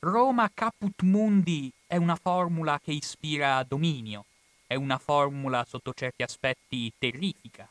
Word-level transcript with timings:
Roma 0.00 0.48
caput 0.54 1.02
mundi 1.02 1.72
è 1.84 1.96
una 1.96 2.14
formula 2.14 2.78
che 2.80 2.92
ispira 2.92 3.64
dominio, 3.64 4.26
è 4.64 4.76
una 4.76 4.96
formula 4.96 5.66
sotto 5.68 5.92
certi 5.92 6.22
aspetti 6.22 6.92
terrifica. 6.96 7.68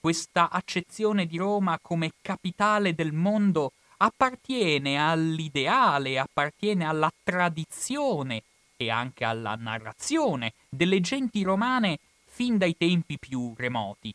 Questa 0.00 0.50
accezione 0.50 1.26
di 1.26 1.36
Roma 1.36 1.78
come 1.80 2.10
capitale 2.20 2.92
del 2.92 3.12
mondo 3.12 3.72
appartiene 3.98 4.98
all'ideale, 4.98 6.18
appartiene 6.18 6.84
alla 6.84 7.12
tradizione 7.22 8.42
e 8.76 8.90
anche 8.90 9.24
alla 9.24 9.54
narrazione 9.54 10.54
delle 10.68 11.00
genti 11.00 11.44
romane 11.44 12.00
fin 12.24 12.58
dai 12.58 12.76
tempi 12.76 13.16
più 13.16 13.54
remoti. 13.56 14.12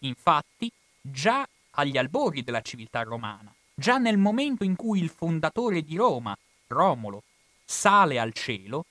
Infatti, 0.00 0.70
già 1.00 1.48
agli 1.70 1.96
albori 1.96 2.42
della 2.42 2.60
civiltà 2.60 3.02
romana, 3.02 3.50
già 3.74 3.96
nel 3.96 4.18
momento 4.18 4.62
in 4.62 4.76
cui 4.76 5.00
il 5.00 5.08
fondatore 5.08 5.80
di 5.80 5.96
Roma, 5.96 6.36
Romolo, 6.72 7.22
sale 7.64 8.18
al 8.18 8.32
cielo, 8.32 8.86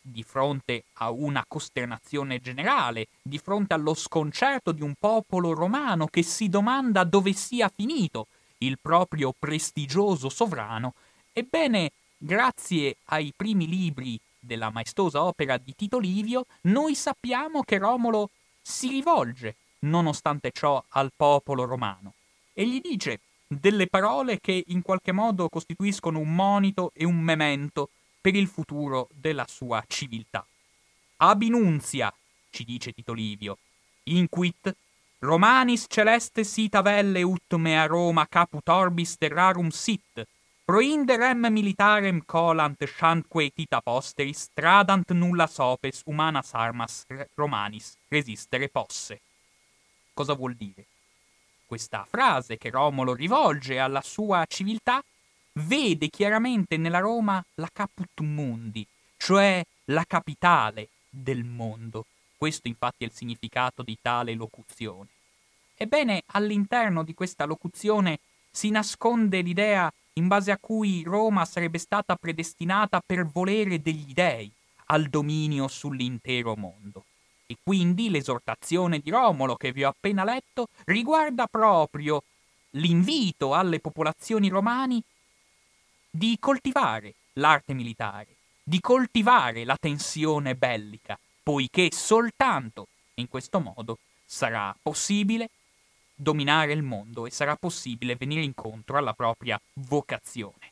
di 0.00 0.22
fronte 0.22 0.84
a 0.94 1.10
una 1.10 1.44
costernazione 1.46 2.40
generale, 2.40 3.08
di 3.22 3.38
fronte 3.38 3.74
allo 3.74 3.94
sconcerto 3.94 4.72
di 4.72 4.82
un 4.82 4.94
popolo 4.98 5.52
romano 5.52 6.06
che 6.06 6.22
si 6.22 6.48
domanda 6.48 7.04
dove 7.04 7.32
sia 7.32 7.70
finito 7.74 8.28
il 8.58 8.78
proprio 8.80 9.34
prestigioso 9.38 10.28
sovrano, 10.28 10.94
ebbene, 11.32 11.92
grazie 12.16 12.96
ai 13.06 13.32
primi 13.34 13.66
libri 13.66 14.18
della 14.38 14.70
maestosa 14.70 15.22
opera 15.22 15.56
di 15.58 15.74
Tito 15.74 15.98
Livio, 15.98 16.46
noi 16.62 16.94
sappiamo 16.94 17.62
che 17.62 17.78
Romolo 17.78 18.30
si 18.60 18.88
rivolge, 18.88 19.56
nonostante 19.80 20.50
ciò, 20.52 20.82
al 20.90 21.12
popolo 21.14 21.64
romano 21.64 22.14
e 22.52 22.66
gli 22.66 22.80
dice 22.80 23.20
delle 23.52 23.88
parole 23.88 24.38
che 24.38 24.62
in 24.68 24.80
qualche 24.80 25.10
modo 25.10 25.48
costituiscono 25.48 26.20
un 26.20 26.32
monito 26.32 26.92
e 26.94 27.04
un 27.04 27.18
memento 27.18 27.90
per 28.20 28.36
il 28.36 28.46
futuro 28.46 29.08
della 29.12 29.44
sua 29.48 29.82
civiltà. 29.88 30.46
Abinunzia, 31.16 32.14
ci 32.50 32.64
dice 32.64 32.92
Tito 32.92 33.12
Livio, 33.12 33.58
inquit 34.04 34.72
Romanis 35.18 35.86
celeste 35.88 36.44
sita 36.44 36.80
velle 36.80 37.22
ut 37.22 37.54
mea 37.56 37.86
Roma 37.86 38.26
caput 38.26 38.66
orbis 38.68 39.16
terrarum 39.16 39.68
sit, 39.68 40.26
proinde 40.64 41.16
rem 41.16 41.46
militarem 41.50 42.22
colant 42.24 42.82
chantque 42.86 43.50
tita 43.50 43.80
posteris 43.82 44.44
stradant 44.44 45.10
nulla 45.10 45.46
sopes 45.46 46.02
humanas 46.06 46.54
armas 46.54 47.04
romanis 47.34 47.96
resistere 48.08 48.68
posse. 48.68 49.20
Cosa 50.14 50.34
vuol 50.34 50.54
dire? 50.54 50.86
Questa 51.70 52.04
frase 52.04 52.58
che 52.58 52.68
Romolo 52.68 53.14
rivolge 53.14 53.78
alla 53.78 54.02
sua 54.02 54.44
civiltà 54.48 55.00
vede 55.52 56.08
chiaramente 56.08 56.76
nella 56.76 56.98
Roma 56.98 57.40
la 57.54 57.70
caput 57.72 58.22
mundi, 58.22 58.84
cioè 59.16 59.64
la 59.84 60.02
capitale 60.04 60.88
del 61.08 61.44
mondo. 61.44 62.06
Questo 62.36 62.66
infatti 62.66 63.04
è 63.04 63.06
il 63.06 63.12
significato 63.12 63.84
di 63.84 63.96
tale 64.02 64.34
locuzione. 64.34 65.10
Ebbene, 65.76 66.24
all'interno 66.32 67.04
di 67.04 67.14
questa 67.14 67.44
locuzione 67.44 68.18
si 68.50 68.70
nasconde 68.70 69.40
l'idea 69.40 69.88
in 70.14 70.26
base 70.26 70.50
a 70.50 70.58
cui 70.58 71.04
Roma 71.04 71.44
sarebbe 71.44 71.78
stata 71.78 72.16
predestinata 72.16 73.00
per 73.00 73.24
volere 73.26 73.80
degli 73.80 74.12
dei 74.12 74.50
al 74.86 75.04
dominio 75.04 75.68
sull'intero 75.68 76.56
mondo. 76.56 77.04
E 77.50 77.56
quindi 77.64 78.10
l'esortazione 78.10 79.00
di 79.00 79.10
Romolo 79.10 79.56
che 79.56 79.72
vi 79.72 79.82
ho 79.82 79.88
appena 79.88 80.22
letto 80.22 80.68
riguarda 80.84 81.48
proprio 81.48 82.22
l'invito 82.74 83.54
alle 83.54 83.80
popolazioni 83.80 84.48
romani 84.48 85.02
di 86.08 86.36
coltivare 86.38 87.14
l'arte 87.32 87.74
militare, 87.74 88.36
di 88.62 88.78
coltivare 88.78 89.64
la 89.64 89.76
tensione 89.76 90.54
bellica, 90.54 91.18
poiché 91.42 91.88
soltanto 91.90 92.86
in 93.14 93.26
questo 93.26 93.58
modo 93.58 93.98
sarà 94.24 94.72
possibile 94.80 95.50
dominare 96.14 96.72
il 96.72 96.84
mondo 96.84 97.26
e 97.26 97.32
sarà 97.32 97.56
possibile 97.56 98.14
venire 98.14 98.44
incontro 98.44 98.96
alla 98.96 99.12
propria 99.12 99.60
vocazione. 99.72 100.70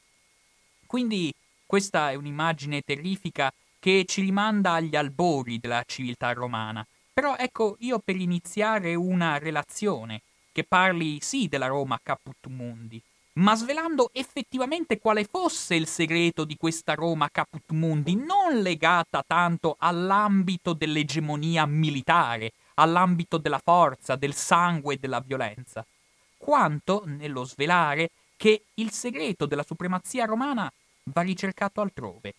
Quindi 0.86 1.34
questa 1.66 2.12
è 2.12 2.14
un'immagine 2.14 2.82
terrifica 2.82 3.52
che 3.78 4.04
ci 4.06 4.20
rimanda 4.20 4.72
agli 4.72 4.96
albori 4.96 5.58
della 5.58 5.82
civiltà 5.86 6.32
romana. 6.32 6.86
Però 7.12 7.36
ecco, 7.36 7.76
io 7.80 7.98
per 7.98 8.16
iniziare 8.16 8.94
una 8.94 9.38
relazione 9.38 10.22
che 10.52 10.64
parli 10.64 11.18
sì 11.20 11.48
della 11.48 11.66
Roma 11.66 11.98
caput 12.02 12.46
mundi, 12.46 13.00
ma 13.34 13.54
svelando 13.54 14.10
effettivamente 14.12 14.98
quale 14.98 15.24
fosse 15.24 15.74
il 15.74 15.86
segreto 15.86 16.44
di 16.44 16.56
questa 16.56 16.94
Roma 16.94 17.28
caput 17.30 17.70
mundi, 17.72 18.16
non 18.16 18.60
legata 18.60 19.22
tanto 19.26 19.76
all'ambito 19.78 20.72
dell'egemonia 20.72 21.64
militare, 21.66 22.52
all'ambito 22.74 23.38
della 23.38 23.60
forza, 23.62 24.16
del 24.16 24.34
sangue 24.34 24.94
e 24.94 24.98
della 24.98 25.20
violenza, 25.20 25.84
quanto 26.36 27.02
nello 27.06 27.44
svelare 27.44 28.10
che 28.36 28.62
il 28.74 28.90
segreto 28.90 29.46
della 29.46 29.64
supremazia 29.64 30.24
romana 30.24 30.70
va 31.04 31.20
ricercato 31.22 31.80
altrove, 31.80 32.34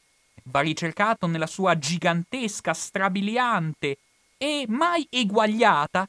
va 0.49 0.61
ricercato 0.61 1.27
nella 1.27 1.47
sua 1.47 1.77
gigantesca, 1.77 2.73
strabiliante 2.73 3.97
e 4.37 4.65
mai 4.67 5.05
eguagliata 5.09 6.07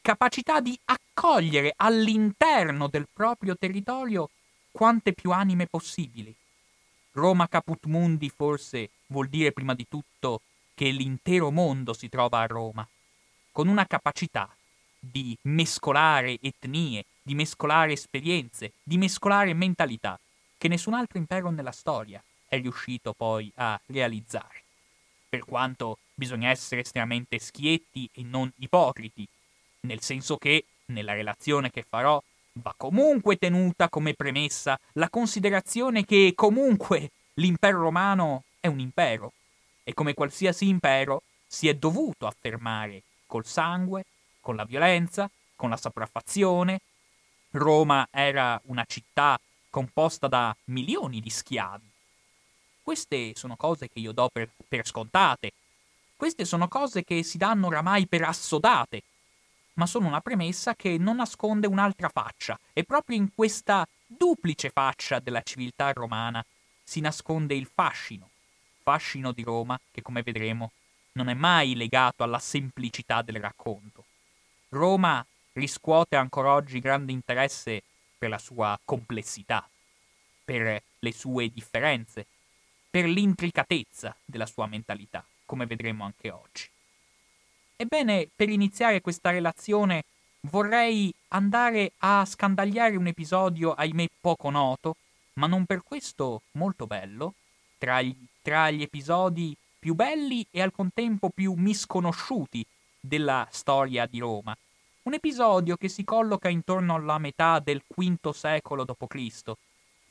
capacità 0.00 0.60
di 0.60 0.78
accogliere 0.84 1.74
all'interno 1.76 2.88
del 2.88 3.06
proprio 3.12 3.56
territorio 3.56 4.30
quante 4.70 5.12
più 5.12 5.32
anime 5.32 5.66
possibili. 5.66 6.34
Roma 7.12 7.48
Caput 7.48 7.86
Mundi 7.86 8.30
forse 8.30 8.90
vuol 9.08 9.28
dire 9.28 9.52
prima 9.52 9.74
di 9.74 9.86
tutto 9.88 10.42
che 10.74 10.90
l'intero 10.90 11.50
mondo 11.50 11.92
si 11.92 12.08
trova 12.08 12.40
a 12.40 12.46
Roma, 12.46 12.86
con 13.50 13.68
una 13.68 13.84
capacità 13.84 14.48
di 14.98 15.36
mescolare 15.42 16.38
etnie, 16.40 17.04
di 17.20 17.34
mescolare 17.34 17.92
esperienze, 17.92 18.72
di 18.82 18.96
mescolare 18.96 19.52
mentalità, 19.52 20.18
che 20.56 20.68
nessun 20.68 20.94
altro 20.94 21.18
impero 21.18 21.50
nella 21.50 21.72
storia 21.72 22.22
è 22.50 22.60
riuscito 22.60 23.12
poi 23.12 23.50
a 23.54 23.80
realizzare. 23.86 24.64
Per 25.28 25.44
quanto 25.44 25.98
bisogna 26.12 26.50
essere 26.50 26.80
estremamente 26.80 27.38
schietti 27.38 28.10
e 28.12 28.24
non 28.24 28.52
ipocriti, 28.56 29.26
nel 29.82 30.00
senso 30.00 30.36
che, 30.36 30.64
nella 30.86 31.12
relazione 31.12 31.70
che 31.70 31.84
farò, 31.88 32.20
va 32.54 32.74
comunque 32.76 33.36
tenuta 33.36 33.88
come 33.88 34.14
premessa 34.14 34.78
la 34.94 35.08
considerazione 35.08 36.04
che 36.04 36.32
comunque 36.34 37.12
l'impero 37.34 37.80
romano 37.80 38.42
è 38.58 38.66
un 38.66 38.80
impero 38.80 39.32
e 39.84 39.94
come 39.94 40.12
qualsiasi 40.12 40.66
impero 40.66 41.22
si 41.46 41.68
è 41.68 41.74
dovuto 41.74 42.26
affermare 42.26 43.02
col 43.26 43.46
sangue, 43.46 44.04
con 44.40 44.56
la 44.56 44.64
violenza, 44.64 45.30
con 45.54 45.70
la 45.70 45.76
sopraffazione. 45.76 46.80
Roma 47.52 48.08
era 48.10 48.60
una 48.64 48.84
città 48.84 49.38
composta 49.70 50.26
da 50.26 50.54
milioni 50.64 51.20
di 51.20 51.30
schiavi. 51.30 51.89
Queste 52.90 53.36
sono 53.36 53.54
cose 53.54 53.88
che 53.88 54.00
io 54.00 54.10
do 54.10 54.28
per, 54.32 54.50
per 54.66 54.84
scontate. 54.84 55.52
Queste 56.16 56.44
sono 56.44 56.66
cose 56.66 57.04
che 57.04 57.22
si 57.22 57.38
danno 57.38 57.68
oramai 57.68 58.08
per 58.08 58.24
assodate, 58.24 59.04
ma 59.74 59.86
sono 59.86 60.08
una 60.08 60.20
premessa 60.20 60.74
che 60.74 60.98
non 60.98 61.14
nasconde 61.14 61.68
un'altra 61.68 62.08
faccia, 62.08 62.58
e 62.72 62.82
proprio 62.82 63.16
in 63.16 63.32
questa 63.32 63.86
duplice 64.04 64.70
faccia 64.70 65.20
della 65.20 65.40
civiltà 65.42 65.92
romana 65.92 66.44
si 66.82 66.98
nasconde 66.98 67.54
il 67.54 67.70
fascino, 67.72 68.28
fascino 68.82 69.30
di 69.30 69.44
Roma 69.44 69.78
che 69.92 70.02
come 70.02 70.24
vedremo 70.24 70.72
non 71.12 71.28
è 71.28 71.34
mai 71.34 71.76
legato 71.76 72.24
alla 72.24 72.40
semplicità 72.40 73.22
del 73.22 73.36
racconto. 73.36 74.04
Roma 74.70 75.24
riscuote 75.52 76.16
ancora 76.16 76.54
oggi 76.54 76.80
grande 76.80 77.12
interesse 77.12 77.84
per 78.18 78.30
la 78.30 78.38
sua 78.38 78.76
complessità, 78.84 79.64
per 80.44 80.82
le 80.98 81.12
sue 81.12 81.52
differenze, 81.52 82.26
per 82.90 83.06
l'intricatezza 83.06 84.14
della 84.24 84.46
sua 84.46 84.66
mentalità, 84.66 85.24
come 85.46 85.66
vedremo 85.66 86.04
anche 86.04 86.30
oggi. 86.30 86.68
Ebbene, 87.76 88.28
per 88.34 88.48
iniziare 88.48 89.00
questa 89.00 89.30
relazione 89.30 90.04
vorrei 90.42 91.12
andare 91.28 91.92
a 91.98 92.24
scandagliare 92.24 92.96
un 92.96 93.06
episodio, 93.06 93.72
ahimè, 93.72 94.08
poco 94.20 94.50
noto, 94.50 94.96
ma 95.34 95.46
non 95.46 95.64
per 95.64 95.82
questo 95.82 96.42
molto 96.52 96.86
bello, 96.86 97.34
tra 97.78 98.02
gli, 98.02 98.14
tra 98.42 98.70
gli 98.70 98.82
episodi 98.82 99.56
più 99.78 99.94
belli 99.94 100.44
e 100.50 100.60
al 100.60 100.72
contempo 100.72 101.30
più 101.30 101.54
misconosciuti 101.56 102.64
della 103.00 103.48
storia 103.50 104.04
di 104.06 104.18
Roma. 104.18 104.54
Un 105.04 105.14
episodio 105.14 105.76
che 105.76 105.88
si 105.88 106.04
colloca 106.04 106.50
intorno 106.50 106.94
alla 106.94 107.16
metà 107.16 107.58
del 107.58 107.82
V 107.86 108.30
secolo 108.30 108.84
d.C. 108.84 109.52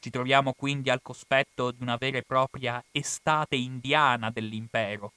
Ci 0.01 0.09
troviamo 0.09 0.53
quindi 0.53 0.89
al 0.89 1.01
cospetto 1.01 1.71
di 1.71 1.81
una 1.81 1.97
vera 1.97 2.17
e 2.17 2.23
propria 2.23 2.81
estate 2.91 3.57
indiana 3.57 4.31
dell'impero, 4.31 5.11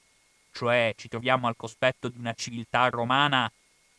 cioè 0.51 0.93
ci 0.97 1.07
troviamo 1.07 1.47
al 1.47 1.55
cospetto 1.55 2.09
di 2.09 2.17
una 2.17 2.33
civiltà 2.33 2.89
romana 2.89 3.49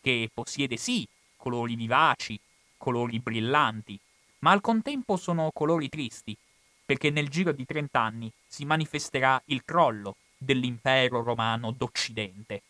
che 0.02 0.28
possiede 0.32 0.76
sì 0.76 1.06
colori 1.36 1.74
vivaci, 1.74 2.38
colori 2.76 3.18
brillanti, 3.18 3.98
ma 4.40 4.50
al 4.50 4.60
contempo 4.60 5.16
sono 5.16 5.50
colori 5.54 5.88
tristi, 5.88 6.36
perché 6.84 7.08
nel 7.08 7.30
giro 7.30 7.52
di 7.52 7.64
30 7.64 7.98
anni 7.98 8.30
si 8.46 8.66
manifesterà 8.66 9.40
il 9.46 9.64
crollo 9.64 10.16
dell'impero 10.36 11.22
romano 11.22 11.70
d'Occidente. 11.70 12.62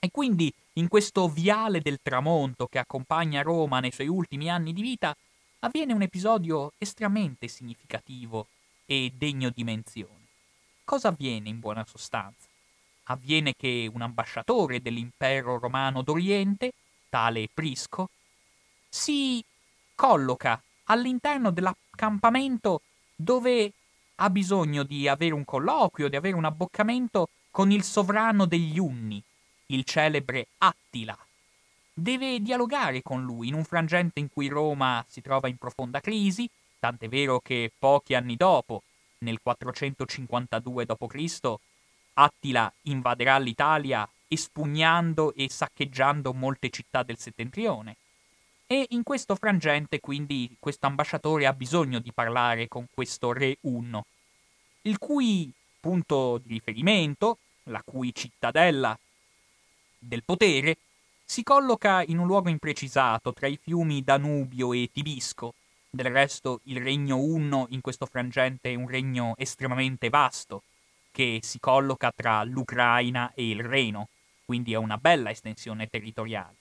E 0.00 0.10
quindi 0.10 0.52
in 0.74 0.88
questo 0.88 1.28
viale 1.28 1.80
del 1.80 2.00
tramonto 2.02 2.66
che 2.66 2.78
accompagna 2.78 3.42
Roma 3.42 3.78
nei 3.78 3.92
suoi 3.92 4.08
ultimi 4.08 4.50
anni 4.50 4.72
di 4.72 4.82
vita 4.82 5.16
avviene 5.64 5.94
un 5.94 6.02
episodio 6.02 6.72
estremamente 6.76 7.48
significativo 7.48 8.48
e 8.84 9.12
degno 9.16 9.48
di 9.48 9.64
menzione. 9.64 10.26
Cosa 10.84 11.08
avviene 11.08 11.48
in 11.48 11.58
buona 11.58 11.86
sostanza? 11.86 12.46
Avviene 13.04 13.54
che 13.56 13.90
un 13.92 14.02
ambasciatore 14.02 14.82
dell'impero 14.82 15.58
romano 15.58 16.02
d'Oriente, 16.02 16.72
tale 17.08 17.48
Prisco, 17.52 18.10
si 18.90 19.42
colloca 19.94 20.62
all'interno 20.84 21.50
dell'accampamento 21.50 22.82
dove 23.16 23.72
ha 24.16 24.30
bisogno 24.30 24.82
di 24.82 25.08
avere 25.08 25.32
un 25.32 25.46
colloquio, 25.46 26.08
di 26.08 26.16
avere 26.16 26.36
un 26.36 26.44
abboccamento 26.44 27.30
con 27.50 27.70
il 27.70 27.82
sovrano 27.84 28.44
degli 28.44 28.78
Unni, 28.78 29.22
il 29.66 29.84
celebre 29.84 30.48
Attila. 30.58 31.23
Deve 31.96 32.40
dialogare 32.40 33.02
con 33.02 33.22
lui 33.22 33.46
in 33.46 33.54
un 33.54 33.62
frangente 33.62 34.18
in 34.18 34.28
cui 34.28 34.48
Roma 34.48 35.04
si 35.08 35.20
trova 35.20 35.46
in 35.46 35.56
profonda 35.56 36.00
crisi, 36.00 36.50
tant'è 36.80 37.08
vero 37.08 37.38
che 37.38 37.70
pochi 37.78 38.14
anni 38.14 38.34
dopo, 38.34 38.82
nel 39.18 39.40
452 39.40 40.86
d.C., 40.86 41.54
Attila 42.14 42.72
invaderà 42.82 43.38
l'Italia 43.38 44.08
espugnando 44.26 45.34
e 45.34 45.48
saccheggiando 45.48 46.32
molte 46.32 46.70
città 46.70 47.02
del 47.04 47.18
settentrione. 47.18 47.96
E 48.66 48.86
in 48.90 49.02
questo 49.02 49.36
frangente, 49.36 50.00
quindi, 50.00 50.56
questo 50.58 50.86
ambasciatore 50.86 51.46
ha 51.46 51.52
bisogno 51.52 52.00
di 52.00 52.12
parlare 52.12 52.66
con 52.66 52.86
questo 52.92 53.32
re 53.32 53.58
Unno, 53.62 54.06
il 54.82 54.98
cui 54.98 55.52
punto 55.78 56.38
di 56.38 56.54
riferimento, 56.54 57.38
la 57.64 57.82
cui 57.84 58.14
cittadella 58.14 58.98
del 59.98 60.22
potere, 60.24 60.76
si 61.24 61.42
colloca 61.42 62.02
in 62.02 62.18
un 62.18 62.26
luogo 62.26 62.48
imprecisato 62.48 63.32
tra 63.32 63.46
i 63.46 63.58
fiumi 63.60 64.02
Danubio 64.02 64.72
e 64.72 64.90
Tibisco. 64.92 65.54
Del 65.90 66.10
resto 66.10 66.60
il 66.64 66.82
regno 66.82 67.16
Unno 67.16 67.66
in 67.70 67.80
questo 67.80 68.06
frangente 68.06 68.70
è 68.70 68.74
un 68.74 68.88
regno 68.88 69.34
estremamente 69.36 70.08
vasto, 70.08 70.62
che 71.10 71.38
si 71.42 71.60
colloca 71.60 72.12
tra 72.14 72.42
l'Ucraina 72.42 73.32
e 73.34 73.48
il 73.48 73.62
Reno, 73.62 74.08
quindi 74.44 74.72
è 74.72 74.76
una 74.76 74.98
bella 74.98 75.30
estensione 75.30 75.86
territoriale. 75.86 76.56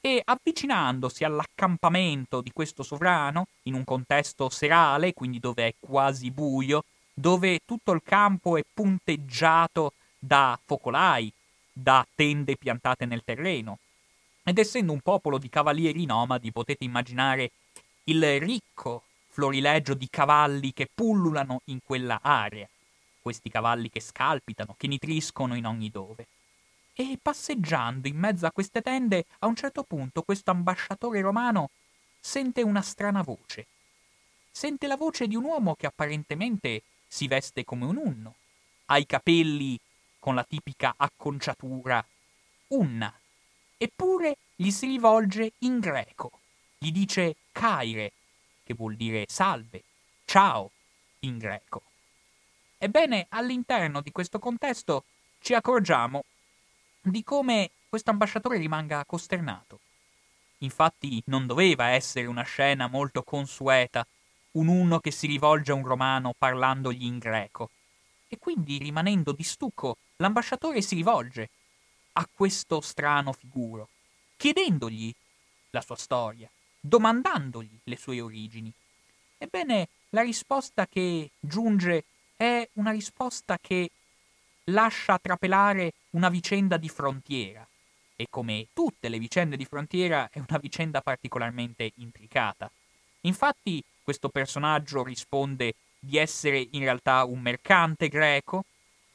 E 0.00 0.20
avvicinandosi 0.24 1.24
all'accampamento 1.24 2.40
di 2.40 2.50
questo 2.52 2.82
sovrano, 2.82 3.46
in 3.62 3.74
un 3.74 3.84
contesto 3.84 4.48
serale, 4.48 5.14
quindi 5.14 5.38
dove 5.38 5.66
è 5.66 5.74
quasi 5.78 6.30
buio, 6.30 6.84
dove 7.14 7.60
tutto 7.64 7.92
il 7.92 8.02
campo 8.04 8.56
è 8.56 8.64
punteggiato 8.72 9.92
da 10.18 10.58
focolai, 10.64 11.32
da 11.80 12.04
tende 12.14 12.56
piantate 12.56 13.06
nel 13.06 13.22
terreno. 13.24 13.78
Ed 14.42 14.58
essendo 14.58 14.92
un 14.92 15.00
popolo 15.00 15.38
di 15.38 15.48
cavalieri 15.48 16.04
nomadi, 16.06 16.50
potete 16.50 16.84
immaginare 16.84 17.52
il 18.04 18.40
ricco 18.40 19.04
florilegio 19.28 19.94
di 19.94 20.08
cavalli 20.10 20.72
che 20.72 20.88
pullulano 20.92 21.60
in 21.66 21.78
quella 21.84 22.18
area, 22.20 22.68
questi 23.20 23.48
cavalli 23.50 23.88
che 23.90 24.00
scalpitano, 24.00 24.74
che 24.76 24.88
nitriscono 24.88 25.54
in 25.54 25.66
ogni 25.66 25.90
dove. 25.90 26.26
E 26.94 27.16
passeggiando 27.22 28.08
in 28.08 28.16
mezzo 28.16 28.46
a 28.46 28.50
queste 28.50 28.82
tende, 28.82 29.26
a 29.40 29.46
un 29.46 29.54
certo 29.54 29.84
punto 29.84 30.22
questo 30.22 30.50
ambasciatore 30.50 31.20
romano 31.20 31.70
sente 32.18 32.62
una 32.62 32.82
strana 32.82 33.22
voce. 33.22 33.66
Sente 34.50 34.88
la 34.88 34.96
voce 34.96 35.28
di 35.28 35.36
un 35.36 35.44
uomo 35.44 35.76
che 35.76 35.86
apparentemente 35.86 36.82
si 37.06 37.28
veste 37.28 37.64
come 37.64 37.84
un 37.84 37.96
unno, 37.96 38.34
ha 38.86 38.98
i 38.98 39.06
capelli 39.06 39.78
con 40.28 40.36
la 40.36 40.44
tipica 40.44 40.92
acconciatura 40.94 42.04
unna, 42.68 43.10
eppure 43.78 44.36
gli 44.56 44.70
si 44.70 44.84
rivolge 44.84 45.52
in 45.60 45.78
greco, 45.78 46.32
gli 46.76 46.92
dice 46.92 47.36
Caire, 47.50 48.12
che 48.62 48.74
vuol 48.74 48.94
dire 48.94 49.24
salve, 49.26 49.82
ciao 50.26 50.70
in 51.20 51.38
greco. 51.38 51.80
Ebbene, 52.76 53.24
all'interno 53.30 54.02
di 54.02 54.12
questo 54.12 54.38
contesto 54.38 55.04
ci 55.40 55.54
accorgiamo 55.54 56.24
di 57.00 57.24
come 57.24 57.70
questo 57.88 58.10
ambasciatore 58.10 58.58
rimanga 58.58 59.02
costernato. 59.06 59.80
Infatti 60.58 61.22
non 61.28 61.46
doveva 61.46 61.86
essere 61.86 62.26
una 62.26 62.42
scena 62.42 62.86
molto 62.86 63.22
consueta, 63.22 64.06
un 64.52 64.68
uno 64.68 64.98
che 64.98 65.10
si 65.10 65.26
rivolge 65.26 65.72
a 65.72 65.74
un 65.74 65.86
romano 65.86 66.34
parlandogli 66.36 67.06
in 67.06 67.16
greco. 67.16 67.70
E 68.30 68.36
quindi, 68.36 68.76
rimanendo 68.76 69.32
di 69.32 69.42
stucco, 69.42 69.96
l'ambasciatore 70.18 70.82
si 70.82 70.94
rivolge 70.94 71.48
a 72.12 72.28
questo 72.32 72.80
strano 72.80 73.32
figuro, 73.32 73.88
chiedendogli 74.36 75.14
la 75.70 75.80
sua 75.80 75.96
storia, 75.96 76.48
domandandogli 76.80 77.78
le 77.84 77.96
sue 77.96 78.20
origini. 78.20 78.72
Ebbene, 79.38 79.88
la 80.10 80.22
risposta 80.22 80.86
che 80.86 81.30
giunge 81.38 82.04
è 82.36 82.68
una 82.74 82.90
risposta 82.90 83.58
che 83.60 83.90
lascia 84.64 85.18
trapelare 85.18 85.92
una 86.10 86.28
vicenda 86.28 86.76
di 86.76 86.88
frontiera. 86.88 87.66
E 88.16 88.26
come 88.28 88.66
tutte 88.72 89.08
le 89.08 89.18
vicende 89.18 89.56
di 89.56 89.64
frontiera 89.64 90.28
è 90.32 90.38
una 90.40 90.58
vicenda 90.58 91.00
particolarmente 91.00 91.92
intricata. 91.96 92.68
Infatti, 93.22 93.82
questo 94.02 94.28
personaggio 94.28 95.04
risponde 95.04 95.74
di 96.00 96.16
essere 96.16 96.66
in 96.72 96.80
realtà 96.80 97.24
un 97.24 97.40
mercante 97.40 98.08
greco 98.08 98.64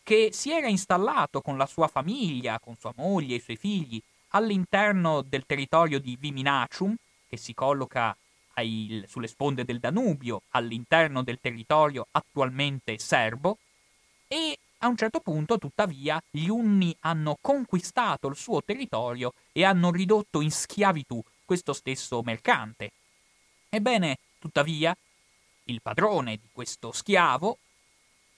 che 0.04 0.30
si 0.34 0.52
era 0.52 0.68
installato 0.68 1.42
con 1.42 1.58
la 1.58 1.66
sua 1.66 1.88
famiglia, 1.88 2.60
con 2.60 2.76
sua 2.78 2.94
moglie 2.96 3.36
e 3.36 3.38
i 3.38 3.42
suoi 3.42 3.56
figli, 3.56 4.02
all'interno 4.30 5.22
del 5.22 5.46
territorio 5.46 6.00
di 6.00 6.18
Viminacium, 6.20 6.96
che 7.30 7.38
si 7.38 7.54
colloca 7.54 8.16
ai, 8.56 9.04
sulle 9.08 9.28
sponde 9.28 9.64
del 9.64 9.80
Danubio, 9.80 10.42
all'interno 10.50 11.24
del 11.24 11.40
territorio 11.40 12.08
attualmente 12.12 13.00
serbo, 13.00 13.58
e 14.28 14.58
a 14.80 14.88
un 14.88 14.98
certo 14.98 15.22
punto, 15.22 15.58
tuttavia, 15.58 16.22
gli 16.30 16.50
Unni 16.50 16.94
hanno 17.02 17.38
conquistato 17.40 18.28
il 18.28 18.36
suo 18.36 18.62
territorio 18.62 19.34
e 19.54 19.64
hanno 19.64 19.92
ridotto 19.92 20.42
in 20.42 20.52
schiavitù 20.52 21.24
questo 21.46 21.72
stesso 21.72 22.22
mercante. 22.22 22.92
Ebbene, 23.70 24.18
tuttavia, 24.40 24.96
il 25.66 25.82
padrone 25.82 26.36
di 26.36 26.50
questo 26.52 26.92
schiavo 26.92 27.58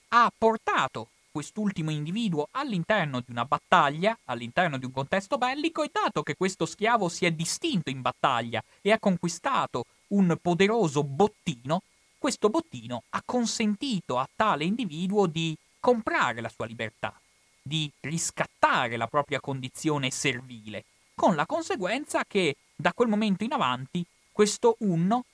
ha 0.09 0.31
portato 0.37 1.09
quest'ultimo 1.35 1.91
individuo 1.91 2.47
all'interno 2.51 3.19
di 3.19 3.29
una 3.29 3.43
battaglia, 3.43 4.17
all'interno 4.23 4.77
di 4.77 4.85
un 4.85 4.93
contesto 4.93 5.37
bellico, 5.37 5.83
e 5.83 5.89
dato 5.91 6.23
che 6.23 6.37
questo 6.37 6.65
schiavo 6.65 7.09
si 7.09 7.25
è 7.25 7.31
distinto 7.31 7.89
in 7.89 7.99
battaglia 7.99 8.63
e 8.79 8.93
ha 8.93 8.99
conquistato 8.99 9.83
un 10.09 10.37
poderoso 10.41 11.03
bottino, 11.03 11.81
questo 12.17 12.47
bottino 12.47 13.03
ha 13.09 13.21
consentito 13.25 14.17
a 14.17 14.29
tale 14.33 14.63
individuo 14.63 15.27
di 15.27 15.53
comprare 15.81 16.39
la 16.39 16.47
sua 16.47 16.67
libertà, 16.67 17.13
di 17.61 17.91
riscattare 17.99 18.95
la 18.95 19.07
propria 19.07 19.41
condizione 19.41 20.11
servile, 20.11 20.85
con 21.15 21.35
la 21.35 21.45
conseguenza 21.45 22.23
che 22.23 22.55
da 22.73 22.93
quel 22.93 23.09
momento 23.09 23.43
in 23.43 23.51
avanti 23.51 24.05
questo 24.31 24.77
Unno 24.79 25.25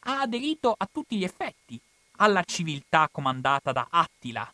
ha 0.00 0.20
aderito 0.20 0.74
a 0.76 0.86
tutti 0.92 1.16
gli 1.16 1.24
effetti 1.24 1.80
alla 2.16 2.42
civiltà 2.44 3.08
comandata 3.10 3.72
da 3.72 3.86
Attila, 3.90 4.52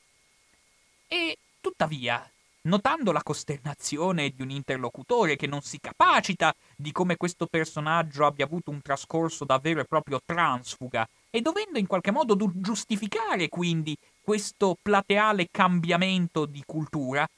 e 1.13 1.37
tuttavia, 1.61 2.27
notando 2.63 3.13
la 3.13 3.23
costernazione 3.23 4.31
di 4.31 4.41
un 4.41 4.49
interlocutore 4.49 5.37
che 5.37 5.47
non 5.47 5.61
si 5.61 5.79
capacita 5.79 6.55
di 6.75 6.91
come 6.91 7.19
questo 7.19 7.45
personaggio 7.45 8.25
abbia 8.25 8.47
avuto 8.47 8.71
un 8.71 8.81
trascorso 8.81 9.45
davvero 9.45 9.81
e 9.81 9.85
proprio 9.85 10.23
transfuga, 10.25 11.07
e 11.29 11.43
dovendo 11.43 11.79
in 11.79 11.87
qualche 11.87 12.11
modo 12.11 12.35
giustificare 12.55 13.51
quindi 13.51 13.95
questo 14.23 14.75
plateale 14.81 15.49
cambiamento 15.51 16.47
di 16.47 16.63
cultura, 16.65 17.29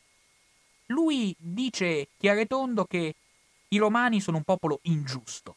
lui 0.86 1.34
dice 1.36 2.10
chiaretondo 2.16 2.84
che 2.84 3.12
i 3.70 3.78
romani 3.78 4.20
sono 4.20 4.36
un 4.36 4.44
popolo 4.44 4.78
ingiusto 4.82 5.56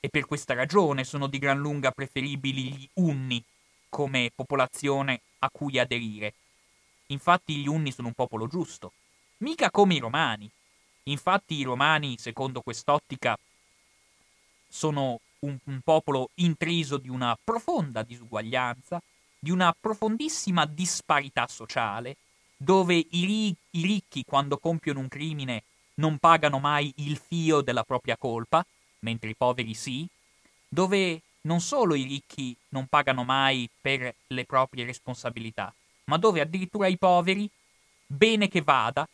e 0.00 0.08
per 0.08 0.24
questa 0.24 0.54
ragione 0.54 1.04
sono 1.04 1.26
di 1.26 1.38
gran 1.38 1.58
lunga 1.58 1.90
preferibili 1.90 2.72
gli 2.72 2.88
unni 2.94 3.44
come 3.90 4.30
popolazione 4.34 5.20
a 5.40 5.50
cui 5.50 5.78
aderire. 5.78 6.32
Infatti 7.10 7.56
gli 7.56 7.68
Unni 7.68 7.92
sono 7.92 8.08
un 8.08 8.14
popolo 8.14 8.46
giusto, 8.46 8.92
mica 9.38 9.70
come 9.70 9.94
i 9.94 9.98
Romani. 9.98 10.50
Infatti 11.04 11.54
i 11.54 11.62
Romani, 11.62 12.18
secondo 12.18 12.60
quest'ottica, 12.60 13.38
sono 14.68 15.20
un, 15.40 15.56
un 15.64 15.80
popolo 15.82 16.30
intriso 16.34 16.98
di 16.98 17.08
una 17.08 17.36
profonda 17.42 18.02
disuguaglianza, 18.02 19.02
di 19.38 19.50
una 19.50 19.74
profondissima 19.78 20.66
disparità 20.66 21.46
sociale, 21.46 22.16
dove 22.56 22.94
i, 22.94 23.24
ri- 23.24 23.56
i 23.70 23.82
ricchi 23.82 24.24
quando 24.24 24.58
compiono 24.58 25.00
un 25.00 25.08
crimine 25.08 25.62
non 25.94 26.18
pagano 26.18 26.58
mai 26.58 26.92
il 26.96 27.16
fio 27.16 27.60
della 27.60 27.84
propria 27.84 28.16
colpa, 28.16 28.64
mentre 29.00 29.30
i 29.30 29.36
poveri 29.36 29.74
sì, 29.74 30.06
dove 30.68 31.22
non 31.42 31.60
solo 31.60 31.94
i 31.94 32.02
ricchi 32.02 32.54
non 32.70 32.86
pagano 32.86 33.24
mai 33.24 33.70
per 33.80 34.14
le 34.26 34.44
proprie 34.44 34.84
responsabilità, 34.84 35.72
ma 36.08 36.16
dove 36.16 36.40
addirittura 36.40 36.86
i 36.86 36.98
poveri, 36.98 37.48
bene 38.06 38.48
che 38.48 38.62
vada, 38.62 39.06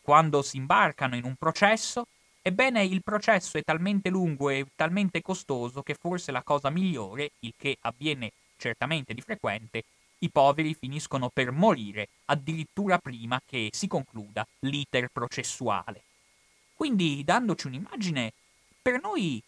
quando 0.00 0.42
si 0.42 0.56
imbarcano 0.56 1.16
in 1.16 1.24
un 1.24 1.34
processo, 1.36 2.06
ebbene 2.40 2.84
il 2.84 3.02
processo 3.02 3.58
è 3.58 3.62
talmente 3.62 4.08
lungo 4.08 4.48
e 4.50 4.66
talmente 4.76 5.20
costoso 5.20 5.82
che 5.82 5.94
forse 5.94 6.30
la 6.30 6.42
cosa 6.42 6.70
migliore, 6.70 7.32
il 7.40 7.54
che 7.56 7.76
avviene 7.80 8.32
certamente 8.56 9.12
di 9.12 9.20
frequente, 9.20 9.84
i 10.18 10.30
poveri 10.30 10.74
finiscono 10.74 11.28
per 11.28 11.50
morire 11.50 12.08
addirittura 12.26 12.98
prima 12.98 13.40
che 13.44 13.68
si 13.72 13.88
concluda 13.88 14.46
l'iter 14.60 15.08
processuale. 15.12 16.02
Quindi 16.74 17.24
dandoci 17.24 17.66
un'immagine 17.66 18.32
per 18.80 19.00
noi 19.00 19.42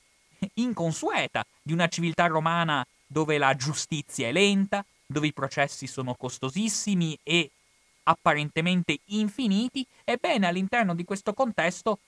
inconsueta 0.54 1.44
di 1.62 1.72
una 1.72 1.88
civiltà 1.88 2.26
romana 2.26 2.84
dove 3.06 3.38
la 3.38 3.54
giustizia 3.54 4.28
è 4.28 4.32
lenta, 4.32 4.84
dove 5.10 5.28
i 5.28 5.32
processi 5.32 5.86
sono 5.86 6.14
costosissimi 6.14 7.18
e 7.22 7.50
apparentemente 8.04 8.98
infiniti, 9.06 9.84
ebbene 10.04 10.46
all'interno 10.46 10.94
di 10.94 11.04
questo 11.04 11.32
contesto 11.32 11.98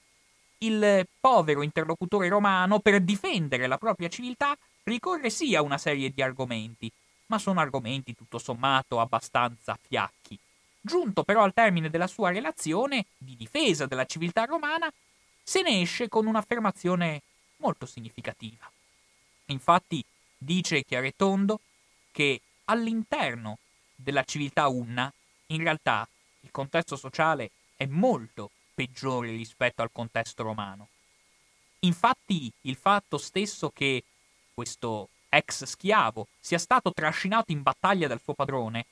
il 0.58 1.06
povero 1.18 1.62
interlocutore 1.62 2.28
romano 2.28 2.80
per 2.80 3.00
difendere 3.00 3.66
la 3.66 3.78
propria 3.78 4.08
civiltà 4.08 4.56
ricorre 4.82 5.30
sì 5.30 5.54
a 5.54 5.62
una 5.62 5.78
serie 5.78 6.10
di 6.10 6.20
argomenti, 6.20 6.92
ma 7.26 7.38
sono 7.38 7.60
argomenti 7.60 8.14
tutto 8.14 8.38
sommato 8.38 9.00
abbastanza 9.00 9.78
fiacchi. 9.80 10.38
Giunto 10.78 11.24
però 11.24 11.42
al 11.42 11.54
termine 11.54 11.88
della 11.88 12.06
sua 12.06 12.30
relazione 12.30 13.06
di 13.16 13.34
difesa 13.36 13.86
della 13.86 14.04
civiltà 14.04 14.44
romana, 14.44 14.92
se 15.42 15.62
ne 15.62 15.80
esce 15.80 16.08
con 16.08 16.26
un'affermazione 16.26 17.22
molto 17.56 17.86
significativa. 17.86 18.70
Infatti 19.46 20.04
dice 20.36 20.84
chiaretondo 20.84 21.60
che 22.12 22.40
all'interno 22.70 23.58
della 23.94 24.22
civiltà 24.24 24.68
unna, 24.68 25.12
in 25.46 25.62
realtà, 25.62 26.08
il 26.42 26.50
contesto 26.50 26.96
sociale 26.96 27.50
è 27.76 27.86
molto 27.86 28.50
peggiore 28.74 29.30
rispetto 29.30 29.82
al 29.82 29.90
contesto 29.92 30.42
romano. 30.42 30.88
Infatti, 31.80 32.50
il 32.62 32.76
fatto 32.76 33.18
stesso 33.18 33.70
che 33.70 34.04
questo 34.54 35.08
ex 35.28 35.64
schiavo 35.64 36.28
sia 36.38 36.58
stato 36.58 36.92
trascinato 36.92 37.52
in 37.52 37.62
battaglia 37.62 38.06
dal 38.06 38.20
suo 38.20 38.34
padrone 38.34 38.86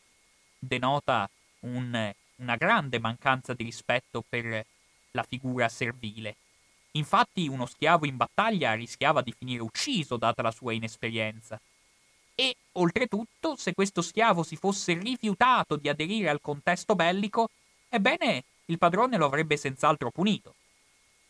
denota 0.58 1.28
un, 1.61 2.12
una 2.37 2.56
grande 2.56 2.99
mancanza 2.99 3.54
di 3.54 3.64
rispetto 3.64 4.25
per 4.28 4.64
la 5.12 5.23
figura 5.23 5.68
servile. 5.68 6.35
Infatti 6.92 7.47
uno 7.47 7.66
schiavo 7.66 8.06
in 8.06 8.16
battaglia 8.16 8.75
rischiava 8.75 9.23
di 9.23 9.32
finire 9.37 9.62
ucciso 9.62 10.16
data 10.16 10.42
la 10.42 10.50
sua 10.50 10.73
inesperienza. 10.73 11.61
E, 12.40 12.54
oltretutto, 12.75 13.57
se 13.57 13.75
questo 13.75 14.00
schiavo 14.00 14.45
si 14.45 14.54
fosse 14.54 14.92
rifiutato 14.95 15.75
di 15.75 15.88
aderire 15.88 16.28
al 16.28 16.40
contesto 16.40 16.95
bellico, 16.95 17.49
ebbene, 17.88 18.45
il 18.66 18.78
padrone 18.78 19.16
lo 19.16 19.26
avrebbe 19.26 19.57
senz'altro 19.57 20.12
punito. 20.12 20.54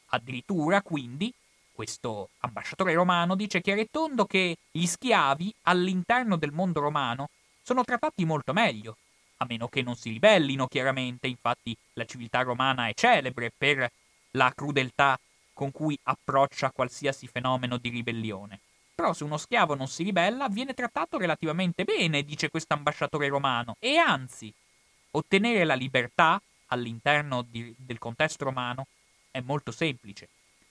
Addirittura, 0.09 0.83
quindi, 0.83 1.33
questo 1.73 2.29
ambasciatore 2.41 2.93
romano 2.93 3.37
dice 3.37 3.63
chiaro 3.63 3.81
e 3.81 3.89
tondo 3.91 4.27
che 4.27 4.59
gli 4.71 4.85
schiavi 4.85 5.55
all'interno 5.63 6.37
del 6.37 6.53
mondo 6.53 6.81
romano 6.81 7.31
sono 7.63 7.85
trattati 7.85 8.27
molto 8.27 8.53
meglio, 8.53 8.99
a 9.39 9.47
meno 9.49 9.69
che 9.69 9.81
non 9.81 9.97
si 9.97 10.11
ribellino 10.11 10.67
chiaramente, 10.67 11.27
infatti 11.27 11.75
la 11.95 12.05
civiltà 12.05 12.43
romana 12.43 12.87
è 12.87 12.93
celebre 12.93 13.51
per 13.57 13.91
la 14.33 14.53
crudeltà 14.55 15.19
con 15.55 15.71
cui 15.73 15.99
approccia 16.03 16.71
qualsiasi 16.71 17.27
fenomeno 17.29 17.79
di 17.79 17.89
ribellione. 17.89 18.61
Però 18.99 19.13
se 19.13 19.23
uno 19.23 19.37
schiavo 19.37 19.77
non 19.77 19.87
si 19.87 20.03
ribella, 20.03 20.49
viene 20.49 20.75
trattato 20.75 21.19
relativamente 21.19 21.85
bene, 21.85 22.25
dice 22.25 22.51
questo 22.51 22.75
ambasciatore 22.75 23.29
romano, 23.29 23.77
e 23.79 23.97
anzi, 23.97 24.53
ottenere 25.13 25.63
la 25.63 25.75
libertà 25.75 26.43
all'interno 26.67 27.43
di, 27.43 27.73
del 27.79 27.99
contesto 27.99 28.43
romano 28.43 28.89
è 29.31 29.39
molto 29.39 29.71
semplice. 29.71 30.29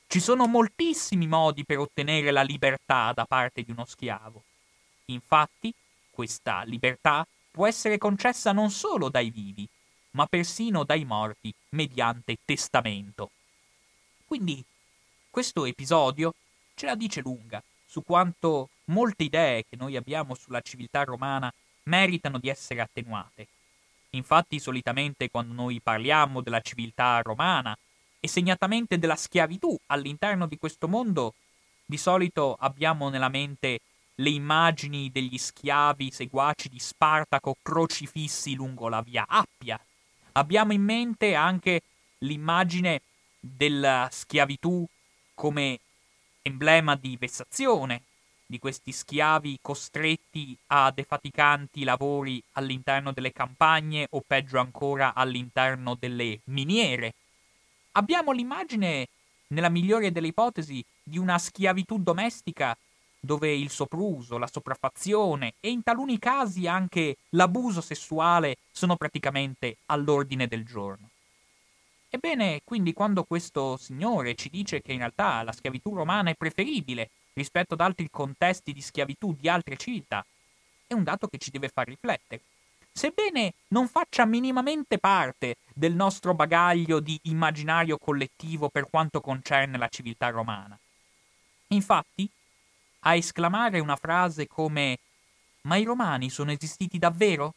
Ci 0.08 0.20
sono 0.20 0.46
moltissimi 0.46 1.26
modi 1.26 1.64
per 1.64 1.78
ottenere 1.78 2.32
la 2.32 2.42
libertà 2.42 3.14
da 3.14 3.24
parte 3.24 3.64
di 3.64 3.72
uno 3.72 3.86
schiavo. 3.86 4.44
Infatti, 5.06 5.74
questa 6.12 6.64
libertà 6.64 7.26
può 7.50 7.66
essere 7.66 7.98
concessa 7.98 8.52
non 8.52 8.72
solo 8.72 9.08
dai 9.08 9.30
vivi, 9.30 9.66
ma 10.12 10.26
persino 10.26 10.84
dai 10.84 11.06
morti 11.06 11.54
mediante 11.70 12.40
testamento. 12.44 13.32
Quindi 14.26 14.62
questo 15.30 15.64
episodio 15.64 16.34
ce 16.76 16.86
la 16.88 16.96
dice 16.96 17.22
lunga 17.22 17.64
su 17.98 18.04
quanto 18.04 18.70
molte 18.86 19.24
idee 19.24 19.66
che 19.68 19.76
noi 19.76 19.96
abbiamo 19.96 20.36
sulla 20.36 20.62
civiltà 20.62 21.04
romana 21.04 21.52
meritano 21.84 22.38
di 22.38 22.48
essere 22.48 22.80
attenuate. 22.80 23.48
Infatti, 24.12 24.60
solitamente 24.60 25.32
quando 25.32 25.54
noi 25.54 25.82
parliamo 25.82 26.42
della 26.42 26.62
civiltà 26.62 27.20
romana 27.24 27.76
e 28.20 28.28
segnatamente 28.28 29.00
della 29.00 29.16
schiavitù 29.16 29.76
all'interno 29.88 30.46
di 30.46 30.60
questo 30.60 30.88
mondo, 30.88 31.34
di 31.86 31.98
solito 31.98 32.56
abbiamo 32.60 33.10
nella 33.10 33.30
mente 33.30 33.80
le 34.16 34.30
immagini 34.30 35.10
degli 35.12 35.38
schiavi 35.38 36.12
seguaci 36.12 36.70
di 36.70 36.80
Spartaco 36.80 37.58
crocifissi 37.64 38.54
lungo 38.54 38.90
la 38.90 39.02
via 39.02 39.26
Appia. 39.28 39.80
Abbiamo 40.34 40.72
in 40.72 40.84
mente 40.84 41.34
anche 41.34 41.82
l'immagine 42.20 43.02
della 43.40 44.08
schiavitù 44.12 44.86
come 45.34 45.80
emblema 46.48 46.96
di 46.96 47.16
vessazione 47.20 48.02
di 48.50 48.60
questi 48.60 48.94
schiavi 48.94 49.60
costretti 49.62 50.58
a 50.68 50.90
defaticanti 50.92 51.84
lavori 51.84 52.42
all'interno 52.54 53.12
delle 53.12 53.34
campagne 53.34 54.08
o 54.12 54.24
peggio 54.26 54.58
ancora 54.58 55.14
all'interno 55.14 55.96
delle 56.00 56.40
miniere. 56.46 57.14
Abbiamo 57.94 58.32
l'immagine, 58.32 59.10
nella 59.48 59.70
migliore 59.70 60.12
delle 60.12 60.28
ipotesi, 60.28 60.84
di 61.04 61.18
una 61.18 61.38
schiavitù 61.38 62.00
domestica 62.00 62.76
dove 63.20 63.54
il 63.54 63.70
sopruso, 63.70 64.38
la 64.38 64.48
sopraffazione 64.48 65.54
e 65.60 65.70
in 65.70 65.84
taluni 65.84 66.18
casi 66.18 66.68
anche 66.68 67.18
l'abuso 67.32 67.82
sessuale 67.82 68.58
sono 68.72 68.96
praticamente 68.96 69.78
all'ordine 69.88 70.48
del 70.48 70.66
giorno. 70.66 71.10
Ebbene, 72.10 72.62
quindi 72.64 72.94
quando 72.94 73.24
questo 73.24 73.76
signore 73.78 74.36
ci 74.36 74.50
dice 74.50 74.82
che 74.82 74.94
in 74.94 75.00
realtà 75.00 75.44
la 75.44 75.52
schiavitù 75.52 75.94
romana 75.94 76.30
è 76.30 76.36
preferibile 76.36 77.10
rispetto 77.34 77.74
ad 77.74 77.82
altri 77.82 78.10
contesti 78.10 78.72
di 78.72 78.82
schiavitù 78.82 79.34
di 79.34 79.50
altre 79.50 79.78
civiltà, 79.78 80.26
è 80.88 80.94
un 80.94 81.04
dato 81.04 81.28
che 81.28 81.38
ci 81.38 81.52
deve 81.52 81.68
far 81.68 81.88
riflettere. 81.88 82.42
Sebbene 82.92 83.54
non 83.68 83.88
faccia 83.88 84.26
minimamente 84.26 84.98
parte 84.98 85.58
del 85.74 85.94
nostro 85.94 86.34
bagaglio 86.34 87.00
di 87.00 87.20
immaginario 87.24 87.98
collettivo 87.98 88.70
per 88.70 88.90
quanto 88.90 89.22
concerne 89.22 89.78
la 89.78 89.88
civiltà 89.88 90.30
romana. 90.30 90.80
Infatti, 91.68 92.28
a 93.02 93.16
esclamare 93.16 93.80
una 93.80 93.98
frase 93.98 94.48
come 94.48 94.98
Ma 95.64 95.76
i 95.76 95.84
romani 95.84 96.30
sono 96.30 96.52
esistiti 96.52 96.98
davvero? 96.98 97.54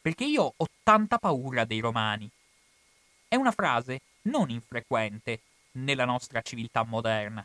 Perché 0.00 0.24
io 0.24 0.52
ho 0.54 0.68
tanta 0.82 1.18
paura 1.18 1.64
dei 1.64 1.80
romani. 1.80 2.30
È 3.34 3.36
una 3.36 3.50
frase 3.50 4.00
non 4.26 4.48
infrequente 4.48 5.40
nella 5.72 6.04
nostra 6.04 6.40
civiltà 6.40 6.84
moderna 6.84 7.44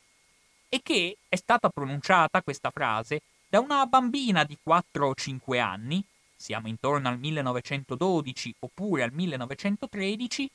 e 0.69 0.81
che 0.84 1.17
è 1.27 1.36
stata 1.36 1.69
pronunciata 1.69 2.43
questa 2.43 2.69
frase 2.69 3.22
da 3.50 3.60
una 3.60 3.84
bambina 3.88 4.43
di 4.43 4.55
4 4.62 5.08
o 5.08 5.15
5 5.15 5.60
anni, 5.60 6.03
siamo 6.36 6.67
intorno 6.67 7.10
al 7.10 7.17
1912 7.17 8.53
oppure 8.60 9.01
al 9.01 9.12
1913, 9.12 10.51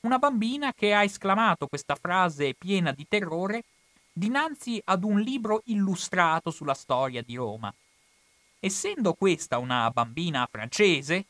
una 0.00 0.16
bambina 0.16 0.72
che 0.72 0.94
ha 0.94 1.02
esclamato 1.02 1.66
questa 1.66 1.94
frase 1.94 2.54
piena 2.54 2.90
di 2.92 3.06
terrore 3.06 3.64
dinanzi 4.10 4.80
ad 4.82 5.04
un 5.04 5.20
libro 5.20 5.60
illustrato 5.66 6.50
sulla 6.50 6.72
storia 6.72 7.20
di 7.20 7.36
Roma. 7.36 7.70
Essendo 8.60 9.12
questa 9.12 9.58
una 9.58 9.90
bambina 9.90 10.48
francese, 10.50 11.26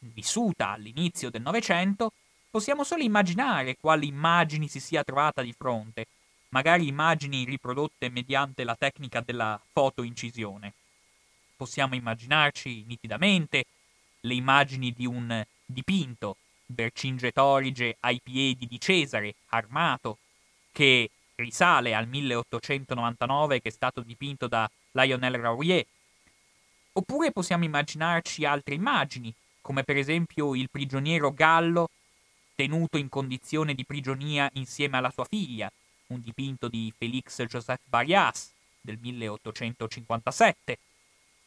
vissuta 0.00 0.68
all'inizio 0.68 1.30
del 1.30 1.40
Novecento, 1.40 2.12
possiamo 2.52 2.84
solo 2.84 3.02
immaginare 3.02 3.78
quali 3.80 4.08
immagini 4.08 4.68
si 4.68 4.78
sia 4.78 5.02
trovata 5.02 5.40
di 5.40 5.54
fronte, 5.56 6.06
magari 6.50 6.86
immagini 6.86 7.44
riprodotte 7.44 8.10
mediante 8.10 8.62
la 8.62 8.76
tecnica 8.78 9.22
della 9.24 9.58
fotoincisione. 9.72 10.74
Possiamo 11.56 11.94
immaginarci 11.94 12.84
nitidamente 12.86 13.64
le 14.20 14.34
immagini 14.34 14.92
di 14.92 15.06
un 15.06 15.42
dipinto, 15.64 16.36
Vercingetorige 16.66 17.96
ai 18.00 18.20
piedi 18.22 18.66
di 18.66 18.78
Cesare, 18.78 19.34
armato, 19.48 20.18
che 20.72 21.10
risale 21.36 21.94
al 21.94 22.06
1899, 22.06 23.62
che 23.62 23.68
è 23.70 23.72
stato 23.72 24.02
dipinto 24.02 24.46
da 24.46 24.70
Lionel 24.90 25.36
Raurier. 25.36 25.86
Oppure 26.92 27.32
possiamo 27.32 27.64
immaginarci 27.64 28.44
altre 28.44 28.74
immagini, 28.74 29.32
come 29.62 29.84
per 29.84 29.96
esempio 29.96 30.54
il 30.54 30.68
prigioniero 30.70 31.32
Gallo 31.32 31.88
tenuto 32.62 32.96
in 32.96 33.08
condizione 33.08 33.74
di 33.74 33.84
prigionia 33.84 34.48
insieme 34.54 34.96
alla 34.96 35.10
sua 35.10 35.24
figlia, 35.24 35.70
un 36.08 36.22
dipinto 36.22 36.68
di 36.68 36.92
Félix 36.96 37.42
Joseph 37.44 37.80
Barrias, 37.88 38.52
del 38.80 38.98
1857, 39.00 40.78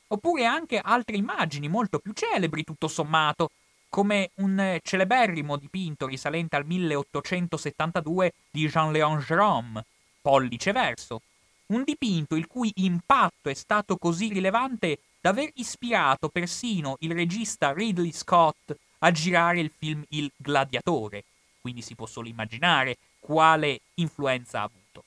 oppure 0.08 0.46
anche 0.46 0.78
altre 0.78 1.16
immagini 1.16 1.70
molto 1.70 2.00
più 2.00 2.12
celebri, 2.12 2.66
tutto 2.66 2.90
sommato, 2.90 3.52
come 3.88 4.32
un 4.36 4.78
celeberrimo 4.84 5.56
dipinto 5.56 6.06
risalente 6.06 6.58
al 6.58 6.66
1872 6.66 8.34
di 8.52 8.68
Jean-Léon 8.68 9.20
Gérôme, 9.20 9.82
Pollice 10.22 10.74
Verso, 10.74 11.22
un 11.68 11.84
dipinto 11.84 12.36
il 12.36 12.48
cui 12.48 12.72
impatto 12.76 13.48
è 13.50 13.54
stato 13.54 13.96
così 13.96 14.34
rilevante 14.34 15.00
da 15.22 15.30
aver 15.30 15.50
ispirato 15.56 16.28
persino 16.28 16.98
il 17.00 17.14
regista 17.14 17.72
Ridley 17.72 18.12
Scott 18.12 18.76
a 19.06 19.12
girare 19.12 19.60
il 19.60 19.72
film 19.76 20.04
Il 20.10 20.32
Gladiatore, 20.36 21.26
quindi 21.62 21.84
si 21.84 21.94
può 21.94 22.08
solo 22.08 22.28
immaginare 22.28 22.98
quale 23.20 23.82
influenza 23.96 24.60
ha 24.60 24.64
avuto. 24.64 25.04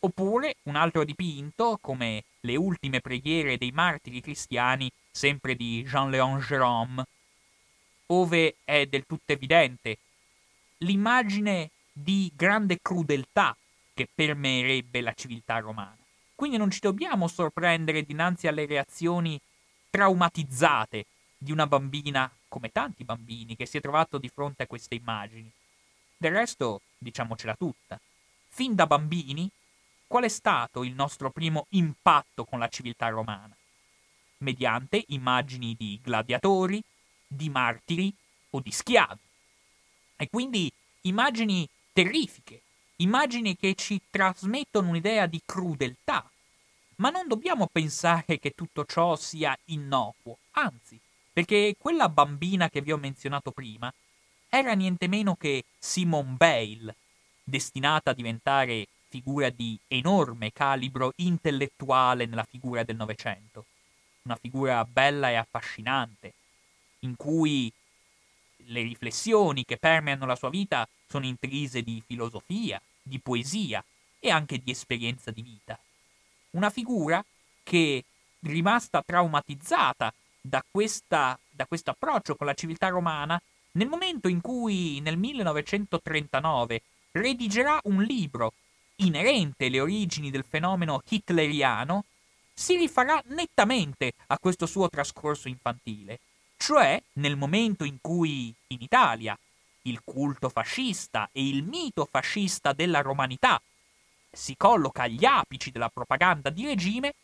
Oppure 0.00 0.56
un 0.64 0.76
altro 0.76 1.04
dipinto, 1.04 1.78
come 1.80 2.24
Le 2.40 2.56
ultime 2.56 3.00
preghiere 3.00 3.58
dei 3.58 3.70
martiri 3.70 4.20
cristiani, 4.20 4.90
sempre 5.10 5.54
di 5.54 5.82
Jean-Léon 5.82 6.38
Gérôme, 6.38 7.02
ove 8.06 8.56
è 8.64 8.86
del 8.86 9.06
tutto 9.06 9.32
evidente 9.32 9.98
l'immagine 10.78 11.70
di 11.92 12.30
grande 12.34 12.78
crudeltà 12.82 13.56
che 13.94 14.08
permeerebbe 14.12 15.00
la 15.00 15.12
civiltà 15.14 15.58
romana. 15.58 15.96
Quindi 16.34 16.56
non 16.56 16.70
ci 16.70 16.80
dobbiamo 16.80 17.28
sorprendere 17.28 18.02
dinanzi 18.02 18.46
alle 18.46 18.66
reazioni 18.66 19.40
traumatizzate 19.90 21.06
di 21.44 21.52
una 21.52 21.66
bambina, 21.66 22.28
come 22.48 22.72
tanti 22.72 23.04
bambini, 23.04 23.54
che 23.54 23.66
si 23.66 23.76
è 23.76 23.80
trovato 23.80 24.16
di 24.16 24.30
fronte 24.30 24.62
a 24.62 24.66
queste 24.66 24.94
immagini. 24.94 25.52
Del 26.16 26.32
resto, 26.32 26.80
diciamocela 26.96 27.54
tutta, 27.54 28.00
fin 28.48 28.74
da 28.74 28.86
bambini, 28.86 29.48
qual 30.06 30.24
è 30.24 30.28
stato 30.28 30.82
il 30.84 30.94
nostro 30.94 31.30
primo 31.30 31.66
impatto 31.70 32.46
con 32.46 32.58
la 32.58 32.68
civiltà 32.68 33.08
romana? 33.08 33.54
Mediante 34.38 35.04
immagini 35.08 35.74
di 35.78 36.00
gladiatori, 36.02 36.82
di 37.26 37.50
martiri 37.50 38.12
o 38.50 38.60
di 38.60 38.70
schiavi. 38.70 39.20
E 40.16 40.28
quindi 40.30 40.72
immagini 41.02 41.68
terrifiche, 41.92 42.62
immagini 42.96 43.54
che 43.56 43.74
ci 43.74 44.00
trasmettono 44.08 44.88
un'idea 44.88 45.26
di 45.26 45.42
crudeltà. 45.44 46.26
Ma 46.96 47.10
non 47.10 47.28
dobbiamo 47.28 47.66
pensare 47.66 48.38
che 48.38 48.52
tutto 48.52 48.86
ciò 48.86 49.14
sia 49.16 49.54
innocuo, 49.66 50.38
anzi, 50.52 50.98
perché 51.34 51.74
quella 51.76 52.08
bambina 52.08 52.70
che 52.70 52.80
vi 52.80 52.92
ho 52.92 52.96
menzionato 52.96 53.50
prima 53.50 53.92
era 54.48 54.72
niente 54.72 55.08
meno 55.08 55.34
che 55.34 55.64
Simone 55.76 56.36
Bale, 56.36 56.94
destinata 57.42 58.12
a 58.12 58.14
diventare 58.14 58.86
figura 59.08 59.50
di 59.50 59.76
enorme 59.88 60.52
calibro 60.52 61.12
intellettuale 61.16 62.26
nella 62.26 62.46
figura 62.48 62.84
del 62.84 62.94
Novecento. 62.94 63.64
Una 64.22 64.36
figura 64.36 64.84
bella 64.84 65.28
e 65.28 65.34
affascinante, 65.34 66.34
in 67.00 67.16
cui 67.16 67.70
le 68.66 68.82
riflessioni 68.82 69.64
che 69.64 69.76
permeano 69.76 70.26
la 70.26 70.36
sua 70.36 70.50
vita 70.50 70.88
sono 71.08 71.26
intrise 71.26 71.82
di 71.82 72.00
filosofia, 72.06 72.80
di 73.02 73.18
poesia 73.18 73.84
e 74.20 74.30
anche 74.30 74.62
di 74.62 74.70
esperienza 74.70 75.32
di 75.32 75.42
vita. 75.42 75.76
Una 76.50 76.70
figura 76.70 77.24
che, 77.64 78.04
rimasta 78.38 79.02
traumatizzata 79.02 80.14
da, 80.46 80.62
questa, 80.68 81.38
da 81.50 81.66
questo 81.66 81.90
approccio 81.90 82.36
con 82.36 82.46
la 82.46 82.54
civiltà 82.54 82.88
romana, 82.88 83.40
nel 83.72 83.88
momento 83.88 84.28
in 84.28 84.40
cui 84.40 85.00
nel 85.00 85.16
1939 85.16 86.82
redigerà 87.12 87.80
un 87.84 88.02
libro 88.02 88.52
inerente 88.96 89.66
alle 89.66 89.80
origini 89.80 90.30
del 90.30 90.44
fenomeno 90.48 91.02
hitleriano, 91.08 92.04
si 92.52 92.76
rifarà 92.76 93.20
nettamente 93.28 94.12
a 94.28 94.38
questo 94.38 94.66
suo 94.66 94.88
trascorso 94.88 95.48
infantile 95.48 96.20
cioè 96.56 97.00
nel 97.14 97.36
momento 97.36 97.84
in 97.84 97.98
cui 98.00 98.54
in 98.68 98.80
Italia 98.80 99.38
il 99.82 100.00
culto 100.02 100.48
fascista 100.48 101.28
e 101.30 101.46
il 101.46 101.62
mito 101.62 102.08
fascista 102.10 102.72
della 102.72 103.02
romanità 103.02 103.60
si 104.30 104.56
colloca 104.56 105.02
agli 105.02 105.24
apici 105.24 105.70
della 105.70 105.90
propaganda 105.90 106.48
di 106.48 106.64
regime, 106.64 107.14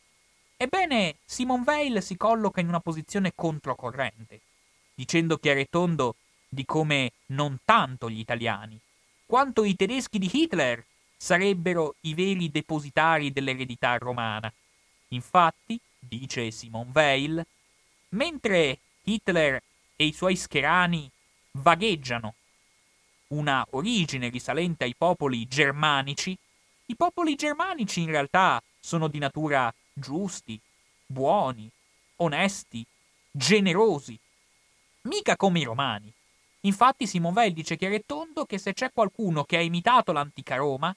ebbene 0.63 1.17
Simon 1.25 1.63
Weil 1.65 2.03
si 2.03 2.19
colloca 2.19 2.61
in 2.61 2.69
una 2.69 2.81
posizione 2.81 3.33
controcorrente, 3.35 4.41
dicendo 4.95 5.39
chiaro 5.39 5.61
e 5.61 5.69
tondo 5.71 6.17
di 6.47 6.67
come 6.67 7.13
non 7.29 7.61
tanto 7.65 8.11
gli 8.11 8.19
italiani, 8.19 8.79
quanto 9.25 9.65
i 9.65 9.75
tedeschi 9.75 10.19
di 10.19 10.29
Hitler 10.31 10.85
sarebbero 11.17 11.95
i 12.01 12.13
veri 12.13 12.51
depositari 12.51 13.33
dell'eredità 13.33 13.97
romana. 13.97 14.53
Infatti, 15.09 15.81
dice 15.99 16.51
Simon 16.51 16.91
Weil, 16.93 17.43
mentre 18.11 18.81
Hitler 19.05 19.63
e 19.97 20.05
i 20.05 20.13
suoi 20.13 20.37
scherani 20.37 21.11
vagheggiano 21.53 22.35
una 23.29 23.67
origine 23.71 24.29
risalente 24.29 24.85
ai 24.85 24.95
popoli 24.95 25.49
germanici, 25.49 26.37
i 26.87 26.97
popoli 26.97 27.35
germanici 27.35 28.03
in 28.03 28.11
realtà 28.11 28.63
sono 28.79 29.09
di 29.09 29.19
natura 29.19 29.73
giusti, 29.93 30.61
buoni, 31.07 31.71
onesti, 32.17 32.85
generosi, 33.31 34.19
mica 35.03 35.37
come 35.37 35.61
i 35.61 35.65
romani. 35.65 36.13
Infatti 36.63 37.07
Simon 37.07 37.33
Weil 37.33 37.53
dice 37.53 37.77
chiaro 37.77 37.95
e 37.95 38.05
tondo 38.05 38.45
che 38.45 38.59
se 38.59 38.75
c'è 38.75 38.93
qualcuno 38.93 39.45
che 39.45 39.57
ha 39.57 39.63
imitato 39.63 40.13
l'antica 40.13 40.57
Roma, 40.57 40.95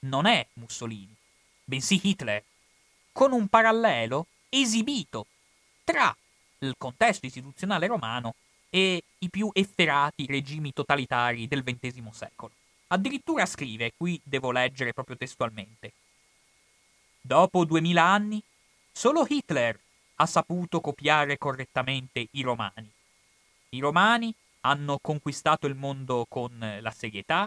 non 0.00 0.26
è 0.26 0.46
Mussolini, 0.54 1.14
bensì 1.64 2.00
Hitler, 2.02 2.44
con 3.12 3.32
un 3.32 3.48
parallelo 3.48 4.26
esibito 4.48 5.26
tra 5.82 6.16
il 6.60 6.74
contesto 6.78 7.26
istituzionale 7.26 7.86
romano 7.86 8.34
e 8.70 9.02
i 9.18 9.28
più 9.28 9.50
efferati 9.52 10.26
regimi 10.26 10.72
totalitari 10.72 11.48
del 11.48 11.64
XX 11.64 12.08
secolo. 12.10 12.52
Addirittura 12.88 13.46
scrive, 13.46 13.92
qui 13.96 14.20
devo 14.22 14.50
leggere 14.50 14.92
proprio 14.92 15.16
testualmente, 15.16 15.92
Dopo 17.28 17.66
duemila 17.66 18.04
anni, 18.04 18.42
solo 18.90 19.26
Hitler 19.28 19.78
ha 20.14 20.24
saputo 20.24 20.80
copiare 20.80 21.36
correttamente 21.36 22.26
i 22.30 22.40
romani. 22.40 22.90
I 23.68 23.80
romani 23.80 24.34
hanno 24.62 24.98
conquistato 24.98 25.66
il 25.66 25.74
mondo 25.74 26.24
con 26.26 26.78
la 26.80 26.90
serietà, 26.90 27.46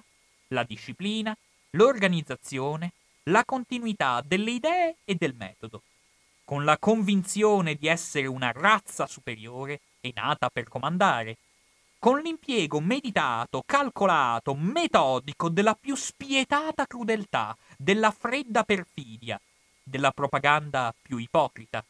la 0.49 0.63
disciplina, 0.65 1.35
l'organizzazione, 1.71 2.91
la 3.23 3.43
continuità 3.43 4.21
delle 4.23 4.51
idee 4.51 4.97
e 5.03 5.15
del 5.15 5.33
metodo 5.33 5.81
con 6.43 6.63
la 6.63 6.77
convinzione 6.77 7.73
di 7.73 7.87
essere 7.87 8.27
una 8.27 8.51
razza 8.51 9.07
superiore 9.07 9.79
e 9.99 10.11
nata 10.13 10.49
per 10.49 10.67
comandare, 10.67 11.37
con 11.97 12.19
l'impiego 12.19 12.79
meditato, 12.79 13.63
calcolato, 13.65 14.53
metodico 14.53 15.49
della 15.49 15.73
più 15.73 15.95
spietata 15.95 16.85
crudeltà, 16.85 17.57
della 17.77 18.11
fredda 18.11 18.63
perfidia, 18.63 19.41
della 19.83 20.11
propaganda 20.11 20.93
più 21.01 21.17
ipocrita, 21.17 21.83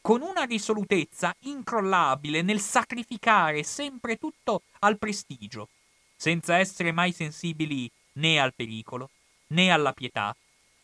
con 0.00 0.22
una 0.22 0.44
risolutezza 0.44 1.34
incrollabile 1.40 2.42
nel 2.42 2.60
sacrificare 2.60 3.62
sempre 3.62 4.16
tutto 4.16 4.62
al 4.80 4.98
prestigio, 4.98 5.68
senza 6.16 6.56
essere 6.56 6.92
mai 6.92 7.12
sensibili 7.12 7.90
né 8.14 8.38
al 8.40 8.54
pericolo, 8.54 9.10
né 9.48 9.70
alla 9.70 9.92
pietà, 9.92 10.34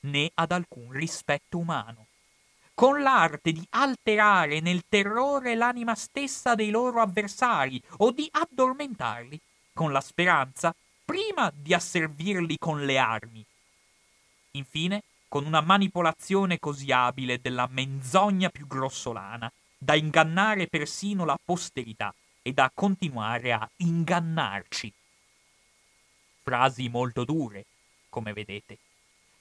né 0.01 0.31
ad 0.35 0.53
alcun 0.53 0.91
rispetto 0.93 1.59
umano 1.59 2.07
con 2.75 3.01
l'arte 3.01 3.53
di 3.53 3.65
alterare 3.71 4.61
nel 4.61 4.85
terrore 4.89 5.55
l'anima 5.55 5.95
stessa 5.95 6.57
dei 6.57 6.71
loro 6.71 7.01
avversari 7.01 7.81
o 7.99 8.11
di 8.11 8.29
addormentarli, 8.31 9.41
con 9.73 9.93
la 9.93 10.01
speranza 10.01 10.75
prima 11.05 11.53
di 11.55 11.73
asservirli 11.73 12.57
con 12.59 12.85
le 12.85 12.99
armi. 12.99 13.45
Infine, 14.53 15.03
con 15.35 15.47
una 15.47 15.63
manipolazione 15.63 16.61
così 16.61 16.93
abile 16.93 17.41
della 17.41 17.67
menzogna 17.69 18.51
più 18.51 18.69
grossolana, 18.69 19.53
da 19.77 19.97
ingannare 19.97 20.69
persino 20.69 21.25
la 21.25 21.37
posterità 21.45 22.15
e 22.41 22.53
da 22.53 22.71
continuare 22.73 23.53
a 23.53 23.69
ingannarci. 23.79 24.93
Frasi 26.41 26.89
molto 26.89 27.25
dure, 27.25 27.65
come 28.11 28.33
vedete. 28.33 28.79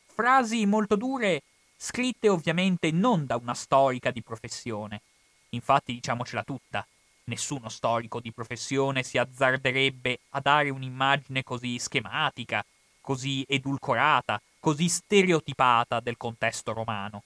Frasi 0.07 0.65
molto 0.65 0.95
dure 0.95 1.43
scritte 1.77 2.27
ovviamente 2.27 2.89
non 2.89 3.27
da 3.27 3.35
una 3.35 3.53
storica 3.53 4.09
di 4.09 4.23
professione. 4.23 5.03
Infatti 5.49 5.93
diciamocela 5.93 6.41
tutta, 6.41 6.83
nessuno 7.25 7.69
storico 7.69 8.19
di 8.19 8.31
professione 8.31 9.03
si 9.03 9.19
azzarderebbe 9.19 10.21
a 10.29 10.39
dare 10.39 10.71
un'immagine 10.71 11.43
così 11.43 11.77
schematica, 11.77 12.65
così 13.03 13.43
edulcorata, 13.47 14.41
così 14.59 14.87
stereotipata 14.87 15.99
del 15.99 16.15
contesto 16.15 16.71
romano. 16.71 17.23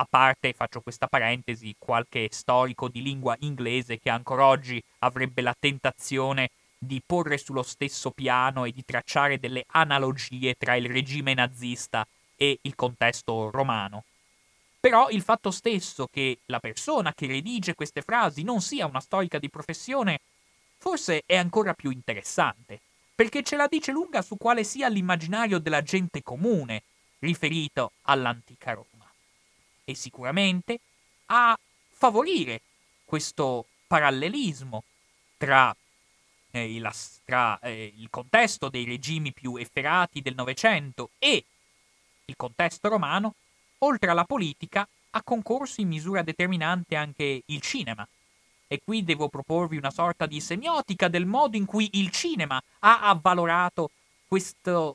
A 0.00 0.06
parte, 0.08 0.52
faccio 0.52 0.80
questa 0.80 1.06
parentesi, 1.06 1.74
qualche 1.78 2.28
storico 2.30 2.88
di 2.88 3.00
lingua 3.02 3.36
inglese 3.40 3.98
che 3.98 4.10
ancora 4.10 4.46
oggi 4.46 4.82
avrebbe 4.98 5.40
la 5.40 5.56
tentazione 5.58 6.50
di 6.76 7.00
porre 7.04 7.38
sullo 7.38 7.62
stesso 7.62 8.10
piano 8.10 8.64
e 8.64 8.72
di 8.72 8.84
tracciare 8.84 9.38
delle 9.38 9.64
analogie 9.68 10.54
tra 10.54 10.74
il 10.74 10.86
regime 10.86 11.34
nazista 11.34 12.06
e 12.36 12.58
il 12.62 12.74
contesto 12.74 13.50
romano. 13.50 14.04
Però 14.80 15.08
il 15.10 15.22
fatto 15.22 15.50
stesso 15.50 16.08
che 16.10 16.38
la 16.46 16.60
persona 16.60 17.12
che 17.12 17.26
redige 17.26 17.74
queste 17.74 18.02
frasi 18.02 18.42
non 18.42 18.60
sia 18.60 18.86
una 18.86 19.00
storica 19.00 19.38
di 19.38 19.50
professione 19.50 20.20
forse 20.76 21.24
è 21.26 21.36
ancora 21.36 21.74
più 21.74 21.90
interessante, 21.90 22.80
perché 23.18 23.42
ce 23.42 23.56
la 23.56 23.66
dice 23.66 23.90
lunga 23.90 24.22
su 24.22 24.36
quale 24.36 24.62
sia 24.62 24.86
l'immaginario 24.86 25.58
della 25.58 25.82
gente 25.82 26.22
comune 26.22 26.84
riferito 27.18 27.90
all'antica 28.02 28.74
Roma. 28.74 29.10
E 29.84 29.94
sicuramente 29.96 30.78
a 31.26 31.58
favorire 31.90 32.60
questo 33.04 33.66
parallelismo 33.88 34.84
tra, 35.36 35.74
eh, 36.52 36.72
il, 36.72 36.88
tra 37.24 37.58
eh, 37.58 37.92
il 37.96 38.06
contesto 38.08 38.68
dei 38.68 38.84
regimi 38.84 39.32
più 39.32 39.56
efferati 39.56 40.22
del 40.22 40.36
Novecento 40.36 41.10
e 41.18 41.44
il 42.24 42.36
contesto 42.36 42.88
romano, 42.88 43.34
oltre 43.78 44.12
alla 44.12 44.26
politica, 44.26 44.86
ha 45.10 45.22
concorso 45.24 45.80
in 45.80 45.88
misura 45.88 46.22
determinante 46.22 46.94
anche 46.94 47.42
il 47.44 47.60
cinema. 47.62 48.06
E 48.70 48.82
qui 48.84 49.02
devo 49.02 49.28
proporvi 49.28 49.78
una 49.78 49.90
sorta 49.90 50.26
di 50.26 50.40
semiotica 50.40 51.08
del 51.08 51.24
modo 51.24 51.56
in 51.56 51.64
cui 51.64 51.88
il 51.94 52.10
cinema 52.10 52.62
ha 52.80 53.00
avvalorato 53.00 53.90
questa 54.28 54.94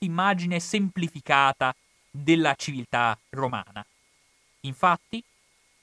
immagine 0.00 0.60
semplificata 0.60 1.74
della 2.10 2.54
civiltà 2.54 3.18
romana. 3.30 3.84
Infatti, 4.60 5.24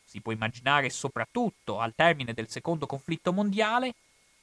si 0.05 0.21
può 0.21 0.31
immaginare 0.31 0.91
soprattutto 0.91 1.79
al 1.79 1.93
termine 1.95 2.33
del 2.33 2.47
secondo 2.47 2.85
conflitto 2.85 3.33
mondiale, 3.33 3.95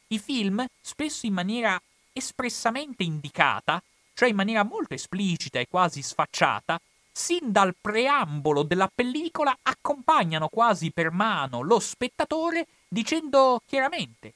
i 0.08 0.18
film, 0.18 0.64
spesso 0.80 1.26
in 1.26 1.34
maniera 1.34 1.80
espressamente 2.12 3.04
indicata, 3.04 3.80
cioè 4.14 4.28
in 4.28 4.34
maniera 4.34 4.64
molto 4.64 4.94
esplicita 4.94 5.60
e 5.60 5.68
quasi 5.68 6.02
sfacciata, 6.02 6.80
sin 7.12 7.52
dal 7.52 7.76
preambolo 7.80 8.64
della 8.64 8.90
pellicola 8.92 9.56
accompagnano 9.62 10.48
quasi 10.48 10.90
per 10.90 11.10
mano 11.10 11.62
lo 11.62 11.78
spettatore 11.78 12.66
dicendo 12.88 13.60
chiaramente 13.66 14.32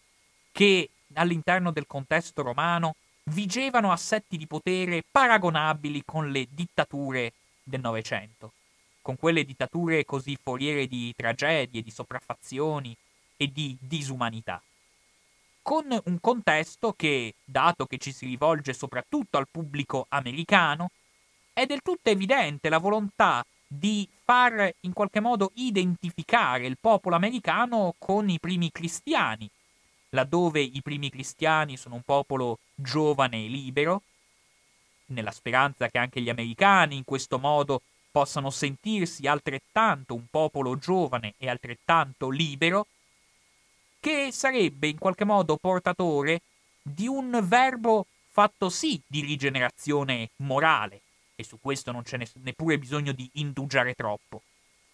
che 0.53 0.91
all'interno 1.15 1.73
del 1.73 1.87
contesto 1.87 2.43
romano 2.43 2.95
vigevano 3.25 3.93
assetti 3.93 4.37
di 4.37 4.47
potere 4.47 5.03
paragonabili 5.11 6.03
con 6.05 6.31
le 6.31 6.47
dittature 6.51 7.33
del 7.63 7.81
Novecento 7.81 8.53
con 9.03 9.17
quelle 9.17 9.45
dittature 9.45 10.05
così 10.05 10.39
foriere 10.41 10.87
di 10.87 11.13
tragedie, 11.15 11.83
di 11.83 11.91
sopraffazioni 11.91 12.97
e 13.37 13.51
di 13.53 13.77
disumanità. 13.79 14.63
Con 15.61 15.87
un 16.05 16.21
contesto 16.21 16.95
che, 16.97 17.35
dato 17.45 17.87
che 17.87 17.99
ci 17.99 18.13
si 18.13 18.27
rivolge 18.27 18.73
soprattutto 18.73 19.37
al 19.37 19.49
pubblico 19.51 20.07
americano, 20.09 20.91
è 21.53 21.67
del 21.67 21.83
tutto 21.83 22.09
evidente 22.09 22.69
la 22.69 22.79
volontà 22.79 23.45
di 23.75 24.07
far 24.23 24.71
in 24.81 24.93
qualche 24.93 25.21
modo 25.21 25.51
identificare 25.55 26.67
il 26.67 26.77
popolo 26.79 27.17
americano 27.17 27.95
con 27.99 28.29
i 28.29 28.39
primi 28.39 28.71
cristiani, 28.71 29.49
laddove 30.11 30.61
i 30.61 30.83
primi 30.83 31.09
cristiani 31.09 31.79
sono 31.79 31.95
un 31.95 32.03
popolo 32.03 32.59
giovane 32.75 33.45
e 33.45 33.49
libero, 33.49 34.03
nella 35.07 35.31
speranza 35.31 35.89
che 35.89 35.97
anche 35.97 36.21
gli 36.21 36.29
americani 36.29 36.97
in 36.97 37.05
questo 37.05 37.39
modo 37.39 37.81
possano 38.11 38.51
sentirsi 38.51 39.27
altrettanto 39.27 40.15
un 40.15 40.27
popolo 40.31 40.77
giovane 40.77 41.33
e 41.39 41.49
altrettanto 41.49 42.29
libero, 42.29 42.87
che 44.01 44.33
sarebbe 44.33 44.89
in 44.89 44.99
qualche 44.99 45.25
modo 45.25 45.57
portatore 45.57 46.43
di 46.83 47.07
un 47.07 47.41
verbo 47.45 48.05
fatto 48.29 48.69
sì 48.69 49.01
di 49.07 49.23
rigenerazione 49.23 50.31
morale, 50.37 51.01
e 51.43 51.45
su 51.45 51.59
questo 51.61 51.93
non 51.93 52.03
c'è 52.03 52.19
neppure 52.35 52.79
bisogno 52.79 53.13
di 53.13 53.29
indugiare 53.35 53.95
troppo, 53.95 54.43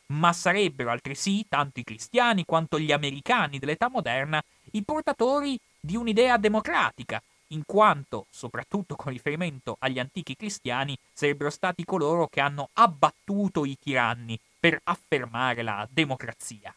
ma 0.06 0.32
sarebbero 0.32 0.90
altresì, 0.90 1.46
tanto 1.48 1.80
i 1.80 1.84
cristiani 1.84 2.44
quanto 2.44 2.78
gli 2.78 2.92
americani 2.92 3.58
dell'età 3.58 3.88
moderna, 3.88 4.42
i 4.72 4.82
portatori 4.82 5.58
di 5.78 5.96
un'idea 5.96 6.36
democratica, 6.36 7.22
in 7.48 7.62
quanto, 7.64 8.26
soprattutto 8.30 8.96
con 8.96 9.12
riferimento 9.12 9.76
agli 9.78 9.98
antichi 9.98 10.36
cristiani, 10.36 10.98
sarebbero 11.12 11.50
stati 11.50 11.84
coloro 11.84 12.26
che 12.26 12.40
hanno 12.40 12.68
abbattuto 12.74 13.64
i 13.64 13.76
tiranni 13.78 14.38
per 14.58 14.80
affermare 14.84 15.62
la 15.62 15.86
democrazia. 15.90 16.74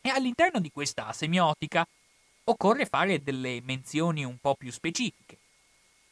E 0.00 0.08
all'interno 0.08 0.60
di 0.60 0.70
questa 0.70 1.12
semiotica 1.12 1.86
occorre 2.44 2.86
fare 2.86 3.22
delle 3.22 3.60
menzioni 3.62 4.24
un 4.24 4.38
po' 4.38 4.54
più 4.54 4.70
specifiche. 4.70 5.38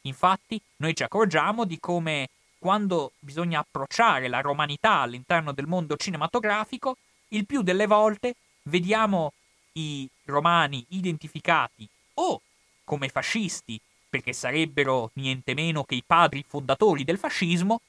Infatti, 0.01 0.61
noi 0.77 0.95
ci 0.95 1.03
accorgiamo 1.03 1.65
di 1.65 1.79
come 1.79 2.29
quando 2.59 3.13
bisogna 3.19 3.59
approcciare 3.59 4.27
la 4.27 4.41
romanità 4.41 4.99
all'interno 4.99 5.53
del 5.53 5.65
mondo 5.65 5.95
cinematografico, 5.95 6.97
il 7.29 7.45
più 7.45 7.61
delle 7.61 7.87
volte 7.87 8.35
vediamo 8.63 9.33
i 9.73 10.07
romani 10.25 10.85
identificati 10.89 11.87
o 12.15 12.41
come 12.83 13.07
fascisti, 13.09 13.79
perché 14.09 14.33
sarebbero 14.33 15.11
niente 15.13 15.53
meno 15.53 15.83
che 15.83 15.95
i 15.95 16.03
padri 16.05 16.43
fondatori 16.45 17.03
del 17.03 17.17
fascismo, 17.17 17.81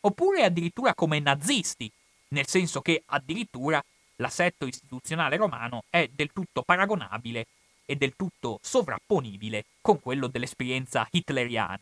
oppure 0.00 0.44
addirittura 0.44 0.94
come 0.94 1.18
nazisti, 1.18 1.90
nel 2.28 2.46
senso 2.46 2.80
che 2.80 3.02
addirittura 3.06 3.82
l'assetto 4.16 4.66
istituzionale 4.66 5.36
romano 5.36 5.84
è 5.90 6.08
del 6.12 6.32
tutto 6.32 6.62
paragonabile 6.62 7.46
e 7.84 7.96
del 7.96 8.14
tutto 8.14 8.58
sovrapponibile 8.62 9.64
con 9.80 10.00
quello 10.00 10.28
dell'esperienza 10.28 11.06
hitleriana. 11.10 11.80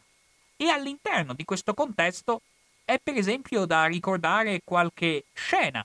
E 0.62 0.68
all'interno 0.68 1.33
di 1.33 1.46
questo 1.46 1.73
contesto 1.73 2.42
è 2.85 3.01
per 3.03 3.16
esempio 3.16 3.64
da 3.64 3.87
ricordare 3.87 4.61
qualche 4.62 5.25
scena 5.33 5.83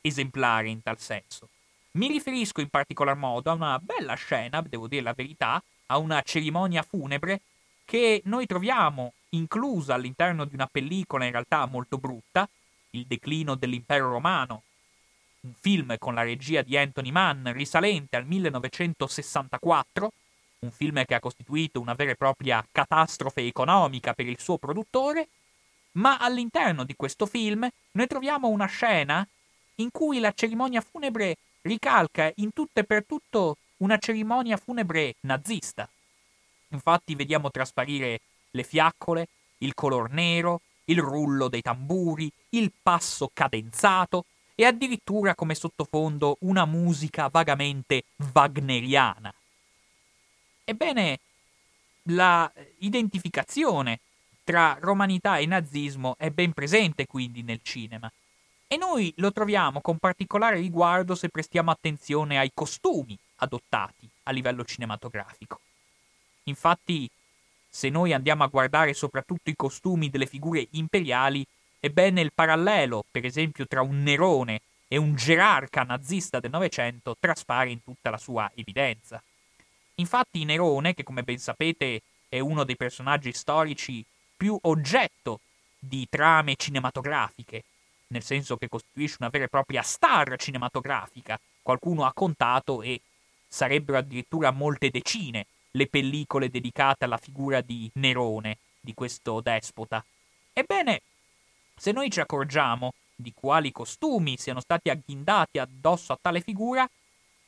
esemplare 0.00 0.70
in 0.70 0.82
tal 0.82 0.98
senso. 0.98 1.50
Mi 1.90 2.08
riferisco 2.08 2.62
in 2.62 2.70
particolar 2.70 3.16
modo 3.16 3.50
a 3.50 3.52
una 3.52 3.78
bella 3.78 4.14
scena, 4.14 4.62
devo 4.62 4.88
dire 4.88 5.02
la 5.02 5.12
verità, 5.12 5.62
a 5.88 5.98
una 5.98 6.22
cerimonia 6.22 6.82
funebre 6.82 7.42
che 7.84 8.22
noi 8.24 8.46
troviamo 8.46 9.12
inclusa 9.30 9.92
all'interno 9.92 10.46
di 10.46 10.54
una 10.54 10.66
pellicola 10.66 11.26
in 11.26 11.32
realtà 11.32 11.66
molto 11.66 11.98
brutta, 11.98 12.48
Il 12.92 13.04
declino 13.04 13.56
dell'impero 13.56 14.10
romano, 14.10 14.62
un 15.40 15.52
film 15.52 15.98
con 15.98 16.14
la 16.14 16.22
regia 16.22 16.62
di 16.62 16.78
Anthony 16.78 17.10
Mann 17.10 17.52
risalente 17.52 18.16
al 18.16 18.24
1964, 18.24 20.12
un 20.60 20.70
film 20.70 21.02
che 21.06 21.14
ha 21.14 21.20
costituito 21.20 21.80
una 21.80 21.94
vera 21.94 22.10
e 22.10 22.16
propria 22.16 22.64
catastrofe 22.70 23.46
economica 23.46 24.12
per 24.12 24.26
il 24.26 24.38
suo 24.38 24.58
produttore, 24.58 25.28
ma 25.92 26.18
all'interno 26.18 26.84
di 26.84 26.94
questo 26.96 27.24
film 27.24 27.66
noi 27.92 28.06
troviamo 28.06 28.48
una 28.48 28.66
scena 28.66 29.26
in 29.76 29.90
cui 29.90 30.18
la 30.18 30.32
cerimonia 30.32 30.82
funebre 30.82 31.38
ricalca 31.62 32.30
in 32.36 32.52
tutto 32.52 32.80
e 32.80 32.84
per 32.84 33.06
tutto 33.06 33.56
una 33.78 33.96
cerimonia 33.96 34.58
funebre 34.58 35.14
nazista. 35.20 35.88
Infatti 36.68 37.14
vediamo 37.14 37.50
trasparire 37.50 38.20
le 38.50 38.62
fiaccole, 38.62 39.28
il 39.58 39.72
color 39.72 40.10
nero, 40.10 40.60
il 40.84 41.00
rullo 41.00 41.48
dei 41.48 41.62
tamburi, 41.62 42.30
il 42.50 42.70
passo 42.82 43.30
cadenzato 43.32 44.26
e 44.54 44.66
addirittura 44.66 45.34
come 45.34 45.54
sottofondo 45.54 46.36
una 46.40 46.66
musica 46.66 47.28
vagamente 47.28 48.02
wagneriana. 48.34 49.32
Ebbene, 50.70 51.18
la 52.10 52.50
identificazione 52.78 53.98
tra 54.44 54.76
romanità 54.80 55.38
e 55.38 55.46
nazismo 55.46 56.14
è 56.16 56.30
ben 56.30 56.52
presente 56.52 57.06
quindi 57.06 57.42
nel 57.42 57.58
cinema 57.60 58.10
e 58.68 58.76
noi 58.76 59.12
lo 59.16 59.32
troviamo 59.32 59.80
con 59.80 59.98
particolare 59.98 60.60
riguardo 60.60 61.16
se 61.16 61.28
prestiamo 61.28 61.72
attenzione 61.72 62.38
ai 62.38 62.52
costumi 62.54 63.18
adottati 63.38 64.08
a 64.24 64.30
livello 64.30 64.64
cinematografico. 64.64 65.58
Infatti, 66.44 67.10
se 67.68 67.88
noi 67.88 68.12
andiamo 68.12 68.44
a 68.44 68.48
guardare 68.48 68.94
soprattutto 68.94 69.50
i 69.50 69.56
costumi 69.56 70.08
delle 70.08 70.26
figure 70.26 70.68
imperiali, 70.70 71.44
ebbene 71.80 72.20
il 72.20 72.30
parallelo, 72.32 73.04
per 73.10 73.24
esempio, 73.24 73.66
tra 73.66 73.82
un 73.82 74.04
Nerone 74.04 74.60
e 74.86 74.98
un 74.98 75.16
gerarca 75.16 75.82
nazista 75.82 76.38
del 76.38 76.52
Novecento 76.52 77.16
traspare 77.18 77.70
in 77.70 77.82
tutta 77.82 78.10
la 78.10 78.18
sua 78.18 78.48
evidenza. 78.54 79.20
Infatti 80.00 80.44
Nerone, 80.44 80.94
che 80.94 81.02
come 81.02 81.22
ben 81.22 81.38
sapete 81.38 82.00
è 82.28 82.38
uno 82.40 82.64
dei 82.64 82.76
personaggi 82.76 83.32
storici 83.32 84.04
più 84.34 84.58
oggetto 84.62 85.40
di 85.78 86.06
trame 86.08 86.54
cinematografiche, 86.56 87.64
nel 88.08 88.22
senso 88.22 88.56
che 88.56 88.68
costituisce 88.68 89.16
una 89.20 89.28
vera 89.28 89.44
e 89.44 89.48
propria 89.48 89.82
star 89.82 90.36
cinematografica. 90.36 91.38
Qualcuno 91.62 92.06
ha 92.06 92.12
contato 92.14 92.80
e 92.80 93.00
sarebbero 93.46 93.98
addirittura 93.98 94.50
molte 94.50 94.88
decine 94.88 95.46
le 95.72 95.86
pellicole 95.86 96.48
dedicate 96.48 97.04
alla 97.04 97.18
figura 97.18 97.60
di 97.60 97.90
Nerone, 97.94 98.56
di 98.80 98.94
questo 98.94 99.40
despota. 99.40 100.02
Ebbene, 100.52 101.02
se 101.76 101.92
noi 101.92 102.10
ci 102.10 102.20
accorgiamo 102.20 102.94
di 103.14 103.32
quali 103.34 103.70
costumi 103.70 104.38
siano 104.38 104.60
stati 104.60 104.88
agghindati 104.88 105.58
addosso 105.58 106.14
a 106.14 106.18
tale 106.20 106.40
figura, 106.40 106.88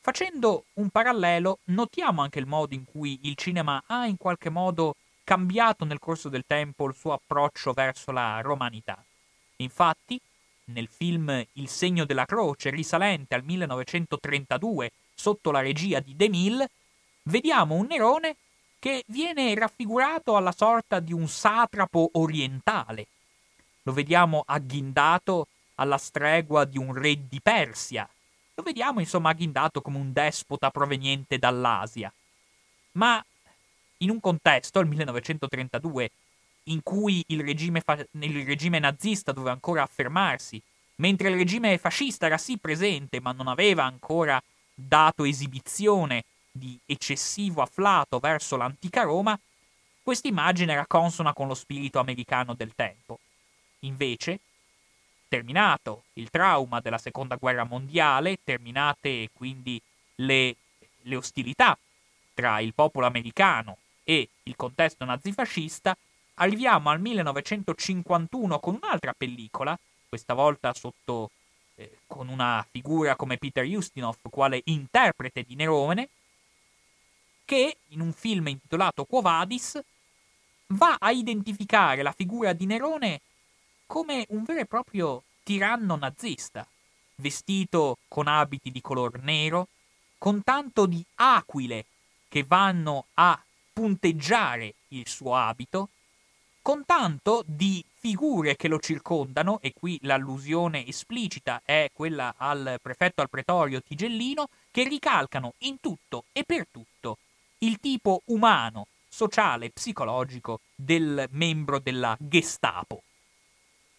facendo 0.03 0.65
un 0.73 0.89
parallelo 0.89 1.59
notiamo 1.65 2.21
anche 2.21 2.37
il 2.37 2.45
modo 2.45 2.73
in 2.73 2.83
cui 2.83 3.21
il 3.23 3.35
cinema 3.35 3.81
ha 3.87 4.05
in 4.05 4.17
qualche 4.17 4.49
modo 4.49 4.97
cambiato 5.23 5.85
nel 5.85 5.99
corso 5.99 6.27
del 6.27 6.43
tempo 6.45 6.85
il 6.87 6.93
suo 6.93 7.13
approccio 7.13 7.71
verso 7.71 8.11
la 8.11 8.41
romanità. 8.41 9.01
Infatti, 9.57 10.19
nel 10.65 10.89
film 10.89 11.45
Il 11.53 11.69
segno 11.69 12.03
della 12.03 12.25
croce, 12.25 12.69
risalente 12.69 13.33
al 13.33 13.45
1932, 13.45 14.91
sotto 15.15 15.51
la 15.51 15.61
regia 15.61 16.01
di 16.01 16.17
De 16.17 16.27
Mille, 16.27 16.69
vediamo 17.23 17.75
un 17.75 17.85
Nerone 17.85 18.35
che 18.79 19.05
viene 19.07 19.55
raffigurato 19.55 20.35
alla 20.35 20.51
sorta 20.51 20.99
di 20.99 21.13
un 21.13 21.29
satrapo 21.29 22.09
orientale. 22.15 23.07
Lo 23.83 23.93
vediamo 23.93 24.43
agghindato 24.45 25.47
alla 25.75 25.97
stregua 25.97 26.65
di 26.65 26.77
un 26.77 26.93
re 26.93 27.25
di 27.29 27.39
Persia. 27.41 28.05
Lo 28.55 28.63
vediamo 28.63 28.99
insomma 28.99 29.29
agghindato 29.29 29.81
come 29.81 29.97
un 29.97 30.13
despota 30.13 30.69
proveniente 30.69 31.39
dall'Asia. 31.39 32.13
Ma 32.93 33.23
in 33.97 34.09
un 34.09 34.19
contesto, 34.19 34.79
il 34.79 34.87
1932, 34.87 36.11
in 36.65 36.83
cui 36.83 37.23
il 37.27 37.41
regime, 37.41 37.81
fa- 37.81 38.05
il 38.11 38.45
regime 38.45 38.79
nazista 38.79 39.31
doveva 39.31 39.53
ancora 39.53 39.81
affermarsi, 39.81 40.61
mentre 40.95 41.29
il 41.29 41.35
regime 41.35 41.77
fascista 41.79 42.27
era 42.27 42.37
sì 42.37 42.57
presente, 42.57 43.19
ma 43.19 43.31
non 43.31 43.47
aveva 43.47 43.85
ancora 43.85 44.41
dato 44.73 45.23
esibizione 45.23 46.23
di 46.51 46.77
eccessivo 46.85 47.63
afflato 47.63 48.19
verso 48.19 48.55
l'antica 48.55 49.01
Roma, 49.01 49.37
questa 50.03 50.27
immagine 50.27 50.73
era 50.73 50.85
consona 50.85 51.33
con 51.33 51.47
lo 51.47 51.55
spirito 51.55 51.97
americano 51.99 52.53
del 52.53 52.75
tempo. 52.75 53.19
Invece, 53.79 54.39
terminato. 55.33 56.03
Il 56.13 56.29
trauma 56.29 56.79
della 56.79 56.99
seconda 56.99 57.37
guerra 57.37 57.63
mondiale, 57.63 58.37
terminate 58.43 59.29
quindi 59.33 59.81
le, 60.17 60.55
le 61.01 61.15
ostilità 61.15 61.75
tra 62.35 62.59
il 62.59 62.75
popolo 62.75 63.07
americano 63.07 63.77
e 64.03 64.29
il 64.43 64.55
contesto 64.55 65.05
nazifascista, 65.05 65.97
arriviamo 66.35 66.91
al 66.91 66.99
1951 66.99 68.59
con 68.59 68.79
un'altra 68.79 69.13
pellicola, 69.17 69.77
questa 70.07 70.35
volta 70.35 70.71
sotto 70.75 71.31
eh, 71.75 71.97
con 72.05 72.27
una 72.27 72.63
figura 72.69 73.15
come 73.15 73.37
Peter 73.37 73.65
Ustinov, 73.65 74.17
quale 74.29 74.61
interprete 74.65 75.41
di 75.41 75.55
Nerone, 75.55 76.09
che 77.43 77.77
in 77.89 78.01
un 78.01 78.13
film 78.13 78.49
intitolato 78.49 79.05
Quo 79.05 79.21
Vadis 79.21 79.81
va 80.67 80.97
a 80.99 81.09
identificare 81.09 82.03
la 82.03 82.11
figura 82.11 82.53
di 82.53 82.67
Nerone 82.67 83.21
come 83.93 84.25
un 84.29 84.41
vero 84.41 84.61
e 84.61 84.65
proprio 84.65 85.21
tiranno 85.43 85.95
nazista, 85.95 86.65
vestito 87.17 87.99
con 88.07 88.25
abiti 88.25 88.71
di 88.71 88.81
color 88.81 89.21
nero, 89.21 89.67
con 90.17 90.41
tanto 90.41 90.87
di 90.87 91.05
aquile 91.13 91.85
che 92.27 92.43
vanno 92.43 93.05
a 93.13 93.39
punteggiare 93.71 94.73
il 94.87 95.07
suo 95.07 95.35
abito, 95.35 95.89
con 96.63 96.85
tanto 96.87 97.43
di 97.45 97.85
figure 97.93 98.55
che 98.55 98.67
lo 98.67 98.79
circondano, 98.79 99.59
e 99.61 99.73
qui 99.79 99.99
l'allusione 100.01 100.87
esplicita 100.87 101.61
è 101.63 101.91
quella 101.93 102.33
al 102.35 102.79
prefetto 102.81 103.21
al 103.21 103.29
pretorio 103.29 103.79
Tigellino, 103.79 104.49
che 104.71 104.87
ricalcano 104.87 105.53
in 105.59 105.79
tutto 105.79 106.23
e 106.31 106.43
per 106.43 106.65
tutto 106.71 107.19
il 107.59 107.79
tipo 107.79 108.23
umano, 108.25 108.87
sociale, 109.07 109.69
psicologico 109.69 110.61
del 110.73 111.27
membro 111.29 111.77
della 111.77 112.17
Gestapo. 112.19 113.03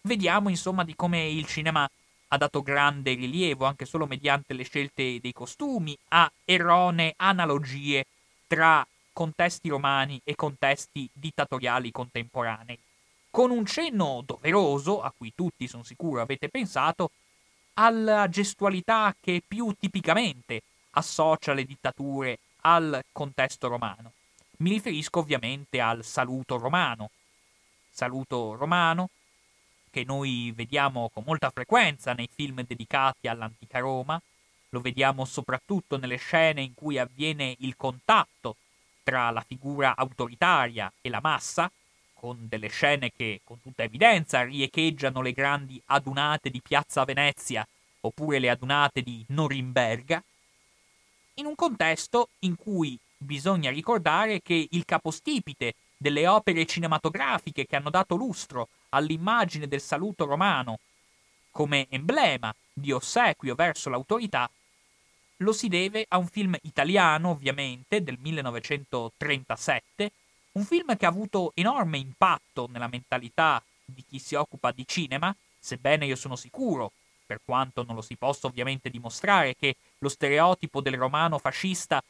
Vediamo 0.05 0.49
insomma 0.49 0.83
di 0.83 0.95
come 0.95 1.27
il 1.27 1.47
cinema 1.47 1.89
ha 2.27 2.37
dato 2.37 2.61
grande 2.61 3.15
rilievo, 3.15 3.65
anche 3.65 3.85
solo 3.85 4.05
mediante 4.05 4.53
le 4.53 4.63
scelte 4.63 5.19
dei 5.19 5.33
costumi, 5.33 5.97
a 6.09 6.31
erronee 6.45 7.15
analogie 7.17 8.05
tra 8.45 8.85
contesti 9.11 9.67
romani 9.67 10.21
e 10.23 10.35
contesti 10.35 11.09
dittatoriali 11.11 11.89
contemporanei. 11.89 12.77
Con 13.31 13.49
un 13.49 13.65
cenno 13.65 14.21
doveroso, 14.23 15.01
a 15.01 15.11
cui 15.15 15.33
tutti 15.33 15.67
sono 15.67 15.81
sicuro 15.81 16.21
avete 16.21 16.49
pensato, 16.49 17.09
alla 17.73 18.29
gestualità 18.29 19.15
che 19.19 19.41
più 19.45 19.73
tipicamente 19.79 20.61
associa 20.91 21.53
le 21.53 21.65
dittature 21.65 22.37
al 22.61 23.03
contesto 23.11 23.67
romano. 23.67 24.11
Mi 24.57 24.69
riferisco 24.69 25.17
ovviamente 25.17 25.81
al 25.81 26.03
saluto 26.03 26.57
romano. 26.59 27.09
Saluto 27.89 28.55
romano 28.55 29.09
che 29.95 30.03
noi 30.03 30.51
vediamo 30.53 31.09
con 31.13 31.23
molta 31.25 31.49
frequenza 31.51 32.11
nei 32.11 32.27
film 32.29 32.65
dedicati 32.65 33.29
all'antica 33.29 33.79
Roma, 33.79 34.21
lo 34.71 34.81
vediamo 34.81 35.23
soprattutto 35.23 35.95
nelle 35.95 36.17
scene 36.17 36.61
in 36.61 36.73
cui 36.73 36.97
avviene 36.97 37.55
il 37.59 37.77
contatto 37.77 38.57
tra 39.03 39.29
la 39.29 39.39
figura 39.39 39.95
autoritaria 39.95 40.91
e 40.99 41.07
la 41.07 41.21
massa, 41.21 41.71
con 42.13 42.35
delle 42.41 42.67
scene 42.67 43.13
che 43.15 43.39
con 43.45 43.61
tutta 43.61 43.83
evidenza 43.83 44.43
riecheggiano 44.43 45.21
le 45.21 45.31
grandi 45.31 45.81
adunate 45.85 46.49
di 46.49 46.59
Piazza 46.59 47.05
Venezia 47.05 47.65
oppure 48.01 48.39
le 48.39 48.49
adunate 48.49 49.01
di 49.01 49.23
Norimberga, 49.29 50.21
in 51.35 51.45
un 51.45 51.55
contesto 51.55 52.27
in 52.39 52.57
cui 52.57 52.99
bisogna 53.15 53.69
ricordare 53.69 54.41
che 54.41 54.67
il 54.71 54.83
capostipite 54.83 55.75
delle 55.95 56.27
opere 56.27 56.65
cinematografiche 56.65 57.65
che 57.65 57.77
hanno 57.77 57.89
dato 57.89 58.15
lustro 58.15 58.67
all'immagine 58.95 59.67
del 59.67 59.81
saluto 59.81 60.25
romano 60.25 60.79
come 61.51 61.87
emblema 61.89 62.53
di 62.73 62.91
ossequio 62.91 63.55
verso 63.55 63.89
l'autorità, 63.89 64.49
lo 65.37 65.53
si 65.53 65.67
deve 65.67 66.05
a 66.07 66.17
un 66.17 66.27
film 66.27 66.57
italiano, 66.63 67.29
ovviamente, 67.29 68.03
del 68.03 68.17
1937, 68.19 70.11
un 70.53 70.63
film 70.63 70.95
che 70.97 71.05
ha 71.05 71.09
avuto 71.09 71.51
enorme 71.55 71.97
impatto 71.97 72.67
nella 72.71 72.87
mentalità 72.87 73.61
di 73.83 74.03
chi 74.07 74.19
si 74.19 74.35
occupa 74.35 74.71
di 74.71 74.85
cinema, 74.87 75.35
sebbene 75.59 76.05
io 76.05 76.15
sono 76.15 76.35
sicuro 76.35 76.91
per 77.25 77.39
quanto 77.43 77.83
non 77.83 77.95
lo 77.95 78.01
si 78.01 78.15
possa 78.15 78.47
ovviamente 78.47 78.89
dimostrare 78.89 79.55
che 79.55 79.75
lo 79.99 80.09
stereotipo 80.09 80.79
del 80.81 80.97
romano 80.97 81.39
fascista 81.39 82.03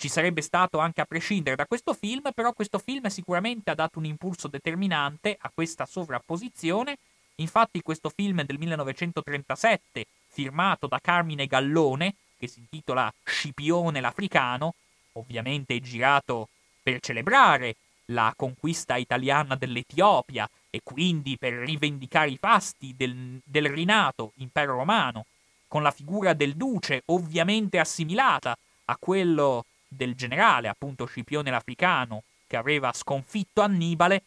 ci 0.00 0.08
sarebbe 0.08 0.40
stato 0.40 0.78
anche 0.78 1.02
a 1.02 1.04
prescindere 1.04 1.56
da 1.56 1.66
questo 1.66 1.92
film, 1.92 2.30
però 2.34 2.54
questo 2.54 2.78
film 2.78 3.06
sicuramente 3.08 3.70
ha 3.70 3.74
dato 3.74 3.98
un 3.98 4.06
impulso 4.06 4.48
determinante 4.48 5.36
a 5.38 5.50
questa 5.52 5.84
sovrapposizione. 5.84 6.96
Infatti 7.34 7.82
questo 7.82 8.08
film 8.08 8.42
del 8.44 8.56
1937, 8.56 10.06
firmato 10.28 10.86
da 10.86 11.00
Carmine 11.02 11.46
Gallone, 11.46 12.14
che 12.38 12.46
si 12.46 12.60
intitola 12.60 13.12
Scipione 13.22 14.00
l'Africano, 14.00 14.74
ovviamente 15.12 15.78
girato 15.80 16.48
per 16.82 17.00
celebrare 17.00 17.76
la 18.06 18.32
conquista 18.34 18.96
italiana 18.96 19.54
dell'Etiopia 19.54 20.48
e 20.70 20.80
quindi 20.82 21.36
per 21.36 21.52
rivendicare 21.52 22.30
i 22.30 22.38
fasti 22.38 22.94
del, 22.96 23.38
del 23.44 23.68
rinato 23.68 24.32
impero 24.36 24.76
romano, 24.76 25.26
con 25.68 25.82
la 25.82 25.90
figura 25.90 26.32
del 26.32 26.54
duce 26.54 27.02
ovviamente 27.06 27.78
assimilata 27.78 28.56
a 28.86 28.96
quello 28.98 29.66
del 29.92 30.14
generale, 30.14 30.68
appunto 30.68 31.04
Scipione 31.04 31.50
l'Africano, 31.50 32.22
che 32.46 32.56
aveva 32.56 32.92
sconfitto 32.92 33.60
Annibale, 33.60 34.22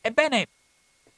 ebbene, 0.00 0.48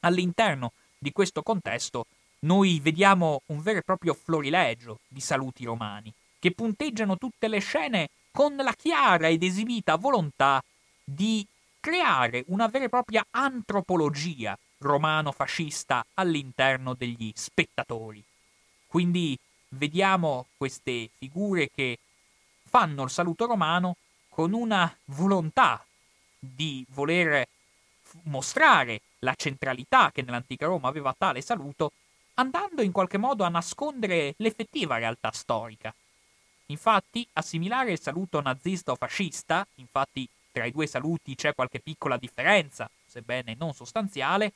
all'interno 0.01 0.71
di 0.97 1.11
questo 1.11 1.43
contesto 1.43 2.05
noi 2.39 2.79
vediamo 2.79 3.43
un 3.47 3.61
vero 3.61 3.79
e 3.79 3.83
proprio 3.83 4.15
florilegio 4.15 4.99
di 5.07 5.19
saluti 5.19 5.65
romani, 5.65 6.11
che 6.39 6.51
punteggiano 6.51 7.17
tutte 7.17 7.47
le 7.47 7.59
scene 7.59 8.09
con 8.31 8.55
la 8.55 8.73
chiara 8.73 9.27
ed 9.27 9.43
esibita 9.43 9.95
volontà 9.95 10.63
di 11.03 11.45
creare 11.79 12.43
una 12.47 12.67
vera 12.67 12.85
e 12.85 12.89
propria 12.89 13.25
antropologia 13.31 14.57
romano-fascista 14.79 16.03
all'interno 16.15 16.95
degli 16.95 17.31
spettatori. 17.35 18.23
Quindi 18.87 19.37
vediamo 19.69 20.47
queste 20.57 21.09
figure 21.17 21.69
che 21.69 21.99
fanno 22.71 23.03
il 23.03 23.09
saluto 23.09 23.47
romano 23.47 23.97
con 24.29 24.53
una 24.53 24.95
volontà 25.07 25.85
di 26.39 26.85
voler 26.91 27.45
mostrare 28.23 29.01
la 29.19 29.35
centralità 29.35 30.09
che 30.13 30.21
nell'antica 30.21 30.67
Roma 30.67 30.87
aveva 30.87 31.13
tale 31.17 31.41
saluto, 31.41 31.91
andando 32.35 32.81
in 32.81 32.93
qualche 32.93 33.17
modo 33.17 33.43
a 33.43 33.49
nascondere 33.49 34.35
l'effettiva 34.37 34.97
realtà 34.97 35.31
storica. 35.33 35.93
Infatti, 36.67 37.27
assimilare 37.33 37.91
il 37.91 37.99
saluto 37.99 38.39
nazista 38.39 38.93
o 38.93 38.95
fascista, 38.95 39.67
infatti 39.75 40.25
tra 40.49 40.63
i 40.63 40.71
due 40.71 40.87
saluti 40.87 41.35
c'è 41.35 41.53
qualche 41.53 41.81
piccola 41.81 42.15
differenza, 42.15 42.89
sebbene 43.05 43.53
non 43.59 43.73
sostanziale, 43.73 44.53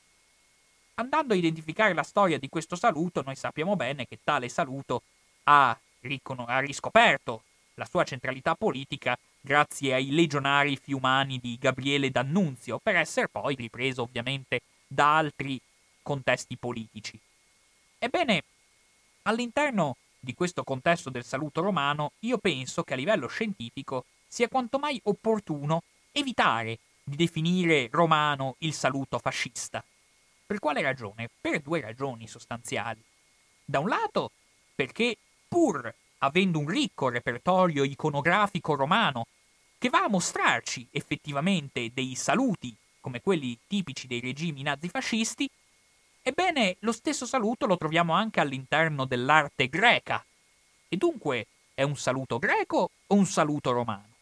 andando 0.94 1.34
a 1.34 1.36
identificare 1.36 1.92
la 1.92 2.02
storia 2.02 2.38
di 2.38 2.48
questo 2.48 2.76
saluto, 2.76 3.20
noi 3.20 3.36
sappiamo 3.36 3.76
bene 3.76 4.06
che 4.06 4.20
tale 4.24 4.48
saluto 4.48 5.02
ha, 5.44 5.68
ha 5.68 6.58
riscoperto 6.60 7.42
la 7.76 7.86
sua 7.88 8.04
centralità 8.04 8.54
politica 8.54 9.16
grazie 9.40 9.94
ai 9.94 10.10
legionari 10.10 10.76
fiumani 10.76 11.38
di 11.38 11.56
Gabriele 11.58 12.10
D'Annunzio, 12.10 12.78
per 12.78 12.96
essere 12.96 13.28
poi 13.28 13.54
ripreso 13.54 14.02
ovviamente 14.02 14.62
da 14.86 15.16
altri 15.16 15.60
contesti 16.02 16.56
politici. 16.56 17.18
Ebbene, 17.98 18.44
all'interno 19.22 19.96
di 20.18 20.34
questo 20.34 20.64
contesto 20.64 21.10
del 21.10 21.24
saluto 21.24 21.60
romano, 21.60 22.12
io 22.20 22.38
penso 22.38 22.82
che 22.82 22.94
a 22.94 22.96
livello 22.96 23.28
scientifico 23.28 24.04
sia 24.26 24.48
quanto 24.48 24.78
mai 24.78 25.00
opportuno 25.04 25.82
evitare 26.12 26.78
di 27.04 27.16
definire 27.16 27.88
romano 27.90 28.56
il 28.58 28.72
saluto 28.72 29.18
fascista. 29.18 29.84
Per 30.46 30.58
quale 30.58 30.82
ragione? 30.82 31.28
Per 31.40 31.60
due 31.60 31.80
ragioni 31.80 32.26
sostanziali. 32.26 33.02
Da 33.64 33.78
un 33.80 33.88
lato, 33.88 34.30
perché 34.74 35.16
pur 35.48 35.92
avendo 36.18 36.58
un 36.58 36.68
ricco 36.68 37.08
repertorio 37.08 37.84
iconografico 37.84 38.74
romano 38.74 39.26
che 39.78 39.88
va 39.88 40.04
a 40.04 40.08
mostrarci 40.08 40.86
effettivamente 40.90 41.90
dei 41.92 42.14
saluti 42.14 42.74
come 43.00 43.20
quelli 43.20 43.56
tipici 43.66 44.06
dei 44.06 44.20
regimi 44.20 44.62
nazifascisti, 44.62 45.48
ebbene 46.22 46.76
lo 46.80 46.90
stesso 46.90 47.24
saluto 47.24 47.66
lo 47.66 47.76
troviamo 47.76 48.12
anche 48.14 48.40
all'interno 48.40 49.04
dell'arte 49.04 49.68
greca. 49.68 50.24
E 50.88 50.96
dunque 50.96 51.46
è 51.72 51.82
un 51.82 51.96
saluto 51.96 52.38
greco 52.38 52.90
o 53.06 53.14
un 53.14 53.26
saluto 53.26 53.70
romano? 53.70 54.14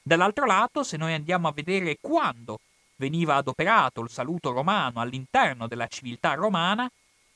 Dall'altro 0.00 0.46
lato, 0.46 0.82
se 0.82 0.96
noi 0.96 1.12
andiamo 1.12 1.48
a 1.48 1.52
vedere 1.52 1.98
quando 2.00 2.60
veniva 2.96 3.34
adoperato 3.34 4.00
il 4.00 4.08
saluto 4.08 4.52
romano 4.52 5.00
all'interno 5.00 5.66
della 5.66 5.88
civiltà 5.88 6.34
romana, 6.34 6.90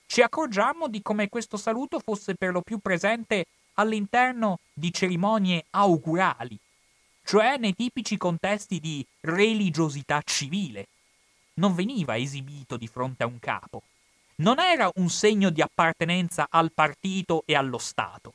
ci 0.06 0.22
accorgiamo 0.22 0.88
di 0.88 1.02
come 1.02 1.28
questo 1.28 1.56
saluto 1.56 1.98
fosse 1.98 2.34
per 2.36 2.52
lo 2.52 2.62
più 2.62 2.78
presente 2.78 3.44
all'interno 3.80 4.58
di 4.72 4.92
cerimonie 4.92 5.64
augurali, 5.70 6.58
cioè 7.24 7.56
nei 7.56 7.74
tipici 7.74 8.16
contesti 8.16 8.78
di 8.78 9.04
religiosità 9.20 10.20
civile. 10.22 10.86
Non 11.54 11.74
veniva 11.74 12.16
esibito 12.16 12.76
di 12.76 12.86
fronte 12.86 13.22
a 13.22 13.26
un 13.26 13.38
capo. 13.38 13.82
Non 14.36 14.58
era 14.58 14.90
un 14.94 15.08
segno 15.10 15.50
di 15.50 15.60
appartenenza 15.60 16.46
al 16.50 16.72
partito 16.72 17.42
e 17.46 17.54
allo 17.54 17.78
Stato. 17.78 18.34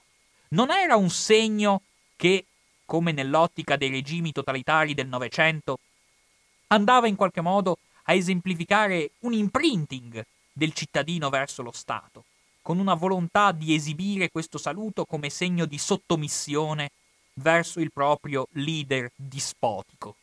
Non 0.49 0.69
era 0.69 0.95
un 0.95 1.09
segno 1.09 1.81
che, 2.15 2.45
come 2.85 3.11
nell'ottica 3.11 3.75
dei 3.75 3.89
regimi 3.89 4.31
totalitari 4.31 4.93
del 4.93 5.07
Novecento, 5.07 5.79
andava 6.67 7.07
in 7.07 7.15
qualche 7.15 7.41
modo 7.41 7.77
a 8.03 8.13
esemplificare 8.13 9.11
un 9.21 9.33
imprinting 9.33 10.23
del 10.53 10.73
cittadino 10.73 11.29
verso 11.29 11.63
lo 11.63 11.71
Stato, 11.71 12.23
con 12.65 12.79
una 12.79 12.95
volontà 12.95 13.51
di 13.51 13.75
esibire 13.75 14.31
questo 14.31 14.57
saluto 14.57 15.05
come 15.05 15.29
segno 15.29 15.65
di 15.65 15.77
sottomissione 15.77 16.89
verso 17.35 17.79
il 17.79 17.91
proprio 17.91 18.47
leader 18.53 19.11
dispotico. 19.15 20.15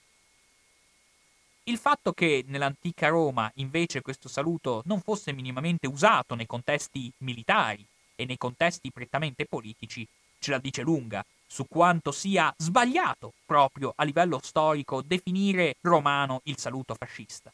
Il 1.62 1.78
fatto 1.78 2.12
che 2.12 2.44
nell'antica 2.48 3.06
Roma 3.06 3.48
invece 3.56 4.02
questo 4.02 4.28
saluto 4.28 4.82
non 4.86 5.00
fosse 5.02 5.30
minimamente 5.30 5.86
usato 5.86 6.34
nei 6.34 6.46
contesti 6.46 7.12
militari 7.18 7.86
e 8.16 8.24
nei 8.24 8.38
contesti 8.38 8.90
prettamente 8.90 9.46
politici 9.46 10.04
ce 10.40 10.50
la 10.50 10.58
dice 10.58 10.82
lunga 10.82 11.24
su 11.46 11.68
quanto 11.68 12.10
sia 12.10 12.52
sbagliato 12.58 13.34
proprio 13.46 13.92
a 13.94 14.02
livello 14.02 14.40
storico 14.42 15.00
definire 15.00 15.76
romano 15.80 16.40
il 16.46 16.58
saluto 16.58 16.96
fascista. 16.96 17.52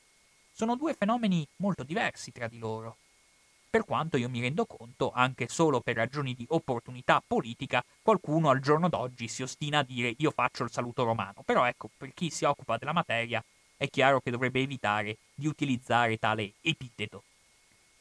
Sono 0.51 0.77
due 0.77 0.94
fenomeni 0.94 1.46
molto 1.57 1.83
diversi 1.83 2.33
tra 2.33 2.48
di 2.48 2.59
loro 2.59 2.96
per 3.70 3.85
quanto 3.85 4.16
io 4.16 4.28
mi 4.28 4.40
rendo 4.40 4.64
conto, 4.66 5.11
anche 5.12 5.48
solo 5.48 5.81
per 5.81 5.96
ragioni 5.96 6.35
di 6.35 6.46
opportunità 6.48 7.22
politica, 7.26 7.85
qualcuno 8.02 8.48
al 8.48 8.61
giorno 8.61 8.88
d'oggi 8.88 9.28
si 9.28 9.42
ostina 9.42 9.81
a 9.81 9.83
dire 9.83 10.14
io 10.18 10.31
faccio 10.31 10.64
il 10.64 10.70
saluto 10.70 11.04
romano. 11.04 11.42
Però 11.44 11.64
ecco, 11.64 11.90
per 11.96 12.12
chi 12.14 12.31
si 12.31 12.44
occupa 12.44 12.78
della 12.78 12.92
materia, 12.92 13.44
è 13.76 13.88
chiaro 13.88 14.20
che 14.20 14.31
dovrebbe 14.31 14.61
evitare 14.61 15.18
di 15.35 15.46
utilizzare 15.46 16.18
tale 16.18 16.52
epiteto. 16.62 17.22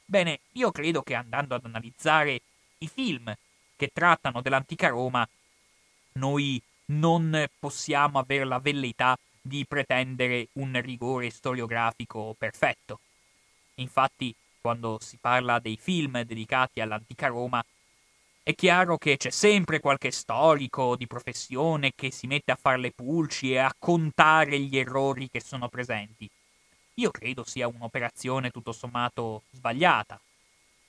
Bene, 0.05 0.39
io 0.53 0.71
credo 0.71 1.01
che 1.01 1.15
andando 1.15 1.53
ad 1.55 1.65
analizzare 1.65 2.41
i 2.79 2.87
film 2.87 3.33
che 3.75 3.91
trattano 3.93 4.41
dell'antica 4.41 4.87
Roma, 4.87 5.27
noi 6.13 6.61
non 6.85 7.45
possiamo 7.59 8.17
avere 8.17 8.45
la 8.45 8.59
velleità 8.59 9.17
di 9.41 9.65
pretendere 9.67 10.47
un 10.53 10.79
rigore 10.81 11.29
storiografico 11.29 12.35
perfetto. 12.37 12.99
Infatti, 13.75 14.33
quando 14.67 14.97
si 14.99 15.15
parla 15.15 15.59
dei 15.59 15.77
film 15.77 16.21
dedicati 16.23 16.81
all'antica 16.81 17.27
Roma, 17.27 17.63
è 18.43 18.53
chiaro 18.53 18.97
che 18.97 19.15
c'è 19.15 19.29
sempre 19.29 19.79
qualche 19.79 20.11
storico 20.11 20.97
di 20.97 21.07
professione 21.07 21.93
che 21.95 22.11
si 22.11 22.27
mette 22.27 22.51
a 22.51 22.57
fare 22.59 22.77
le 22.77 22.91
pulci 22.91 23.53
e 23.53 23.59
a 23.59 23.73
contare 23.79 24.59
gli 24.59 24.77
errori 24.77 25.29
che 25.29 25.39
sono 25.39 25.69
presenti. 25.69 26.29
Io 26.95 27.11
credo 27.11 27.45
sia 27.45 27.69
un'operazione 27.69 28.51
tutto 28.51 28.73
sommato 28.73 29.43
sbagliata. 29.51 30.19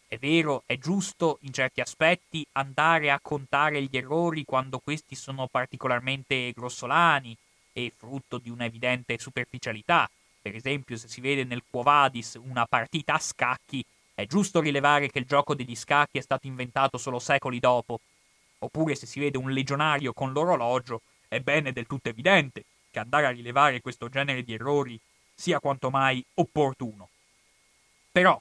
È 0.08 0.18
vero, 0.18 0.64
è 0.66 0.76
giusto 0.76 1.38
in 1.42 1.52
certi 1.52 1.80
aspetti 1.80 2.44
andare 2.54 3.12
a 3.12 3.20
contare 3.22 3.80
gli 3.80 3.96
errori 3.96 4.44
quando 4.44 4.80
questi 4.80 5.14
sono 5.14 5.46
particolarmente 5.46 6.50
grossolani 6.50 7.36
e 7.72 7.92
frutto 7.96 8.38
di 8.38 8.50
un'evidente 8.50 9.18
superficialità, 9.20 10.10
per 10.40 10.54
esempio, 10.54 10.96
se 10.96 11.08
si 11.08 11.20
vede 11.20 11.44
nel 11.44 11.62
Quo 11.68 11.82
Vadis 11.82 12.38
una 12.42 12.66
partita 12.66 13.14
a 13.14 13.18
scacchi, 13.18 13.84
è 14.14 14.26
giusto 14.26 14.60
rilevare 14.60 15.10
che 15.10 15.18
il 15.18 15.26
gioco 15.26 15.54
degli 15.54 15.76
scacchi 15.76 16.18
è 16.18 16.22
stato 16.22 16.46
inventato 16.46 16.98
solo 16.98 17.18
secoli 17.18 17.60
dopo. 17.60 18.00
Oppure 18.60 18.94
se 18.94 19.06
si 19.06 19.20
vede 19.20 19.38
un 19.38 19.50
legionario 19.50 20.12
con 20.12 20.32
l'orologio, 20.32 21.02
è 21.28 21.40
bene 21.40 21.72
del 21.72 21.86
tutto 21.86 22.08
evidente 22.08 22.64
che 22.90 22.98
andare 22.98 23.26
a 23.26 23.30
rilevare 23.30 23.80
questo 23.80 24.08
genere 24.08 24.42
di 24.42 24.54
errori 24.54 24.98
sia 25.34 25.60
quanto 25.60 25.90
mai 25.90 26.24
opportuno. 26.34 27.08
Però, 28.10 28.40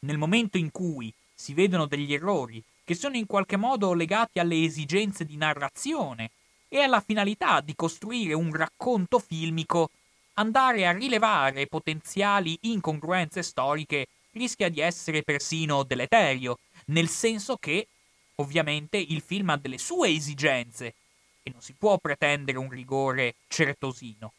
nel 0.00 0.18
momento 0.18 0.58
in 0.58 0.70
cui 0.70 1.12
si 1.34 1.54
vedono 1.54 1.86
degli 1.86 2.14
errori 2.14 2.62
che 2.84 2.94
sono 2.94 3.16
in 3.16 3.26
qualche 3.26 3.56
modo 3.56 3.94
legati 3.94 4.38
alle 4.38 4.62
esigenze 4.62 5.24
di 5.24 5.36
narrazione 5.36 6.30
e 6.68 6.80
alla 6.80 7.00
finalità 7.00 7.60
di 7.60 7.74
costruire 7.74 8.34
un 8.34 8.52
racconto 8.52 9.18
filmico 9.18 9.90
andare 10.38 10.86
a 10.86 10.92
rilevare 10.92 11.66
potenziali 11.66 12.58
incongruenze 12.62 13.42
storiche 13.42 14.06
rischia 14.32 14.68
di 14.68 14.80
essere 14.80 15.22
persino 15.22 15.82
deleterio, 15.82 16.58
nel 16.86 17.08
senso 17.08 17.56
che, 17.56 17.88
ovviamente, 18.36 18.96
il 18.98 19.22
film 19.22 19.50
ha 19.50 19.56
delle 19.56 19.78
sue 19.78 20.10
esigenze 20.10 20.94
e 21.42 21.50
non 21.50 21.62
si 21.62 21.72
può 21.72 21.96
pretendere 21.98 22.58
un 22.58 22.68
rigore 22.68 23.36
certosino. 23.48 24.32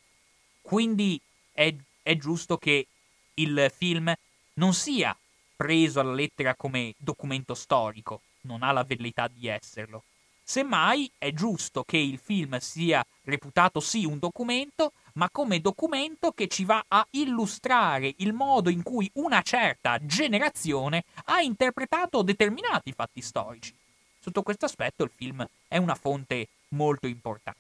Quindi 0.61 1.19
è, 1.51 1.73
è 2.03 2.15
giusto 2.17 2.57
che 2.57 2.87
il 3.35 3.71
film 3.75 4.13
non 4.55 4.73
sia 4.73 5.17
preso 5.55 5.99
alla 5.99 6.13
lettera 6.13 6.53
come 6.55 6.93
documento 6.97 7.55
storico, 7.55 8.21
non 8.41 8.61
ha 8.61 8.71
la 8.71 8.83
velleità 8.83 9.27
di 9.27 9.47
esserlo. 9.47 10.03
Semmai 10.43 11.11
è 11.17 11.33
giusto 11.33 11.83
che 11.83 11.97
il 11.97 12.19
film 12.19 12.57
sia 12.59 13.05
reputato 13.23 13.79
sì 13.79 14.05
un 14.05 14.19
documento, 14.19 14.93
ma 15.17 15.29
come 15.31 15.59
documento 15.59 16.31
che 16.31 16.47
ci 16.47 16.63
va 16.63 16.85
a 16.87 17.05
illustrare 17.11 18.13
il 18.17 18.33
modo 18.33 18.69
in 18.69 18.83
cui 18.83 19.09
una 19.15 19.41
certa 19.41 20.03
generazione 20.05 21.05
ha 21.25 21.41
interpretato 21.41 22.21
determinati 22.21 22.91
fatti 22.91 23.21
storici. 23.21 23.75
Sotto 24.19 24.43
questo 24.43 24.65
aspetto 24.65 25.03
il 25.03 25.11
film 25.13 25.45
è 25.67 25.77
una 25.77 25.95
fonte 25.95 26.47
molto 26.69 27.07
importante. 27.07 27.57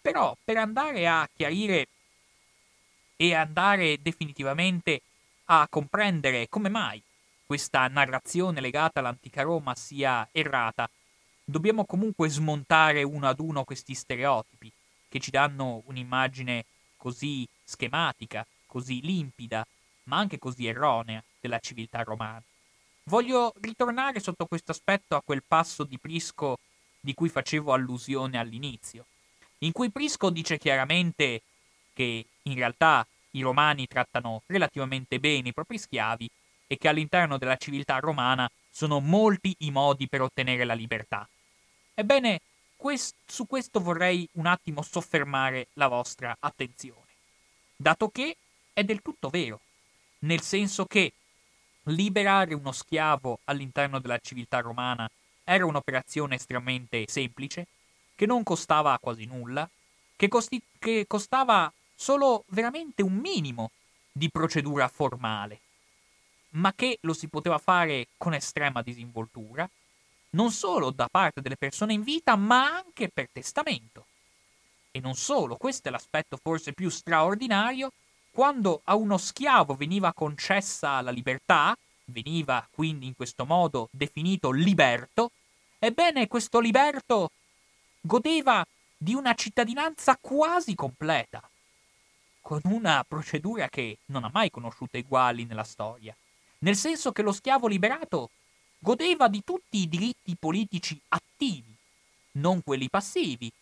Però 0.00 0.34
per 0.42 0.56
andare 0.56 1.06
a 1.06 1.28
chiarire 1.34 1.88
e 3.16 3.34
andare 3.34 4.00
definitivamente 4.00 5.02
a 5.46 5.66
comprendere 5.68 6.48
come 6.48 6.70
mai 6.70 7.02
questa 7.44 7.86
narrazione 7.88 8.60
legata 8.60 9.00
all'antica 9.00 9.42
Roma 9.42 9.74
sia 9.74 10.26
errata, 10.32 10.88
dobbiamo 11.44 11.84
comunque 11.84 12.30
smontare 12.30 13.02
uno 13.02 13.28
ad 13.28 13.40
uno 13.40 13.64
questi 13.64 13.92
stereotipi 13.92 14.72
che 15.10 15.18
ci 15.18 15.30
danno 15.30 15.82
un'immagine 15.86 16.64
così 16.96 17.46
schematica, 17.64 18.46
così 18.66 19.00
limpida, 19.02 19.66
ma 20.04 20.18
anche 20.18 20.38
così 20.38 20.66
erronea 20.66 21.22
della 21.40 21.58
civiltà 21.58 22.02
romana. 22.02 22.42
Voglio 23.04 23.52
ritornare 23.60 24.20
sotto 24.20 24.46
questo 24.46 24.70
aspetto 24.70 25.16
a 25.16 25.22
quel 25.22 25.42
passo 25.46 25.82
di 25.84 25.98
Prisco 25.98 26.58
di 27.00 27.12
cui 27.12 27.28
facevo 27.28 27.72
allusione 27.72 28.38
all'inizio, 28.38 29.06
in 29.58 29.72
cui 29.72 29.90
Prisco 29.90 30.30
dice 30.30 30.58
chiaramente 30.58 31.42
che 31.92 32.24
in 32.42 32.54
realtà 32.54 33.06
i 33.32 33.40
romani 33.40 33.86
trattano 33.86 34.42
relativamente 34.46 35.18
bene 35.18 35.48
i 35.48 35.52
propri 35.52 35.78
schiavi 35.78 36.30
e 36.66 36.76
che 36.76 36.88
all'interno 36.88 37.36
della 37.36 37.56
civiltà 37.56 37.98
romana 37.98 38.48
sono 38.70 39.00
molti 39.00 39.54
i 39.60 39.70
modi 39.72 40.08
per 40.08 40.22
ottenere 40.22 40.64
la 40.64 40.74
libertà. 40.74 41.28
Ebbene, 41.94 42.40
quest- 42.80 43.14
su 43.26 43.46
questo 43.46 43.78
vorrei 43.78 44.26
un 44.32 44.46
attimo 44.46 44.80
soffermare 44.80 45.68
la 45.74 45.86
vostra 45.86 46.34
attenzione, 46.40 47.08
dato 47.76 48.08
che 48.08 48.36
è 48.72 48.82
del 48.84 49.02
tutto 49.02 49.28
vero, 49.28 49.60
nel 50.20 50.40
senso 50.40 50.86
che 50.86 51.12
liberare 51.84 52.54
uno 52.54 52.72
schiavo 52.72 53.40
all'interno 53.44 53.98
della 53.98 54.18
civiltà 54.18 54.60
romana 54.60 55.10
era 55.44 55.66
un'operazione 55.66 56.36
estremamente 56.36 57.04
semplice, 57.06 57.66
che 58.14 58.24
non 58.24 58.42
costava 58.42 58.98
quasi 58.98 59.26
nulla, 59.26 59.68
che, 60.16 60.28
costi- 60.28 60.62
che 60.78 61.04
costava 61.06 61.70
solo 61.94 62.44
veramente 62.48 63.02
un 63.02 63.14
minimo 63.14 63.72
di 64.10 64.30
procedura 64.30 64.88
formale, 64.88 65.60
ma 66.50 66.72
che 66.72 66.96
lo 67.02 67.12
si 67.12 67.28
poteva 67.28 67.58
fare 67.58 68.08
con 68.16 68.32
estrema 68.32 68.80
disinvoltura 68.80 69.68
non 70.30 70.50
solo 70.50 70.90
da 70.90 71.08
parte 71.10 71.40
delle 71.40 71.56
persone 71.56 71.92
in 71.92 72.02
vita, 72.02 72.36
ma 72.36 72.76
anche 72.76 73.08
per 73.08 73.28
testamento. 73.32 74.06
E 74.90 75.00
non 75.00 75.14
solo, 75.14 75.56
questo 75.56 75.88
è 75.88 75.90
l'aspetto 75.90 76.36
forse 76.36 76.72
più 76.72 76.88
straordinario, 76.88 77.92
quando 78.30 78.80
a 78.84 78.94
uno 78.94 79.18
schiavo 79.18 79.74
veniva 79.74 80.12
concessa 80.12 81.00
la 81.00 81.10
libertà, 81.10 81.76
veniva 82.06 82.66
quindi 82.70 83.06
in 83.06 83.14
questo 83.14 83.44
modo 83.44 83.88
definito 83.92 84.50
liberto, 84.50 85.30
ebbene 85.78 86.28
questo 86.28 86.60
liberto 86.60 87.30
godeva 88.00 88.64
di 88.96 89.14
una 89.14 89.34
cittadinanza 89.34 90.16
quasi 90.20 90.74
completa, 90.74 91.42
con 92.40 92.60
una 92.64 93.04
procedura 93.06 93.68
che 93.68 93.98
non 94.06 94.24
ha 94.24 94.30
mai 94.32 94.50
conosciuto 94.50 94.96
eguali 94.96 95.44
nella 95.44 95.64
storia, 95.64 96.14
nel 96.58 96.76
senso 96.76 97.12
che 97.12 97.22
lo 97.22 97.32
schiavo 97.32 97.66
liberato 97.66 98.30
godeva 98.80 99.28
di 99.28 99.44
tutti 99.44 99.78
i 99.78 99.88
diritti 99.88 100.34
politici 100.38 100.98
attivi, 101.08 101.72
non 102.32 102.62
quelli 102.62 102.88
passivi, 102.88 103.52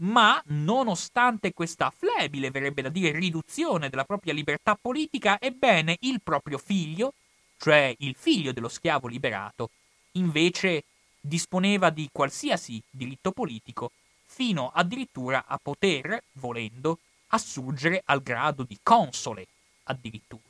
ma 0.00 0.40
nonostante 0.46 1.54
questa 1.54 1.90
flebile, 1.90 2.50
verrebbe 2.50 2.82
da 2.82 2.90
dire, 2.90 3.18
riduzione 3.18 3.88
della 3.88 4.04
propria 4.04 4.34
libertà 4.34 4.76
politica, 4.76 5.40
ebbene 5.40 5.96
il 6.00 6.20
proprio 6.22 6.58
figlio, 6.58 7.14
cioè 7.58 7.94
il 8.00 8.14
figlio 8.14 8.52
dello 8.52 8.68
schiavo 8.68 9.08
liberato, 9.08 9.70
invece 10.12 10.84
disponeva 11.18 11.88
di 11.88 12.08
qualsiasi 12.12 12.80
diritto 12.90 13.32
politico, 13.32 13.90
fino 14.26 14.70
addirittura 14.74 15.46
a 15.46 15.58
poter, 15.60 16.22
volendo, 16.32 16.98
assurgere 17.28 18.02
al 18.04 18.22
grado 18.22 18.64
di 18.64 18.78
console, 18.82 19.46
addirittura. 19.84 20.42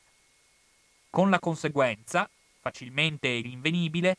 Con 1.08 1.30
la 1.30 1.38
conseguenza, 1.38 2.28
facilmente 2.66 3.40
rinvenibile, 3.40 4.16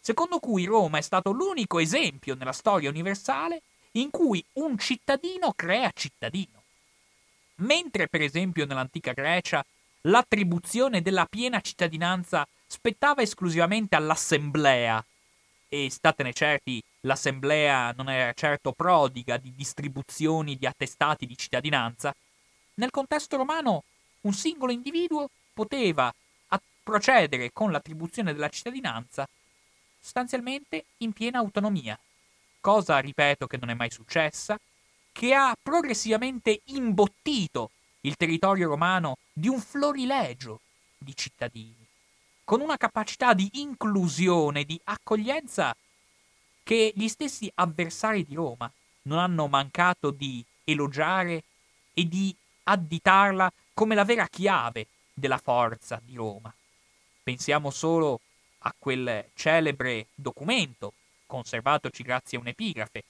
secondo 0.00 0.38
cui 0.38 0.66
Roma 0.66 0.98
è 0.98 1.00
stato 1.00 1.30
l'unico 1.30 1.78
esempio 1.78 2.34
nella 2.34 2.52
storia 2.52 2.90
universale 2.90 3.62
in 3.92 4.10
cui 4.10 4.44
un 4.54 4.76
cittadino 4.76 5.54
crea 5.54 5.90
cittadino. 5.94 6.62
Mentre, 7.56 8.06
per 8.08 8.20
esempio, 8.20 8.66
nell'antica 8.66 9.12
Grecia 9.12 9.64
l'attribuzione 10.02 11.00
della 11.00 11.24
piena 11.24 11.60
cittadinanza 11.60 12.46
spettava 12.66 13.22
esclusivamente 13.22 13.96
all'assemblea, 13.96 15.02
e 15.68 15.88
statene 15.90 16.32
certi, 16.34 16.82
l'assemblea 17.00 17.92
non 17.96 18.10
era 18.10 18.32
certo 18.34 18.72
prodiga 18.72 19.38
di 19.38 19.54
distribuzioni 19.54 20.56
di 20.56 20.66
attestati 20.66 21.24
di 21.24 21.36
cittadinanza, 21.36 22.14
nel 22.74 22.90
contesto 22.90 23.38
romano 23.38 23.84
un 24.22 24.34
singolo 24.34 24.70
individuo 24.70 25.30
poteva 25.54 26.12
procedere 26.86 27.50
con 27.52 27.72
l'attribuzione 27.72 28.32
della 28.32 28.48
cittadinanza 28.48 29.28
sostanzialmente 29.98 30.84
in 30.98 31.12
piena 31.12 31.38
autonomia 31.38 31.98
cosa, 32.60 32.98
ripeto, 32.98 33.48
che 33.48 33.56
non 33.58 33.70
è 33.70 33.74
mai 33.74 33.90
successa, 33.90 34.58
che 35.12 35.34
ha 35.34 35.56
progressivamente 35.60 36.60
imbottito 36.66 37.70
il 38.02 38.14
territorio 38.16 38.68
romano 38.68 39.18
di 39.32 39.48
un 39.48 39.60
florilegio 39.60 40.60
di 40.96 41.14
cittadini, 41.16 41.86
con 42.44 42.60
una 42.60 42.76
capacità 42.76 43.34
di 43.34 43.48
inclusione, 43.54 44.64
di 44.64 44.80
accoglienza 44.84 45.76
che 46.62 46.92
gli 46.94 47.08
stessi 47.08 47.50
avversari 47.54 48.24
di 48.24 48.34
Roma 48.34 48.70
non 49.02 49.18
hanno 49.18 49.46
mancato 49.46 50.10
di 50.10 50.44
elogiare 50.64 51.42
e 51.94 52.06
di 52.06 52.34
additarla 52.64 53.52
come 53.74 53.94
la 53.94 54.04
vera 54.04 54.26
chiave 54.26 54.86
della 55.14 55.38
forza 55.38 56.00
di 56.04 56.16
Roma. 56.16 56.52
Pensiamo 57.26 57.70
solo 57.70 58.20
a 58.58 58.74
quel 58.78 59.30
celebre 59.34 60.06
documento 60.14 60.92
conservatoci 61.26 62.04
grazie 62.04 62.38
a 62.38 62.40
un'epigrafe, 62.40 63.02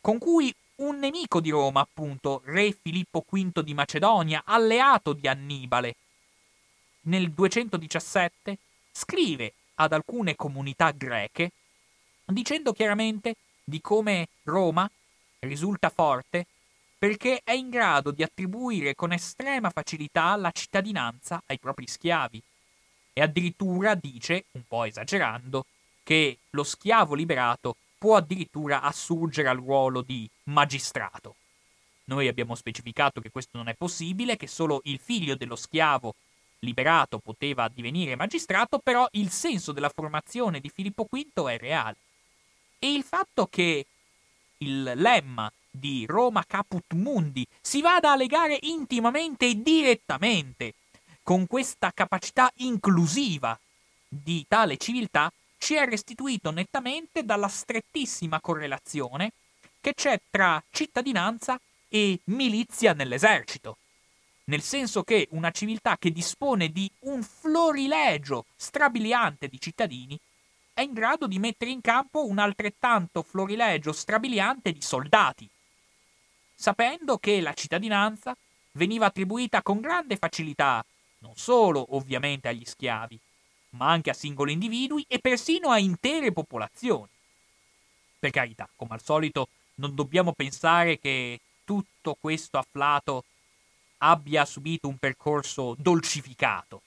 con 0.00 0.18
cui 0.18 0.52
un 0.78 0.98
nemico 0.98 1.40
di 1.40 1.50
Roma, 1.50 1.78
appunto, 1.78 2.42
re 2.46 2.72
Filippo 2.72 3.24
V 3.30 3.62
di 3.62 3.72
Macedonia, 3.72 4.42
alleato 4.44 5.12
di 5.12 5.28
Annibale, 5.28 5.94
nel 7.02 7.30
217 7.30 8.58
scrive 8.90 9.52
ad 9.76 9.92
alcune 9.92 10.34
comunità 10.34 10.90
greche 10.90 11.52
dicendo 12.24 12.72
chiaramente 12.72 13.36
di 13.62 13.80
come 13.80 14.30
Roma 14.42 14.90
risulta 15.38 15.90
forte 15.90 16.44
perché 16.98 17.42
è 17.44 17.52
in 17.52 17.70
grado 17.70 18.10
di 18.10 18.24
attribuire 18.24 18.96
con 18.96 19.12
estrema 19.12 19.70
facilità 19.70 20.34
la 20.34 20.50
cittadinanza 20.50 21.40
ai 21.46 21.60
propri 21.60 21.86
schiavi. 21.86 22.42
E 23.12 23.20
addirittura 23.20 23.94
dice, 23.94 24.46
un 24.52 24.62
po' 24.66 24.84
esagerando, 24.84 25.66
che 26.02 26.38
lo 26.50 26.64
schiavo 26.64 27.14
liberato 27.14 27.76
può 27.98 28.16
addirittura 28.16 28.80
assurgere 28.80 29.48
al 29.48 29.58
ruolo 29.58 30.00
di 30.00 30.28
magistrato. 30.44 31.36
Noi 32.04 32.28
abbiamo 32.28 32.54
specificato 32.54 33.20
che 33.20 33.30
questo 33.30 33.56
non 33.58 33.68
è 33.68 33.74
possibile, 33.74 34.36
che 34.36 34.46
solo 34.46 34.80
il 34.84 34.98
figlio 34.98 35.36
dello 35.36 35.54
schiavo 35.54 36.14
liberato 36.60 37.18
poteva 37.18 37.68
divenire 37.68 38.16
magistrato, 38.16 38.78
però 38.78 39.06
il 39.12 39.30
senso 39.30 39.72
della 39.72 39.90
formazione 39.90 40.60
di 40.60 40.70
Filippo 40.70 41.06
V 41.08 41.46
è 41.46 41.58
reale. 41.58 41.96
E 42.78 42.92
il 42.92 43.02
fatto 43.02 43.46
che 43.46 43.86
il 44.58 44.82
lemma 44.96 45.50
di 45.70 46.04
Roma 46.06 46.44
Caput 46.46 46.94
Mundi 46.94 47.46
si 47.60 47.80
vada 47.80 48.12
a 48.12 48.16
legare 48.16 48.58
intimamente 48.62 49.46
e 49.46 49.62
direttamente 49.62 50.74
con 51.22 51.46
questa 51.46 51.92
capacità 51.92 52.50
inclusiva 52.56 53.58
di 54.08 54.44
tale 54.48 54.76
civiltà 54.76 55.32
ci 55.58 55.74
è 55.74 55.84
restituito 55.84 56.50
nettamente 56.50 57.24
dalla 57.24 57.48
strettissima 57.48 58.40
correlazione 58.40 59.32
che 59.80 59.94
c'è 59.94 60.20
tra 60.30 60.62
cittadinanza 60.70 61.60
e 61.88 62.20
milizia 62.24 62.92
nell'esercito. 62.92 63.76
Nel 64.44 64.62
senso 64.62 65.04
che 65.04 65.28
una 65.30 65.50
civiltà 65.50 65.96
che 65.96 66.10
dispone 66.10 66.70
di 66.70 66.90
un 67.00 67.22
florilegio 67.22 68.46
strabiliante 68.56 69.48
di 69.48 69.60
cittadini 69.60 70.18
è 70.72 70.80
in 70.80 70.92
grado 70.92 71.26
di 71.26 71.38
mettere 71.38 71.70
in 71.70 71.80
campo 71.80 72.26
un 72.26 72.38
altrettanto 72.38 73.22
florilegio 73.22 73.92
strabiliante 73.92 74.72
di 74.72 74.80
soldati, 74.80 75.48
sapendo 76.54 77.18
che 77.18 77.40
la 77.40 77.52
cittadinanza 77.52 78.36
veniva 78.72 79.06
attribuita 79.06 79.62
con 79.62 79.80
grande 79.80 80.16
facilità 80.16 80.84
non 81.20 81.36
solo 81.36 81.94
ovviamente 81.96 82.48
agli 82.48 82.64
schiavi, 82.64 83.18
ma 83.70 83.88
anche 83.90 84.10
a 84.10 84.14
singoli 84.14 84.52
individui 84.52 85.04
e 85.08 85.18
persino 85.18 85.70
a 85.70 85.78
intere 85.78 86.32
popolazioni. 86.32 87.08
Per 88.18 88.30
carità, 88.30 88.68
come 88.76 88.94
al 88.94 89.02
solito, 89.02 89.48
non 89.76 89.94
dobbiamo 89.94 90.32
pensare 90.32 90.98
che 90.98 91.40
tutto 91.64 92.16
questo 92.20 92.58
afflato 92.58 93.24
abbia 93.98 94.44
subito 94.44 94.88
un 94.88 94.98
percorso 94.98 95.74
dolcificato. 95.78 96.82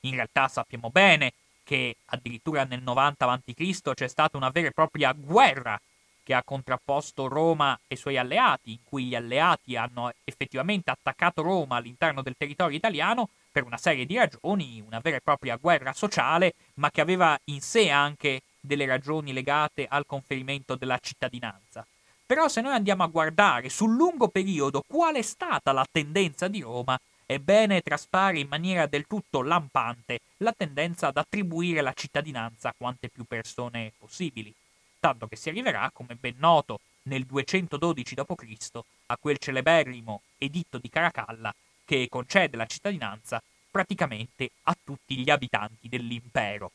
In 0.00 0.14
realtà 0.14 0.48
sappiamo 0.48 0.90
bene 0.90 1.34
che 1.64 1.96
addirittura 2.06 2.64
nel 2.64 2.82
90 2.82 3.30
a.C. 3.30 3.94
c'è 3.94 4.08
stata 4.08 4.36
una 4.36 4.50
vera 4.50 4.68
e 4.68 4.72
propria 4.72 5.12
guerra 5.12 5.80
che 6.24 6.34
ha 6.34 6.42
contrapposto 6.42 7.28
Roma 7.28 7.78
e 7.86 7.94
i 7.94 7.98
suoi 7.98 8.16
alleati, 8.16 8.72
in 8.72 8.78
cui 8.84 9.04
gli 9.04 9.14
alleati 9.14 9.76
hanno 9.76 10.12
effettivamente 10.24 10.90
attaccato 10.90 11.42
Roma 11.42 11.76
all'interno 11.76 12.22
del 12.22 12.36
territorio 12.36 12.76
italiano 12.76 13.28
per 13.52 13.64
una 13.64 13.76
serie 13.76 14.06
di 14.06 14.16
ragioni, 14.16 14.82
una 14.84 14.98
vera 15.00 15.18
e 15.18 15.20
propria 15.20 15.56
guerra 15.56 15.92
sociale, 15.92 16.54
ma 16.74 16.90
che 16.90 17.02
aveva 17.02 17.38
in 17.44 17.60
sé 17.60 17.90
anche 17.90 18.40
delle 18.58 18.86
ragioni 18.86 19.32
legate 19.32 19.86
al 19.88 20.06
conferimento 20.06 20.74
della 20.74 20.98
cittadinanza. 20.98 21.86
Però 22.24 22.48
se 22.48 22.62
noi 22.62 22.72
andiamo 22.72 23.02
a 23.02 23.08
guardare 23.08 23.68
sul 23.68 23.94
lungo 23.94 24.28
periodo 24.28 24.82
qual 24.86 25.16
è 25.16 25.22
stata 25.22 25.72
la 25.72 25.86
tendenza 25.90 26.48
di 26.48 26.62
Roma, 26.62 26.98
ebbene 27.26 27.82
traspare 27.82 28.38
in 28.38 28.48
maniera 28.48 28.86
del 28.86 29.06
tutto 29.06 29.42
lampante 29.42 30.20
la 30.38 30.52
tendenza 30.52 31.08
ad 31.08 31.18
attribuire 31.18 31.82
la 31.82 31.92
cittadinanza 31.92 32.70
a 32.70 32.74
quante 32.76 33.08
più 33.08 33.24
persone 33.24 33.92
possibili, 33.98 34.52
tanto 34.98 35.26
che 35.26 35.36
si 35.36 35.50
arriverà, 35.50 35.90
come 35.92 36.14
ben 36.14 36.36
noto, 36.38 36.80
nel 37.04 37.24
212 37.24 38.14
d.C. 38.14 38.80
a 39.06 39.16
quel 39.16 39.38
celeberrimo 39.38 40.22
editto 40.38 40.78
di 40.78 40.88
Caracalla 40.88 41.52
che 41.84 42.08
concede 42.08 42.56
la 42.56 42.66
cittadinanza 42.66 43.42
praticamente 43.70 44.50
a 44.64 44.76
tutti 44.82 45.16
gli 45.16 45.30
abitanti 45.30 45.88
dell'impero. 45.88 46.72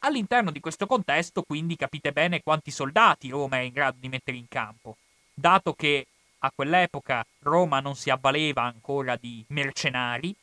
All'interno 0.00 0.52
di 0.52 0.60
questo 0.60 0.86
contesto, 0.86 1.42
quindi, 1.42 1.76
capite 1.76 2.12
bene 2.12 2.42
quanti 2.42 2.70
soldati 2.70 3.30
Roma 3.30 3.56
è 3.56 3.62
in 3.62 3.72
grado 3.72 3.96
di 3.98 4.08
mettere 4.08 4.36
in 4.36 4.46
campo, 4.48 4.96
dato 5.34 5.74
che 5.74 6.06
a 6.38 6.52
quell'epoca 6.54 7.26
Roma 7.40 7.80
non 7.80 7.96
si 7.96 8.10
avvaleva 8.10 8.62
ancora 8.62 9.16
di 9.16 9.44
mercenari, 9.48 10.34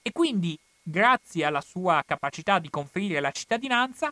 e 0.00 0.10
quindi, 0.10 0.58
grazie 0.82 1.44
alla 1.44 1.60
sua 1.60 2.02
capacità 2.06 2.58
di 2.58 2.70
conferire 2.70 3.20
la 3.20 3.30
cittadinanza, 3.30 4.10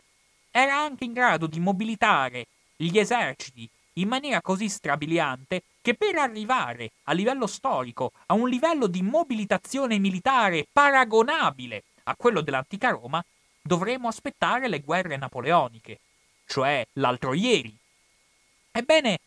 era 0.51 0.77
anche 0.77 1.05
in 1.05 1.13
grado 1.13 1.47
di 1.47 1.59
mobilitare 1.59 2.45
gli 2.75 2.99
eserciti 2.99 3.67
in 3.97 4.07
maniera 4.07 4.41
così 4.41 4.69
strabiliante 4.69 5.63
che 5.81 5.95
per 5.95 6.15
arrivare 6.15 6.91
a 7.03 7.13
livello 7.13 7.47
storico 7.47 8.11
a 8.27 8.33
un 8.33 8.49
livello 8.49 8.87
di 8.87 9.01
mobilitazione 9.01 9.99
militare 9.99 10.67
paragonabile 10.71 11.83
a 12.03 12.15
quello 12.15 12.41
dell'antica 12.41 12.89
Roma, 12.89 13.23
dovremo 13.61 14.07
aspettare 14.07 14.67
le 14.69 14.79
guerre 14.79 15.17
napoleoniche, 15.17 15.99
cioè 16.45 16.85
l'altro 16.93 17.33
ieri. 17.33 17.75
Ebbene, 18.71 19.19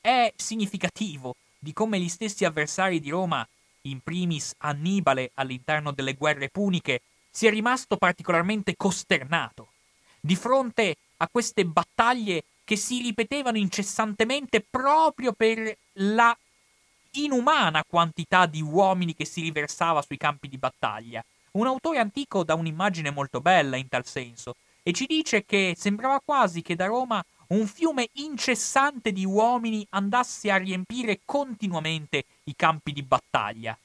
è 0.00 0.32
significativo 0.36 1.36
di 1.58 1.72
come 1.72 1.98
gli 1.98 2.08
stessi 2.08 2.44
avversari 2.44 3.00
di 3.00 3.10
Roma, 3.10 3.46
in 3.82 4.00
primis 4.00 4.52
Annibale 4.58 5.30
all'interno 5.34 5.92
delle 5.92 6.14
guerre 6.14 6.48
puniche, 6.50 7.02
sia 7.30 7.50
rimasto 7.50 7.96
particolarmente 7.96 8.76
costernato 8.76 9.68
di 10.20 10.34
fronte 10.34 10.96
a 11.18 11.28
queste 11.28 11.64
battaglie 11.64 12.44
che 12.66 12.74
si 12.74 13.00
ripetevano 13.00 13.58
incessantemente 13.58 14.60
proprio 14.60 15.32
per 15.32 15.72
la 15.92 16.36
inumana 17.12 17.84
quantità 17.88 18.44
di 18.46 18.60
uomini 18.60 19.14
che 19.14 19.24
si 19.24 19.40
riversava 19.40 20.02
sui 20.02 20.16
campi 20.16 20.48
di 20.48 20.58
battaglia. 20.58 21.24
Un 21.52 21.68
autore 21.68 22.00
antico 22.00 22.42
dà 22.42 22.54
un'immagine 22.54 23.10
molto 23.10 23.40
bella 23.40 23.76
in 23.76 23.88
tal 23.88 24.04
senso 24.04 24.56
e 24.82 24.92
ci 24.92 25.06
dice 25.06 25.44
che 25.44 25.74
sembrava 25.78 26.20
quasi 26.22 26.60
che 26.60 26.74
da 26.74 26.86
Roma 26.86 27.24
un 27.48 27.68
fiume 27.68 28.08
incessante 28.14 29.12
di 29.12 29.24
uomini 29.24 29.86
andasse 29.90 30.50
a 30.50 30.56
riempire 30.56 31.20
continuamente 31.24 32.24
i 32.44 32.56
campi 32.56 32.92
di 32.92 33.02
battaglia. 33.04 33.78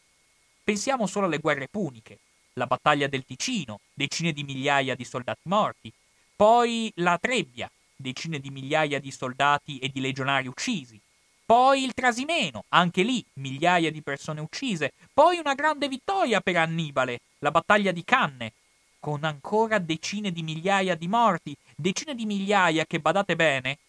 Pensiamo 0.64 1.06
solo 1.06 1.28
alle 1.28 1.38
guerre 1.38 1.68
puniche, 1.68 2.18
la 2.54 2.66
battaglia 2.66 3.08
del 3.08 3.26
Ticino, 3.26 3.80
decine 3.94 4.34
di 4.34 4.44
migliaia 4.44 4.96
di 4.96 5.06
soldati 5.06 5.42
morti, 5.44 5.94
poi 6.36 6.92
la 6.96 7.20
Trebbia, 7.20 7.70
decine 8.02 8.40
di 8.40 8.50
migliaia 8.50 9.00
di 9.00 9.12
soldati 9.12 9.80
e 9.80 9.90
di 9.90 10.02
legionari 10.02 10.48
uccisi, 10.48 11.00
poi 11.46 11.84
il 11.84 11.94
Trasimeno, 11.94 12.64
anche 12.70 13.04
lì 13.04 13.26
migliaia 13.34 13.92
di 13.92 14.02
persone 14.02 14.40
uccise, 14.40 14.94
poi 15.14 15.38
una 15.38 15.54
grande 15.54 15.90
vittoria 15.90 16.40
per 16.40 16.56
Annibale, 16.56 17.20
la 17.40 17.52
battaglia 17.52 17.92
di 17.92 18.06
Canne, 18.06 18.54
con 19.02 19.26
ancora 19.26 19.78
decine 19.78 20.32
di 20.32 20.44
migliaia 20.44 20.96
di 20.96 21.10
morti, 21.10 21.54
decine 21.76 22.16
di 22.16 22.26
migliaia 22.26 22.86
che, 22.86 23.00
badate 23.02 23.36
bene, 23.36 23.80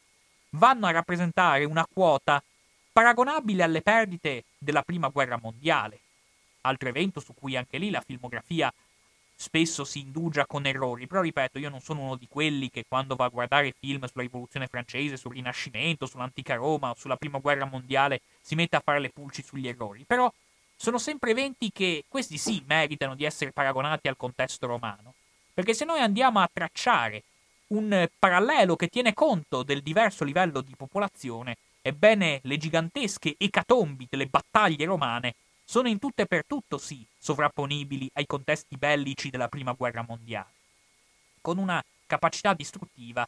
vanno 0.50 0.86
a 0.86 0.90
rappresentare 0.90 1.64
una 1.64 1.86
quota 1.86 2.42
paragonabile 2.92 3.62
alle 3.62 3.80
perdite 3.80 4.44
della 4.58 4.82
Prima 4.82 5.08
Guerra 5.08 5.38
Mondiale. 5.40 6.00
Altro 6.62 6.88
evento 6.88 7.20
su 7.20 7.32
cui 7.32 7.56
anche 7.56 7.78
lì 7.78 7.90
la 7.90 8.00
filmografia 8.00 8.72
spesso 9.42 9.82
si 9.82 9.98
indugia 9.98 10.46
con 10.46 10.66
errori, 10.66 11.08
però 11.08 11.20
ripeto, 11.20 11.58
io 11.58 11.68
non 11.68 11.80
sono 11.80 12.02
uno 12.02 12.14
di 12.14 12.28
quelli 12.28 12.70
che 12.70 12.84
quando 12.86 13.16
va 13.16 13.24
a 13.24 13.28
guardare 13.28 13.74
film 13.76 14.06
sulla 14.06 14.22
rivoluzione 14.22 14.68
francese, 14.68 15.16
sul 15.16 15.32
Rinascimento, 15.32 16.06
sull'antica 16.06 16.54
Roma 16.54 16.90
o 16.90 16.94
sulla 16.96 17.16
Prima 17.16 17.38
Guerra 17.38 17.64
Mondiale 17.64 18.20
si 18.40 18.54
mette 18.54 18.76
a 18.76 18.80
fare 18.80 19.00
le 19.00 19.10
pulci 19.10 19.42
sugli 19.42 19.66
errori, 19.66 20.04
però 20.06 20.32
sono 20.76 20.98
sempre 20.98 21.32
eventi 21.32 21.72
che 21.72 22.04
questi 22.08 22.38
sì 22.38 22.62
meritano 22.68 23.16
di 23.16 23.24
essere 23.24 23.50
paragonati 23.50 24.06
al 24.06 24.16
contesto 24.16 24.68
romano. 24.68 25.14
Perché 25.52 25.74
se 25.74 25.84
noi 25.84 25.98
andiamo 25.98 26.38
a 26.38 26.48
tracciare 26.50 27.24
un 27.68 28.08
parallelo 28.16 28.76
che 28.76 28.86
tiene 28.86 29.12
conto 29.12 29.64
del 29.64 29.82
diverso 29.82 30.22
livello 30.22 30.60
di 30.60 30.74
popolazione, 30.76 31.56
ebbene 31.82 32.38
le 32.44 32.58
gigantesche 32.58 33.34
ecatombi 33.36 34.06
delle 34.08 34.26
battaglie 34.26 34.84
romane 34.84 35.34
sono 35.64 35.88
in 35.88 35.98
tutto 35.98 36.22
e 36.22 36.26
per 36.26 36.44
tutto 36.46 36.78
sì 36.78 37.04
sovrapponibili 37.18 38.10
ai 38.14 38.26
contesti 38.26 38.76
bellici 38.76 39.30
della 39.30 39.48
Prima 39.48 39.72
Guerra 39.72 40.04
Mondiale, 40.06 40.52
con 41.40 41.58
una 41.58 41.82
capacità 42.06 42.52
distruttiva 42.54 43.26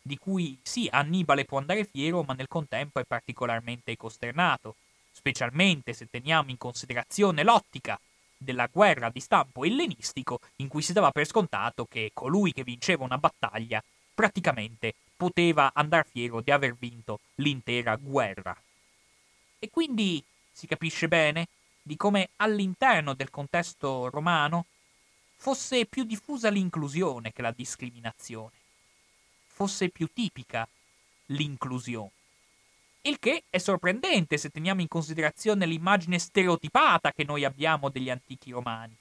di 0.00 0.18
cui 0.18 0.58
sì 0.62 0.88
Annibale 0.90 1.44
può 1.44 1.58
andare 1.58 1.84
fiero, 1.84 2.22
ma 2.22 2.34
nel 2.34 2.48
contempo 2.48 2.98
è 2.98 3.04
particolarmente 3.04 3.96
costernato, 3.96 4.76
specialmente 5.12 5.92
se 5.92 6.08
teniamo 6.10 6.50
in 6.50 6.56
considerazione 6.56 7.42
l'ottica 7.42 7.98
della 8.36 8.68
guerra 8.70 9.10
di 9.10 9.20
stampo 9.20 9.64
ellenistico 9.64 10.40
in 10.56 10.68
cui 10.68 10.80
si 10.80 10.92
dava 10.92 11.10
per 11.10 11.26
scontato 11.26 11.84
che 11.86 12.12
colui 12.14 12.52
che 12.52 12.62
vinceva 12.62 13.04
una 13.04 13.18
battaglia 13.18 13.82
praticamente 14.14 14.94
poteva 15.16 15.72
andar 15.74 16.06
fiero 16.06 16.40
di 16.40 16.52
aver 16.52 16.74
vinto 16.74 17.20
l'intera 17.36 17.96
guerra. 17.96 18.56
E 19.58 19.68
quindi 19.70 20.22
si 20.52 20.66
capisce 20.66 21.08
bene 21.08 21.48
di 21.88 21.96
come 21.96 22.28
all'interno 22.36 23.14
del 23.14 23.30
contesto 23.30 24.10
romano 24.10 24.66
fosse 25.38 25.86
più 25.86 26.04
diffusa 26.04 26.50
l'inclusione 26.50 27.32
che 27.32 27.40
la 27.40 27.50
discriminazione, 27.50 28.52
fosse 29.46 29.88
più 29.88 30.06
tipica 30.12 30.68
l'inclusione. 31.28 32.10
Il 33.00 33.18
che 33.18 33.44
è 33.48 33.56
sorprendente 33.56 34.36
se 34.36 34.50
teniamo 34.50 34.82
in 34.82 34.88
considerazione 34.88 35.64
l'immagine 35.64 36.18
stereotipata 36.18 37.12
che 37.12 37.24
noi 37.24 37.46
abbiamo 37.46 37.88
degli 37.88 38.10
antichi 38.10 38.50
romani. 38.50 38.94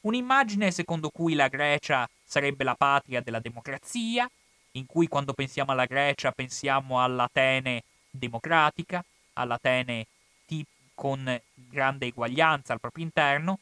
Un'immagine 0.00 0.72
secondo 0.72 1.10
cui 1.10 1.34
la 1.34 1.46
Grecia 1.46 2.08
sarebbe 2.24 2.64
la 2.64 2.74
patria 2.74 3.20
della 3.20 3.38
democrazia, 3.38 4.28
in 4.72 4.86
cui 4.86 5.06
quando 5.06 5.34
pensiamo 5.34 5.70
alla 5.70 5.86
Grecia 5.86 6.32
pensiamo 6.32 7.00
all'Atene 7.00 7.84
democratica, 8.10 9.04
all'Atene 9.34 10.06
tip- 10.46 10.77
con 10.98 11.40
grande 11.54 12.06
eguaglianza 12.06 12.72
al 12.72 12.80
proprio 12.80 13.04
interno, 13.04 13.60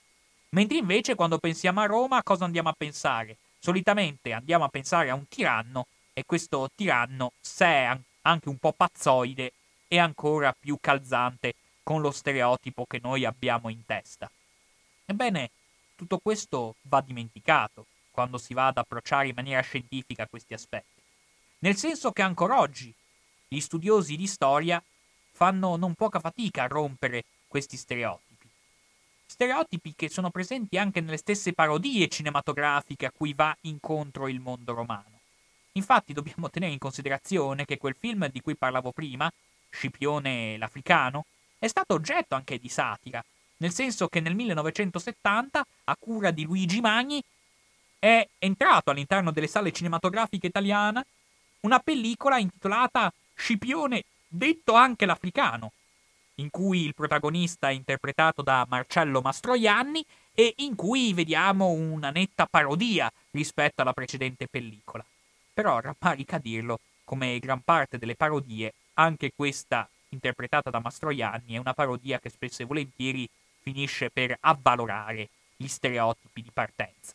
mentre 0.51 0.79
invece 0.79 1.15
quando 1.15 1.37
pensiamo 1.37 1.83
a 1.83 1.87
Roma 1.87 2.23
cosa 2.23 2.47
andiamo 2.47 2.71
a 2.71 2.75
pensare? 2.75 3.37
Solitamente 3.59 4.33
andiamo 4.33 4.65
a 4.65 4.71
pensare 4.71 5.11
a 5.11 5.15
un 5.15 5.29
tiranno 5.29 5.87
e 6.15 6.25
questo 6.25 6.71
tiranno, 6.75 7.33
se 7.39 7.67
è 7.67 7.99
anche 8.23 8.49
un 8.49 8.57
po' 8.57 8.73
pazzoide, 8.73 9.53
e 9.87 9.99
ancora 9.99 10.57
più 10.59 10.79
calzante 10.81 11.55
con 11.83 12.01
lo 12.01 12.11
stereotipo 12.11 12.87
che 12.87 13.01
noi 13.03 13.27
abbiamo 13.27 13.69
in 13.69 13.85
testa. 13.85 14.31
Ebbene, 15.05 15.51
tutto 15.95 16.19
questo 16.19 16.77
va 16.83 17.03
dimenticato 17.03 17.85
quando 18.11 18.39
si 18.39 18.55
va 18.55 18.69
ad 18.69 18.79
approcciare 18.79 19.29
in 19.29 19.35
maniera 19.37 19.61
scientifica 19.61 20.27
questi 20.27 20.55
aspetti, 20.55 21.01
nel 21.59 21.77
senso 21.77 22.13
che 22.13 22.23
ancora 22.23 22.59
oggi 22.61 22.93
gli 23.47 23.61
studiosi 23.61 24.17
di 24.17 24.27
storia 24.27 24.83
fanno 25.37 25.77
non 25.77 25.93
poca 25.93 26.19
fatica 26.19 26.63
a 26.63 26.67
rompere 26.67 27.25
questi 27.47 27.77
stereotipi. 27.77 28.49
Stereotipi 29.27 29.93
che 29.95 30.09
sono 30.09 30.31
presenti 30.31 30.79
anche 30.79 31.03
nelle 31.03 31.19
stesse 31.19 31.53
parodie 31.53 32.09
cinematografiche 32.09 33.05
a 33.05 33.13
cui 33.15 33.35
va 33.35 33.55
incontro 33.63 34.29
il 34.29 34.41
mondo 34.41 34.73
romano. 34.73 35.21
Infatti 35.73 36.15
dobbiamo 36.15 36.49
tenere 36.49 36.73
in 36.73 36.79
considerazione 36.79 37.67
che 37.67 37.77
quel 37.77 37.95
film 37.95 38.31
di 38.31 38.41
cui 38.41 38.57
parlavo 38.57 38.93
prima, 38.93 39.31
Scipione 39.69 40.57
l'Africano, 40.57 41.27
è 41.59 41.67
stato 41.67 41.93
oggetto 41.93 42.35
anche 42.35 42.59
di 42.59 42.71
satira, 42.71 43.23
nel 43.59 43.75
senso 43.75 44.09
che 44.09 44.21
nel 44.21 44.35
1970, 44.35 45.67
a 45.85 45.97
cura 45.99 46.31
di 46.31 46.45
Luigi 46.45 46.81
Magni, 46.81 47.23
è 47.99 48.27
entrato 48.39 48.91
all'interno 48.91 49.33
delle 49.33 49.49
sale 49.49 49.71
cinematografiche 49.71 50.47
italiane 50.47 51.05
una 51.61 51.79
pellicola 51.79 52.39
intitolata 52.39 53.13
Scipione, 53.35 54.05
detto 54.37 54.75
anche 54.75 55.07
l'Africano, 55.07 55.73
in 56.37 56.51
cui 56.51 56.85
il 56.85 56.95
protagonista 56.95 57.69
è 57.69 57.73
interpretato 57.73 58.43
da 58.43 58.67
Marcello 58.69 59.21
Mastroianni 59.21 60.05
e 60.35 60.55
in 60.59 60.75
cui 60.75 61.15
vediamo 61.15 61.71
una 61.71 62.11
netta 62.11 62.47
parodia 62.47 63.11
rispetto 63.31 63.83
alla 63.83 63.95
precedente 63.95 64.47
pellicola. 64.47 65.05
Però 65.55 65.81
rammarica 65.81 66.39
dirlo, 66.39 66.81
come 67.05 67.39
gran 67.39 67.63
parte 67.63 67.99
delle 67.99 68.17
parodie, 68.17 68.75
anche 68.95 69.33
questa 69.35 69.89
interpretata 70.11 70.71
da 70.71 70.81
Mastroianni 70.81 71.55
è 71.55 71.59
una 71.59 71.75
parodia 71.75 72.19
che 72.19 72.31
spesso 72.31 72.63
e 72.63 72.67
volentieri 72.67 73.29
finisce 73.61 74.11
per 74.11 74.37
avvalorare 74.41 75.29
gli 75.57 75.67
stereotipi 75.67 76.43
di 76.43 76.51
partenza. 76.53 77.15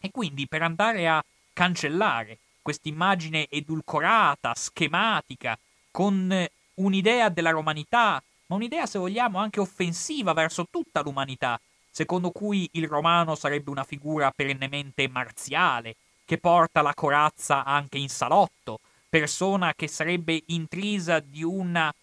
E 0.00 0.10
quindi 0.10 0.48
per 0.48 0.62
andare 0.62 1.08
a 1.08 1.24
cancellare 1.52 2.38
quest'immagine 2.60 3.48
edulcorata, 3.48 4.54
schematica, 4.54 5.56
con 5.92 6.44
un'idea 6.74 7.28
della 7.28 7.50
romanità, 7.50 8.20
ma 8.46 8.56
un'idea 8.56 8.86
se 8.86 8.98
vogliamo 8.98 9.38
anche 9.38 9.60
offensiva 9.60 10.32
verso 10.32 10.66
tutta 10.68 11.02
l'umanità, 11.02 11.60
secondo 11.88 12.30
cui 12.30 12.68
il 12.72 12.88
romano 12.88 13.36
sarebbe 13.36 13.70
una 13.70 13.84
figura 13.84 14.32
perennemente 14.34 15.06
marziale, 15.06 15.94
che 16.24 16.38
porta 16.38 16.82
la 16.82 16.94
corazza 16.94 17.62
anche 17.62 17.98
in 17.98 18.08
salotto, 18.08 18.80
persona 19.08 19.74
che 19.74 19.86
sarebbe 19.86 20.42
intrisa 20.46 21.20
di 21.20 21.44
una 21.44 21.94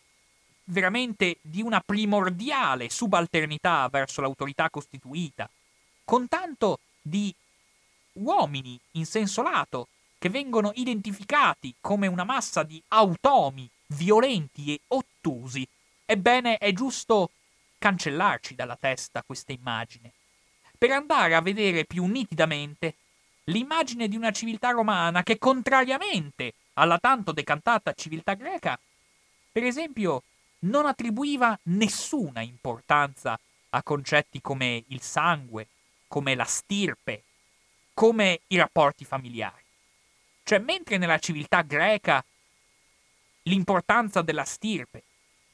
veramente 0.69 1.37
di 1.41 1.63
una 1.63 1.81
primordiale 1.83 2.89
subalternità 2.89 3.87
verso 3.89 4.21
l'autorità 4.21 4.69
costituita, 4.69 5.49
con 6.05 6.27
tanto 6.27 6.79
di 7.01 7.33
uomini 8.13 8.79
in 8.91 9.05
senso 9.07 9.41
lato 9.41 9.87
che 10.19 10.29
vengono 10.29 10.71
identificati 10.75 11.73
come 11.81 12.07
una 12.07 12.23
massa 12.23 12.61
di 12.61 12.81
automi 12.89 13.67
violenti 13.89 14.73
e 14.73 14.81
ottusi. 14.87 15.67
Ebbene, 16.05 16.57
è 16.57 16.71
giusto 16.73 17.31
cancellarci 17.77 18.55
dalla 18.55 18.75
testa 18.75 19.23
questa 19.23 19.51
immagine, 19.51 20.11
per 20.77 20.91
andare 20.91 21.35
a 21.35 21.41
vedere 21.41 21.85
più 21.85 22.05
nitidamente 22.05 22.95
l'immagine 23.45 24.07
di 24.07 24.15
una 24.15 24.31
civiltà 24.31 24.71
romana 24.71 25.23
che, 25.23 25.37
contrariamente 25.37 26.53
alla 26.73 26.99
tanto 26.99 27.31
decantata 27.31 27.93
civiltà 27.93 28.33
greca, 28.33 28.79
per 29.51 29.63
esempio, 29.63 30.23
non 30.59 30.85
attribuiva 30.85 31.57
nessuna 31.63 32.41
importanza 32.41 33.39
a 33.71 33.83
concetti 33.83 34.41
come 34.41 34.83
il 34.87 35.01
sangue, 35.01 35.67
come 36.07 36.35
la 36.35 36.43
stirpe, 36.43 37.23
come 37.93 38.41
i 38.47 38.57
rapporti 38.57 39.05
familiari. 39.05 39.63
Cioè, 40.43 40.59
mentre 40.59 40.97
nella 40.97 41.19
civiltà 41.19 41.61
greca 41.61 42.23
l'importanza 43.43 44.21
della 44.21 44.43
stirpe, 44.43 45.03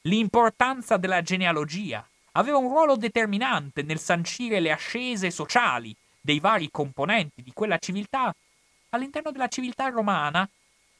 l'importanza 0.02 0.96
della 0.96 1.22
genealogia. 1.22 2.06
Aveva 2.32 2.58
un 2.58 2.68
ruolo 2.68 2.96
determinante 2.96 3.82
nel 3.82 3.98
sancire 3.98 4.60
le 4.60 4.70
ascese 4.70 5.30
sociali 5.30 5.94
dei 6.20 6.40
vari 6.40 6.70
componenti 6.70 7.42
di 7.42 7.52
quella 7.52 7.78
civiltà, 7.78 8.34
all'interno 8.90 9.30
della 9.30 9.48
civiltà 9.48 9.88
romana, 9.88 10.48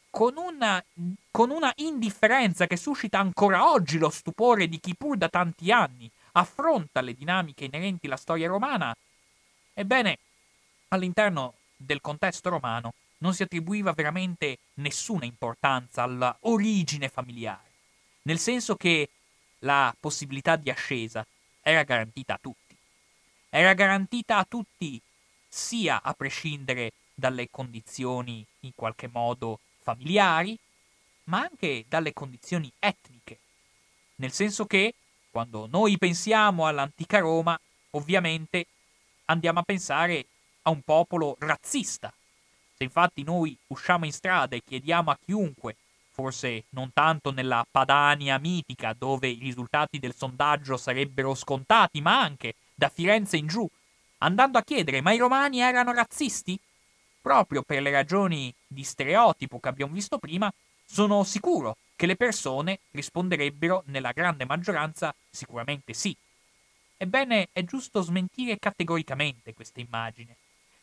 con 0.09 0.34
una, 0.37 0.82
con 1.30 1.51
una 1.51 1.72
indifferenza 1.76 2.66
che 2.66 2.76
suscita 2.76 3.18
ancora 3.18 3.70
oggi 3.70 3.99
lo 3.99 4.09
stupore 4.09 4.66
di 4.66 4.80
chi 4.80 4.95
pur 4.95 5.18
da 5.18 5.28
tanti 5.28 5.70
anni 5.70 6.11
affronta 6.32 7.03
le 7.03 7.12
dinamiche 7.12 7.64
inerenti 7.64 8.07
alla 8.07 8.16
storia 8.16 8.49
romana, 8.49 8.97
ebbene, 9.74 10.18
all'interno 10.89 11.55
del 11.76 12.01
contesto 12.01 12.49
romano 12.49 12.95
non 13.19 13.35
si 13.35 13.43
attribuiva 13.43 13.93
veramente 13.93 14.59
nessuna 14.75 15.25
importanza 15.25 16.03
alla 16.03 16.37
origine 16.41 17.09
familiare, 17.09 17.71
nel 18.23 18.39
senso 18.39 18.77
che 18.77 19.09
la 19.61 19.95
possibilità 19.99 20.57
di 20.57 20.71
ascesa 20.71 21.27
era 21.62 21.83
garantita 21.83 22.35
a 22.35 22.39
tutti. 22.41 22.77
Era 23.49 23.73
garantita 23.75 24.39
a 24.39 24.45
tutti 24.45 25.01
sia 25.49 26.03
a 26.03 26.12
prescindere 26.12 26.93
dalle 27.14 27.49
condizioni 27.51 28.45
in 28.61 28.73
qualche 28.75 29.09
modo 29.09 29.61
familiari, 29.83 30.59
ma 31.25 31.41
anche 31.41 31.85
dalle 31.89 32.12
condizioni 32.12 32.71
etniche. 32.79 33.39
Nel 34.17 34.33
senso 34.33 34.67
che, 34.67 34.95
quando 35.31 35.67
noi 35.67 35.99
pensiamo 35.99 36.67
all'antica 36.67 37.19
Roma, 37.19 37.59
ovviamente 37.91 38.67
andiamo 39.27 39.61
a 39.61 39.62
pensare 39.62 40.27
a 40.62 40.71
un 40.71 40.83
popolo 40.83 41.37
razzista. 41.41 42.12
Se 42.77 42.85
infatti 42.85 43.22
noi 43.22 43.57
usciamo 43.68 44.05
in 44.05 44.12
strada 44.12 44.55
e 44.55 44.62
chiediamo 44.62 45.11
a 45.11 45.18
chiunque, 45.24 45.77
forse 46.11 46.64
non 46.70 46.93
tanto 46.93 47.31
nella 47.31 47.66
Padania 47.68 48.39
mitica 48.39 48.95
dove 48.97 49.29
i 49.29 49.39
risultati 49.39 49.99
del 49.99 50.14
sondaggio 50.14 50.77
sarebbero 50.77 51.35
scontati, 51.35 52.01
ma 52.01 52.20
anche 52.20 52.55
da 52.74 52.89
Firenze 52.89 53.39
in 53.39 53.47
giù, 53.47 53.66
andando 54.18 54.59
a 54.59 54.62
chiedere 54.62 55.01
ma 55.01 55.12
i 55.12 55.18
romani 55.18 55.61
erano 55.61 55.93
razzisti? 55.93 56.59
Proprio 57.22 57.62
per 57.62 57.81
le 57.81 57.91
ragioni 57.91 58.53
di 58.66 58.85
stereotipo 58.85 59.59
che 59.59 59.68
abbiamo 59.68 59.95
visto 59.95 60.18
prima, 60.18 60.53
sono 60.85 61.24
sicuro 61.24 61.77
che 61.97 62.07
le 62.07 62.16
persone 62.16 62.81
risponderebbero 62.91 63.85
nella 63.87 64.12
grande 64.12 64.45
maggioranza 64.45 65.14
sicuramente 65.31 65.95
sì. 65.95 66.14
Ebbene, 66.99 67.49
è 67.53 67.64
giusto 67.64 68.03
smentire 68.03 68.59
categoricamente 68.59 69.55
questa 69.55 69.81
immagine 69.81 70.37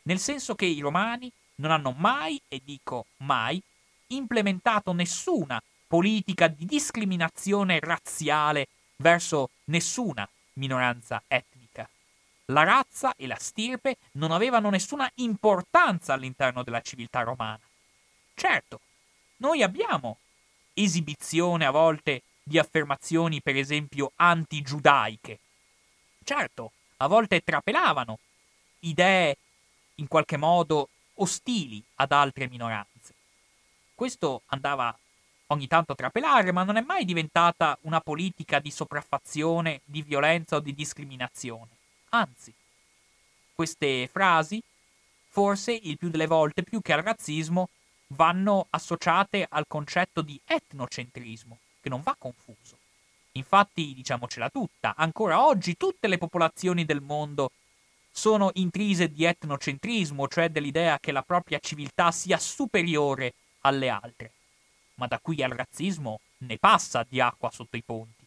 nel 0.04 0.18
senso 0.18 0.54
che 0.54 0.66
i 0.66 0.80
romani 0.80 1.30
non 1.56 1.70
hanno 1.70 1.92
mai, 1.96 2.40
e 2.48 2.60
dico 2.64 3.06
mai, 3.18 3.62
implementato 4.08 4.92
nessuna 4.92 5.62
politica 5.86 6.48
di 6.48 6.66
discriminazione 6.66 7.78
razziale 7.80 8.68
verso 8.96 9.50
nessuna 9.64 10.28
minoranza 10.54 11.22
etnica. 11.28 11.88
La 12.46 12.62
razza 12.62 13.14
e 13.16 13.26
la 13.26 13.38
stirpe 13.38 13.96
non 14.12 14.30
avevano 14.30 14.70
nessuna 14.70 15.10
importanza 15.16 16.12
all'interno 16.12 16.62
della 16.62 16.80
civiltà 16.80 17.22
romana. 17.22 17.60
Certo, 18.34 18.80
noi 19.36 19.62
abbiamo 19.62 20.18
esibizione 20.74 21.64
a 21.64 21.70
volte 21.70 22.22
di 22.42 22.58
affermazioni, 22.58 23.40
per 23.40 23.56
esempio, 23.56 24.12
antigiudaiche. 24.16 25.38
Certo, 26.22 26.72
a 26.98 27.06
volte 27.06 27.42
trapelavano 27.42 28.18
idee 28.80 29.36
in 29.96 30.08
qualche 30.08 30.36
modo 30.36 30.88
ostili 31.14 31.82
ad 31.96 32.12
altre 32.12 32.48
minoranze. 32.48 33.14
Questo 33.94 34.42
andava 34.46 34.96
ogni 35.48 35.66
tanto 35.66 35.92
a 35.92 35.94
trapelare, 35.94 36.52
ma 36.52 36.64
non 36.64 36.76
è 36.76 36.80
mai 36.80 37.04
diventata 37.04 37.78
una 37.82 38.00
politica 38.00 38.58
di 38.58 38.70
sopraffazione, 38.70 39.80
di 39.84 40.02
violenza 40.02 40.56
o 40.56 40.60
di 40.60 40.74
discriminazione. 40.74 41.68
Anzi, 42.10 42.52
queste 43.54 44.08
frasi, 44.08 44.62
forse 45.28 45.72
il 45.72 45.98
più 45.98 46.08
delle 46.10 46.26
volte, 46.26 46.62
più 46.62 46.80
che 46.80 46.92
al 46.92 47.02
razzismo, 47.02 47.68
vanno 48.08 48.66
associate 48.70 49.46
al 49.48 49.66
concetto 49.66 50.22
di 50.22 50.38
etnocentrismo, 50.44 51.58
che 51.80 51.88
non 51.88 52.02
va 52.02 52.14
confuso. 52.18 52.78
Infatti, 53.32 53.94
diciamocela 53.94 54.48
tutta, 54.48 54.94
ancora 54.96 55.44
oggi 55.44 55.76
tutte 55.76 56.06
le 56.06 56.18
popolazioni 56.18 56.84
del 56.84 57.00
mondo 57.00 57.50
sono 58.16 58.50
intrise 58.54 59.08
di 59.08 59.24
etnocentrismo, 59.24 60.28
cioè 60.28 60.48
dell'idea 60.48 61.00
che 61.00 61.10
la 61.10 61.22
propria 61.22 61.58
civiltà 61.58 62.12
sia 62.12 62.38
superiore 62.38 63.34
alle 63.62 63.88
altre. 63.88 64.30
Ma 64.94 65.08
da 65.08 65.18
qui 65.18 65.42
al 65.42 65.50
razzismo 65.50 66.20
ne 66.38 66.56
passa 66.58 67.04
di 67.08 67.20
acqua 67.20 67.50
sotto 67.50 67.76
i 67.76 67.82
ponti. 67.82 68.24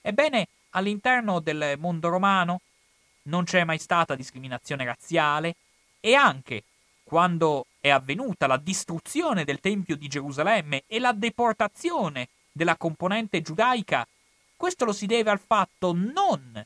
Ebbene, 0.00 0.46
all'interno 0.70 1.40
del 1.40 1.74
mondo 1.76 2.08
romano 2.08 2.60
non 3.22 3.42
c'è 3.42 3.64
mai 3.64 3.78
stata 3.78 4.14
discriminazione 4.14 4.84
razziale 4.84 5.56
e 5.98 6.14
anche 6.14 6.62
quando 7.02 7.66
è 7.80 7.88
avvenuta 7.88 8.46
la 8.46 8.58
distruzione 8.58 9.42
del 9.42 9.58
Tempio 9.58 9.96
di 9.96 10.06
Gerusalemme 10.06 10.84
e 10.86 11.00
la 11.00 11.12
deportazione 11.12 12.28
della 12.52 12.76
componente 12.76 13.42
giudaica, 13.42 14.06
questo 14.56 14.84
lo 14.84 14.92
si 14.92 15.06
deve 15.06 15.30
al 15.30 15.40
fatto 15.40 15.92
non 15.92 16.64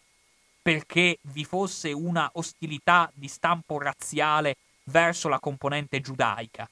perché 0.65 1.19
vi 1.25 1.45
fosse 1.45 1.93
una 1.93 2.31
ostilità 2.37 3.11
di 3.13 3.29
stampo 3.29 3.79
razziale 3.79 4.57
verso 4.85 5.29
la 5.29 5.39
componente 5.39 6.01
giudaica, 6.01 6.67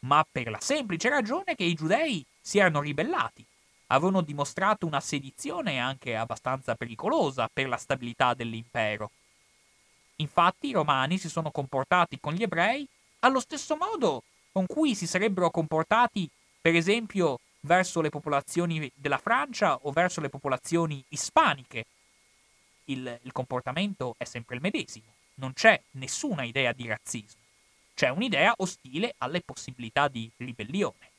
ma 0.00 0.26
per 0.28 0.50
la 0.50 0.58
semplice 0.60 1.08
ragione 1.08 1.54
che 1.54 1.62
i 1.62 1.74
giudei 1.74 2.26
si 2.40 2.58
erano 2.58 2.80
ribellati, 2.80 3.46
avevano 3.86 4.22
dimostrato 4.22 4.84
una 4.84 4.98
sedizione 4.98 5.78
anche 5.78 6.16
abbastanza 6.16 6.74
pericolosa 6.74 7.48
per 7.52 7.68
la 7.68 7.76
stabilità 7.76 8.34
dell'impero. 8.34 9.12
Infatti 10.16 10.66
i 10.66 10.72
romani 10.72 11.16
si 11.16 11.28
sono 11.28 11.52
comportati 11.52 12.18
con 12.18 12.32
gli 12.32 12.42
ebrei 12.42 12.84
allo 13.20 13.38
stesso 13.38 13.76
modo 13.76 14.24
con 14.50 14.66
cui 14.66 14.96
si 14.96 15.06
sarebbero 15.06 15.52
comportati, 15.52 16.28
per 16.60 16.74
esempio, 16.74 17.38
verso 17.60 18.00
le 18.00 18.10
popolazioni 18.10 18.90
della 18.92 19.18
Francia 19.18 19.78
o 19.82 19.92
verso 19.92 20.20
le 20.20 20.30
popolazioni 20.30 21.04
ispaniche, 21.10 21.84
il, 22.86 23.18
il 23.22 23.32
comportamento 23.32 24.14
è 24.18 24.24
sempre 24.24 24.56
il 24.56 24.60
medesimo, 24.60 25.12
non 25.34 25.52
c'è 25.52 25.80
nessuna 25.92 26.42
idea 26.42 26.72
di 26.72 26.86
razzismo, 26.86 27.40
c'è 27.94 28.08
un'idea 28.08 28.54
ostile 28.58 29.14
alle 29.18 29.40
possibilità 29.40 30.08
di 30.08 30.30
ribellione. 30.36 31.10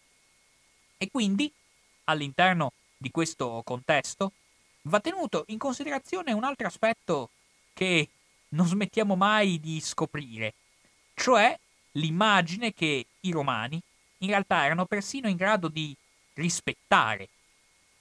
E 0.97 1.09
quindi, 1.11 1.51
all'interno 2.05 2.73
di 2.97 3.11
questo 3.11 3.61
contesto, 3.63 4.31
va 4.83 4.99
tenuto 4.99 5.43
in 5.47 5.57
considerazione 5.57 6.31
un 6.33 6.43
altro 6.43 6.67
aspetto 6.67 7.29
che 7.73 8.09
non 8.49 8.65
smettiamo 8.65 9.15
mai 9.15 9.59
di 9.59 9.79
scoprire, 9.79 10.53
cioè 11.13 11.57
l'immagine 11.93 12.73
che 12.73 13.05
i 13.19 13.31
romani 13.31 13.81
in 14.19 14.29
realtà 14.29 14.65
erano 14.65 14.85
persino 14.85 15.27
in 15.27 15.35
grado 15.35 15.67
di 15.67 15.95
rispettare 16.33 17.27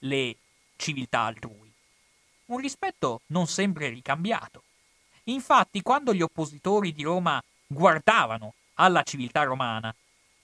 le 0.01 0.37
civiltà 0.77 1.21
altrui 1.21 1.66
un 2.47 2.59
rispetto 2.59 3.20
non 3.26 3.47
sempre 3.47 3.88
ricambiato. 3.88 4.62
Infatti, 5.24 5.82
quando 5.82 6.14
gli 6.14 6.22
oppositori 6.22 6.92
di 6.92 7.03
Roma 7.03 7.42
guardavano 7.66 8.55
alla 8.74 9.03
civiltà 9.03 9.42
romana, 9.42 9.94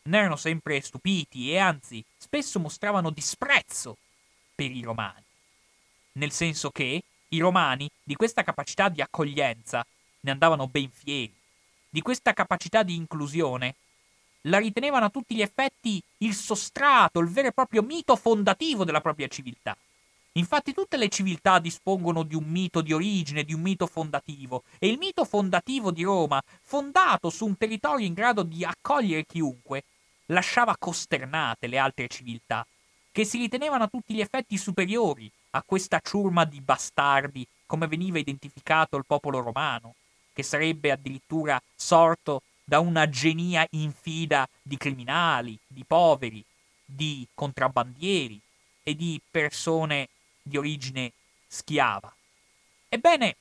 ne 0.05 0.19
erano 0.19 0.37
sempre 0.37 0.81
stupiti 0.81 1.53
e 1.53 1.59
anzi 1.59 2.05
spesso 2.17 2.59
mostravano 2.59 3.11
disprezzo 3.11 3.97
per 4.55 4.71
i 4.71 4.83
romani. 4.83 5.23
Nel 6.13 6.33
senso 6.33 6.71
che 6.71 7.03
i 7.29 7.39
romani 7.39 7.89
di 8.03 8.17
questa 8.17 8.43
capacità 8.43 8.89
di 8.89 9.01
accoglienza 9.01 9.87
ne 10.21 10.31
andavano 10.31 10.67
ben 10.67 10.91
fieri, 10.91 11.33
di 11.89 12.03
questa 12.03 12.33
capacità 12.33 12.83
di 12.83 12.97
inclusione 12.97 13.75
la 14.47 14.59
ritenevano 14.59 15.05
a 15.05 15.11
tutti 15.11 15.37
gli 15.37 15.43
effetti 15.43 16.03
il 16.19 16.35
sostrato, 16.35 17.21
il 17.21 17.29
vero 17.29 17.49
e 17.49 17.53
proprio 17.53 17.83
mito 17.83 18.17
fondativo 18.17 18.85
della 18.85 19.01
propria 19.01 19.29
civiltà. 19.29 19.77
Infatti 20.37 20.73
tutte 20.73 20.97
le 20.97 21.11
civiltà 21.11 21.59
dispongono 21.59 22.23
di 22.23 22.35
un 22.35 22.45
mito 22.45 22.81
di 22.81 22.95
origine, 22.95 23.45
di 23.45 23.53
un 23.53 23.61
mito 23.61 23.87
fondativo, 23.87 24.65
e 24.79 24.89
il 24.89 24.97
mito 24.97 25.27
fondativo 25.27 25.91
di 25.91 26.05
Roma, 26.05 26.43
fondato 26.63 27.29
su 27.29 27.45
un 27.45 27.57
territorio 27.59 28.07
in 28.07 28.15
grado 28.15 28.43
di 28.43 28.65
accogliere 28.65 29.27
chiunque, 29.27 29.85
lasciava 30.27 30.75
costernate 30.79 31.67
le 31.67 31.77
altre 31.77 32.09
civiltà, 32.09 32.67
che 33.11 33.25
si 33.25 33.37
ritenevano 33.37 33.85
a 33.85 33.89
tutti 33.89 34.15
gli 34.15 34.21
effetti 34.21 34.57
superiori 34.57 35.31
a 35.51 35.63
questa 35.63 36.01
ciurma 36.03 36.47
di 36.47 36.63
bastardi, 36.63 37.47
come 37.67 37.87
veniva 37.87 38.19
identificato 38.19 38.97
il 38.97 39.05
popolo 39.07 39.41
romano, 39.41 39.97
che 40.33 40.43
sarebbe 40.43 40.91
addirittura 40.91 41.61
sorto 41.77 42.41
da 42.65 42.81
una 42.81 43.07
genia 43.11 43.67
infida 43.73 44.49
di 44.63 44.79
criminali, 44.79 45.59
di 45.67 45.85
poveri, 45.85 46.43
di 46.83 47.27
contrabbandieri 47.35 48.41
e 48.83 48.97
di 48.97 49.21
persone 49.31 50.09
di 50.43 50.57
origine 50.57 51.13
schiava. 51.47 52.13
Ebbene, 52.89 53.37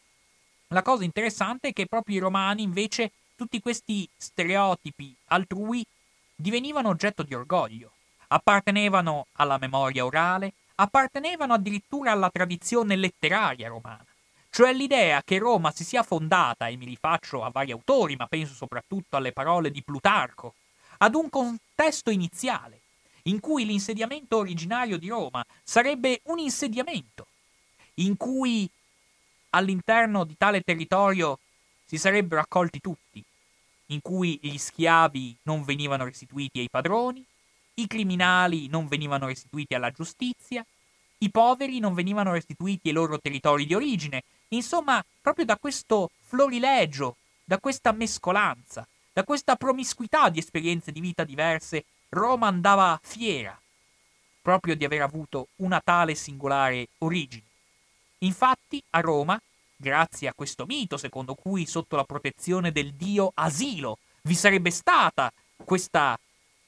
la 0.67 0.81
cosa 0.81 1.03
interessante 1.03 1.69
è 1.69 1.73
che 1.73 1.87
proprio 1.87 2.17
i 2.17 2.19
romani, 2.19 2.61
invece, 2.61 3.11
tutti 3.35 3.59
questi 3.59 4.07
stereotipi 4.15 5.13
altrui 5.27 5.85
divenivano 6.35 6.89
oggetto 6.89 7.23
di 7.23 7.33
orgoglio, 7.33 7.91
appartenevano 8.27 9.27
alla 9.33 9.57
memoria 9.57 10.05
orale, 10.05 10.53
appartenevano 10.75 11.53
addirittura 11.53 12.11
alla 12.11 12.29
tradizione 12.29 12.95
letteraria 12.95 13.67
romana, 13.67 14.05
cioè 14.49 14.73
l'idea 14.73 15.21
che 15.23 15.37
Roma 15.37 15.71
si 15.71 15.83
sia 15.83 16.03
fondata, 16.03 16.67
e 16.67 16.75
mi 16.75 16.85
rifaccio 16.85 17.43
a 17.43 17.49
vari 17.49 17.71
autori, 17.71 18.15
ma 18.15 18.27
penso 18.27 18.53
soprattutto 18.53 19.17
alle 19.17 19.31
parole 19.31 19.71
di 19.71 19.83
Plutarco, 19.83 20.55
ad 20.97 21.15
un 21.15 21.29
contesto 21.29 22.09
iniziale, 22.09 22.80
in 23.23 23.39
cui 23.39 23.65
l'insediamento 23.65 24.37
originario 24.37 24.97
di 24.97 25.09
Roma 25.09 25.45
sarebbe 25.63 26.21
un 26.25 26.39
insediamento, 26.39 27.27
in 27.95 28.17
cui 28.17 28.69
all'interno 29.51 30.23
di 30.23 30.35
tale 30.37 30.61
territorio 30.61 31.39
si 31.85 31.97
sarebbero 31.97 32.41
accolti 32.41 32.79
tutti, 32.79 33.23
in 33.87 34.01
cui 34.01 34.39
gli 34.41 34.57
schiavi 34.57 35.35
non 35.43 35.63
venivano 35.63 36.05
restituiti 36.05 36.59
ai 36.59 36.69
padroni, 36.69 37.25
i 37.75 37.87
criminali 37.87 38.67
non 38.67 38.87
venivano 38.87 39.27
restituiti 39.27 39.73
alla 39.73 39.91
giustizia, 39.91 40.65
i 41.19 41.29
poveri 41.29 41.79
non 41.79 41.93
venivano 41.93 42.31
restituiti 42.31 42.87
ai 42.87 42.93
loro 42.93 43.19
territori 43.19 43.65
di 43.65 43.75
origine. 43.75 44.23
Insomma, 44.49 45.03
proprio 45.21 45.45
da 45.45 45.57
questo 45.57 46.11
florilegio, 46.19 47.17
da 47.43 47.59
questa 47.59 47.91
mescolanza, 47.91 48.87
da 49.13 49.23
questa 49.23 49.55
promiscuità 49.55 50.29
di 50.29 50.39
esperienze 50.39 50.91
di 50.91 50.99
vita 50.99 51.23
diverse, 51.23 51.85
Roma 52.13 52.47
andava 52.47 52.99
fiera 53.01 53.57
proprio 54.41 54.75
di 54.75 54.83
aver 54.83 55.01
avuto 55.01 55.47
una 55.57 55.79
tale 55.79 56.13
singolare 56.13 56.89
origine. 56.99 57.43
Infatti, 58.19 58.83
a 58.89 58.99
Roma, 58.99 59.41
grazie 59.77 60.27
a 60.27 60.33
questo 60.33 60.65
mito 60.65 60.97
secondo 60.97 61.35
cui 61.35 61.65
sotto 61.65 61.95
la 61.95 62.03
protezione 62.03 62.73
del 62.73 62.93
dio 62.95 63.31
Asilo 63.33 63.97
vi 64.23 64.35
sarebbe 64.35 64.71
stata 64.71 65.31
questa 65.63 66.19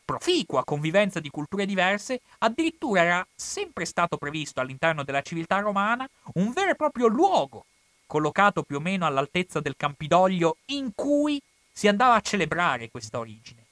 proficua 0.06 0.64
convivenza 0.64 1.20
di 1.20 1.30
culture 1.30 1.66
diverse, 1.66 2.22
addirittura 2.38 3.02
era 3.02 3.28
sempre 3.36 3.84
stato 3.84 4.16
previsto 4.16 4.62
all'interno 4.62 5.04
della 5.04 5.22
civiltà 5.22 5.60
romana 5.60 6.08
un 6.36 6.54
vero 6.54 6.72
e 6.72 6.76
proprio 6.76 7.08
luogo, 7.08 7.66
collocato 8.06 8.64
più 8.64 8.78
o 8.78 8.80
meno 8.80 9.06
all'altezza 9.06 9.60
del 9.60 9.76
Campidoglio, 9.76 10.58
in 10.68 10.92
cui 10.96 11.42
si 11.70 11.90
andava 11.90 12.16
a 12.16 12.22
celebrare 12.22 12.90
questa 12.90 13.20
origine. 13.20 13.63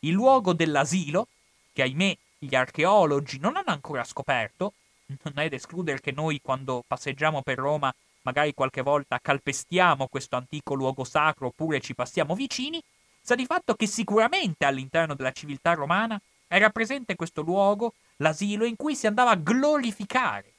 Il 0.00 0.12
luogo 0.12 0.52
dell'asilo, 0.52 1.28
che 1.72 1.82
ahimè 1.82 2.16
gli 2.38 2.54
archeologi 2.54 3.38
non 3.38 3.56
hanno 3.56 3.70
ancora 3.70 4.04
scoperto, 4.04 4.72
non 5.06 5.32
è 5.36 5.48
da 5.48 5.56
escludere 5.56 6.00
che 6.00 6.12
noi 6.12 6.40
quando 6.40 6.84
passeggiamo 6.86 7.42
per 7.42 7.58
Roma 7.58 7.92
magari 8.22 8.52
qualche 8.52 8.82
volta 8.82 9.18
calpestiamo 9.20 10.06
questo 10.08 10.36
antico 10.36 10.74
luogo 10.74 11.04
sacro 11.04 11.46
oppure 11.46 11.80
ci 11.80 11.94
passiamo 11.94 12.34
vicini, 12.34 12.82
sta 13.20 13.34
di 13.34 13.46
fatto 13.46 13.74
che 13.74 13.86
sicuramente 13.86 14.66
all'interno 14.66 15.14
della 15.14 15.32
civiltà 15.32 15.72
romana 15.72 16.20
era 16.46 16.70
presente 16.70 17.14
questo 17.14 17.42
luogo, 17.42 17.94
l'asilo, 18.16 18.64
in 18.64 18.76
cui 18.76 18.94
si 18.94 19.06
andava 19.06 19.30
a 19.30 19.36
glorificare 19.36 20.52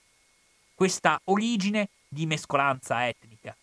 questa 0.73 1.19
origine 1.25 1.89
di 2.07 2.25
mescolanza 2.25 3.07
etnica. 3.07 3.55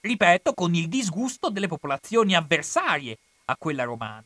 Ripeto, 0.00 0.54
con 0.54 0.74
il 0.74 0.88
disgusto 0.88 1.50
delle 1.50 1.68
popolazioni 1.68 2.34
avversarie 2.34 3.18
a 3.46 3.56
quella 3.56 3.84
romana. 3.84 4.24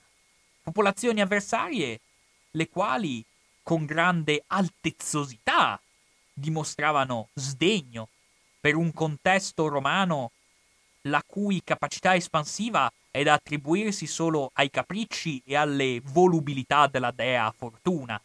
Popolazioni 0.63 1.21
avversarie 1.21 2.01
le 2.53 2.69
quali 2.69 3.25
con 3.63 3.85
grande 3.85 4.43
altezzosità 4.47 5.81
dimostravano 6.33 7.29
sdegno 7.35 8.09
per 8.61 8.77
un 8.77 8.93
contesto 8.93 9.69
romano 9.69 10.33
la 11.03 11.23
cui 11.27 11.63
capacità 11.65 12.15
espansiva 12.15 12.93
è 13.11 13.23
da 13.23 13.35
attribuirsi 13.35 14.07
solo 14.07 14.51
ai 14.55 14.71
capricci 14.71 15.43
e 15.45 15.57
alle 15.57 16.01
volubilità 16.05 16.87
della 16.87 17.11
dea 17.11 17.53
Fortuna. 17.57 18.21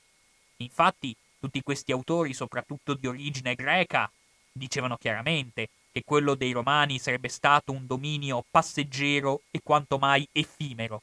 Infatti, 0.58 1.16
tutti 1.40 1.62
questi 1.62 1.92
autori, 1.92 2.34
soprattutto 2.34 2.94
di 2.94 3.08
origine 3.08 3.56
greca, 3.56 4.10
dicevano 4.52 4.98
chiaramente 4.98 5.70
che 5.92 6.04
quello 6.04 6.36
dei 6.36 6.52
romani 6.52 7.00
sarebbe 7.00 7.30
stato 7.30 7.72
un 7.72 7.86
dominio 7.86 8.44
passeggero 8.50 9.42
e 9.52 9.62
quanto 9.64 9.98
mai 9.98 10.28
effimero, 10.32 11.02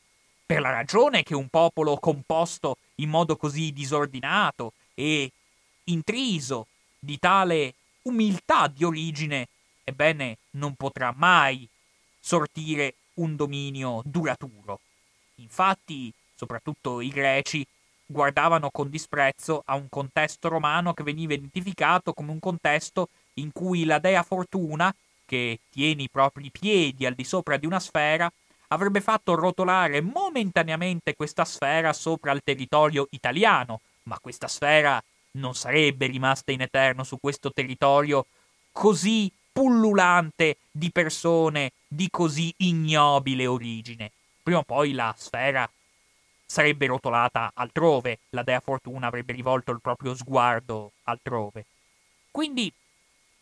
per 0.53 0.61
la 0.61 0.71
ragione 0.71 1.23
che 1.23 1.35
un 1.35 1.49
popolo 1.49 1.97
composto 1.97 2.77
in 2.97 3.09
modo 3.09 3.37
così 3.37 3.73
disordinato 3.73 4.75
e 4.93 5.33
intriso 5.85 6.67
di 6.99 7.19
tale 7.19 7.73
umiltà 8.03 8.69
di 8.69 8.85
origine, 8.85 9.49
ebbene, 9.83 10.37
non 10.53 10.75
potrà 10.75 11.15
mai 11.17 11.67
sortire 12.21 12.97
un 13.15 13.35
dominio 13.35 14.03
duraturo. 14.05 14.81
Infatti, 15.37 16.13
soprattutto 16.35 17.01
i 17.01 17.09
greci 17.09 17.67
guardavano 18.05 18.69
con 18.71 18.91
disprezzo 18.91 19.63
a 19.65 19.75
un 19.75 19.89
contesto 19.89 20.49
romano 20.49 20.93
che 20.93 21.03
veniva 21.03 21.33
identificato 21.33 22.13
come 22.13 22.31
un 22.31 22.41
contesto 22.41 23.09
in 23.35 23.53
cui 23.53 23.85
la 23.85 23.99
dea 23.99 24.23
Fortuna, 24.23 24.95
che 25.25 25.61
tiene 25.71 26.03
i 26.03 26.11
propri 26.11 26.51
piedi 26.51 27.07
al 27.07 27.15
di 27.15 27.25
sopra 27.25 27.57
di 27.57 27.65
una 27.65 27.81
sfera, 27.81 28.31
avrebbe 28.73 29.01
fatto 29.01 29.35
rotolare 29.35 30.01
momentaneamente 30.01 31.15
questa 31.15 31.45
sfera 31.45 31.93
sopra 31.93 32.33
il 32.33 32.41
territorio 32.43 33.07
italiano, 33.11 33.81
ma 34.05 34.19
questa 34.19 34.49
sfera 34.49 35.03
non 35.33 35.55
sarebbe 35.55 36.07
rimasta 36.07 36.53
in 36.53 36.63
eterno 36.63 37.05
su 37.05 37.19
questo 37.21 37.53
territorio 37.53 38.27
così 38.73 39.31
pullulante 39.53 40.57
di 40.71 40.91
persone 40.91 41.73
di 41.87 42.09
così 42.11 42.53
ignobile 42.59 43.47
origine. 43.47 44.11
Prima 44.43 44.61
o 44.61 44.63
poi 44.63 44.93
la 44.93 45.15
sfera 45.17 45.71
sarebbe 46.45 46.87
rotolata 46.87 47.53
altrove, 47.55 48.21
la 48.31 48.43
dea 48.43 48.61
Fortuna 48.61 49.07
avrebbe 49.07 49.35
rivolto 49.35 49.71
il 49.71 49.81
proprio 49.81 50.15
sguardo 50.15 50.93
altrove. 51.05 51.67
Quindi, 52.31 52.73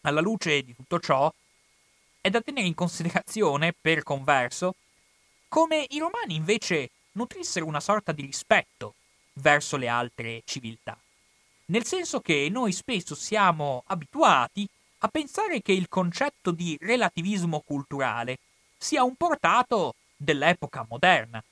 alla 0.03 0.21
luce 0.21 0.63
di 0.63 0.75
tutto 0.75 0.99
ciò, 0.99 1.33
è 2.21 2.29
da 2.29 2.41
tenere 2.41 2.67
in 2.67 2.75
considerazione, 2.75 3.73
per 3.81 4.03
converso, 4.03 4.75
come 5.51 5.85
i 5.89 5.99
romani 5.99 6.37
invece 6.37 6.91
nutrissero 7.13 7.67
una 7.67 7.81
sorta 7.81 8.13
di 8.13 8.23
rispetto 8.23 8.95
verso 9.35 9.77
le 9.77 9.89
altre 9.89 10.43
civiltà. 10.45 10.97
Nel 11.67 11.85
senso 11.85 12.21
che 12.21 12.49
noi 12.49 12.71
spesso 12.71 13.17
siamo 13.17 13.83
abituati 13.89 14.67
a 14.99 15.09
pensare 15.09 15.61
che 15.61 15.73
il 15.73 15.89
concetto 15.89 16.53
di 16.53 16.79
relativismo 16.81 17.63
culturale 17.67 18.39
sia 18.77 19.03
un 19.03 19.17
portato 19.17 19.97
dell'epoca 20.17 20.87
moderna. 20.89 21.43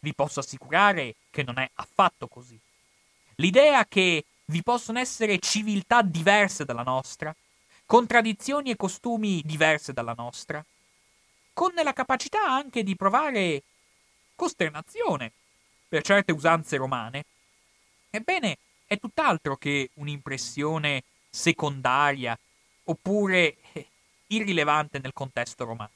Vi 0.00 0.14
posso 0.14 0.40
assicurare 0.40 1.14
che 1.30 1.44
non 1.44 1.58
è 1.58 1.70
affatto 1.74 2.26
così. 2.26 2.58
L'idea 3.36 3.86
che 3.86 4.24
vi 4.46 4.64
possono 4.64 4.98
essere 4.98 5.38
civiltà 5.38 6.02
diverse 6.02 6.64
dalla 6.64 6.82
nostra, 6.82 7.34
con 7.86 8.04
tradizioni 8.04 8.70
e 8.70 8.76
costumi 8.76 9.42
diverse 9.44 9.92
dalla 9.92 10.14
nostra, 10.16 10.64
con 11.52 11.72
la 11.74 11.92
capacità 11.92 12.44
anche 12.44 12.82
di 12.82 12.96
provare 12.96 13.62
costernazione 14.34 15.32
per 15.88 16.02
certe 16.02 16.32
usanze 16.32 16.76
romane, 16.76 17.24
ebbene 18.10 18.58
è 18.86 18.98
tutt'altro 18.98 19.56
che 19.56 19.90
un'impressione 19.94 21.02
secondaria 21.30 22.38
oppure 22.84 23.56
eh, 23.72 23.86
irrilevante 24.28 24.98
nel 24.98 25.12
contesto 25.12 25.64
romano. 25.64 25.90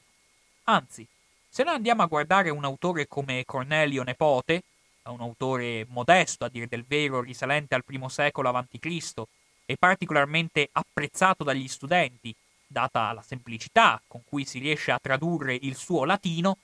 Anzi, 0.64 1.06
se 1.48 1.62
noi 1.62 1.74
andiamo 1.74 2.02
a 2.02 2.06
guardare 2.06 2.50
un 2.50 2.64
autore 2.64 3.06
come 3.06 3.44
Cornelio 3.44 4.02
Nepote, 4.02 4.62
un 5.04 5.20
autore 5.20 5.86
modesto 5.88 6.44
a 6.44 6.48
dire 6.48 6.66
del 6.66 6.84
vero, 6.84 7.20
risalente 7.20 7.74
al 7.74 7.84
primo 7.84 8.08
secolo 8.08 8.48
a.C. 8.48 9.22
e 9.64 9.76
particolarmente 9.76 10.68
apprezzato 10.72 11.44
dagli 11.44 11.68
studenti, 11.68 12.34
data 12.66 13.12
la 13.12 13.22
semplicità 13.22 14.00
con 14.06 14.22
cui 14.24 14.44
si 14.44 14.58
riesce 14.58 14.90
a 14.90 14.98
tradurre 14.98 15.54
il 15.54 15.76
suo 15.76 16.04
latino, 16.04 16.58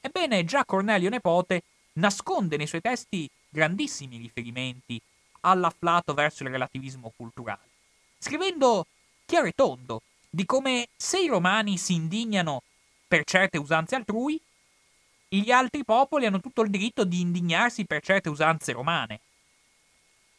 ebbene 0.00 0.44
già 0.44 0.64
Cornelio 0.64 1.10
Nepote 1.10 1.62
nasconde 1.94 2.56
nei 2.56 2.66
suoi 2.66 2.80
testi 2.80 3.28
grandissimi 3.48 4.16
riferimenti 4.16 5.00
all'afflato 5.40 6.14
verso 6.14 6.42
il 6.42 6.50
relativismo 6.50 7.12
culturale, 7.16 7.68
scrivendo 8.18 8.86
chiaro 9.24 9.46
e 9.46 9.52
tondo 9.52 10.02
di 10.28 10.46
come 10.46 10.88
se 10.96 11.20
i 11.20 11.26
romani 11.26 11.76
si 11.76 11.94
indignano 11.94 12.62
per 13.08 13.24
certe 13.24 13.58
usanze 13.58 13.96
altrui, 13.96 14.40
gli 15.28 15.50
altri 15.50 15.84
popoli 15.84 16.26
hanno 16.26 16.40
tutto 16.40 16.62
il 16.62 16.70
diritto 16.70 17.04
di 17.04 17.20
indignarsi 17.20 17.84
per 17.84 18.02
certe 18.02 18.28
usanze 18.28 18.72
romane. 18.72 19.20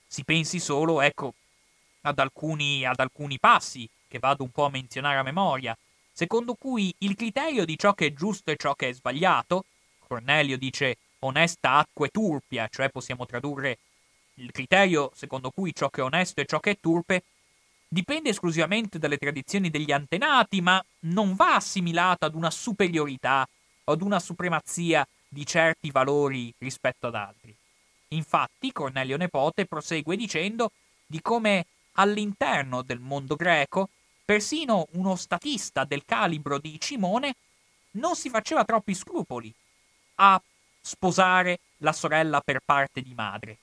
Si 0.07 0.23
pensi 0.23 0.59
solo, 0.59 1.01
ecco, 1.01 1.33
ad 2.01 2.19
alcuni, 2.19 2.85
ad 2.85 2.99
alcuni 2.99 3.39
passi 3.39 3.89
che 4.11 4.19
vado 4.19 4.43
un 4.43 4.49
po' 4.49 4.65
a 4.65 4.69
menzionare 4.69 5.17
a 5.17 5.23
memoria, 5.23 5.75
secondo 6.11 6.55
cui 6.55 6.93
il 6.99 7.15
criterio 7.15 7.63
di 7.63 7.77
ciò 7.77 7.93
che 7.93 8.07
è 8.07 8.13
giusto 8.13 8.51
e 8.51 8.57
ciò 8.57 8.75
che 8.75 8.89
è 8.89 8.93
sbagliato, 8.93 9.63
Cornelio 10.05 10.57
dice 10.57 10.97
onesta 11.19 11.75
acqua 11.77 12.07
e 12.07 12.09
turpia, 12.09 12.67
cioè 12.67 12.89
possiamo 12.89 13.25
tradurre 13.25 13.77
il 14.35 14.51
criterio 14.51 15.11
secondo 15.15 15.49
cui 15.49 15.73
ciò 15.73 15.89
che 15.89 16.01
è 16.01 16.03
onesto 16.03 16.41
e 16.41 16.45
ciò 16.45 16.59
che 16.59 16.71
è 16.71 16.77
turpe, 16.81 17.23
dipende 17.87 18.29
esclusivamente 18.29 18.99
dalle 18.99 19.17
tradizioni 19.17 19.69
degli 19.69 19.93
antenati, 19.93 20.59
ma 20.59 20.83
non 21.01 21.33
va 21.35 21.55
assimilato 21.55 22.25
ad 22.25 22.35
una 22.35 22.51
superiorità 22.51 23.47
o 23.85 23.93
ad 23.93 24.01
una 24.01 24.19
supremazia 24.19 25.07
di 25.25 25.45
certi 25.45 25.89
valori 25.89 26.53
rispetto 26.57 27.07
ad 27.07 27.15
altri. 27.15 27.55
Infatti, 28.09 28.73
Cornelio 28.73 29.15
Nepote 29.15 29.65
prosegue 29.65 30.17
dicendo 30.17 30.71
di 31.05 31.21
come 31.21 31.65
all'interno 31.93 32.81
del 32.81 32.99
mondo 32.99 33.37
greco 33.37 33.87
persino 34.31 34.87
uno 34.93 35.17
statista 35.17 35.83
del 35.83 36.05
calibro 36.05 36.57
di 36.57 36.79
Cimone 36.79 37.35
non 37.95 38.15
si 38.15 38.29
faceva 38.29 38.63
troppi 38.63 38.93
scrupoli 38.93 39.53
a 40.15 40.41
sposare 40.79 41.59
la 41.79 41.91
sorella 41.91 42.39
per 42.39 42.61
parte 42.63 43.01
di 43.01 43.13
madre, 43.13 43.57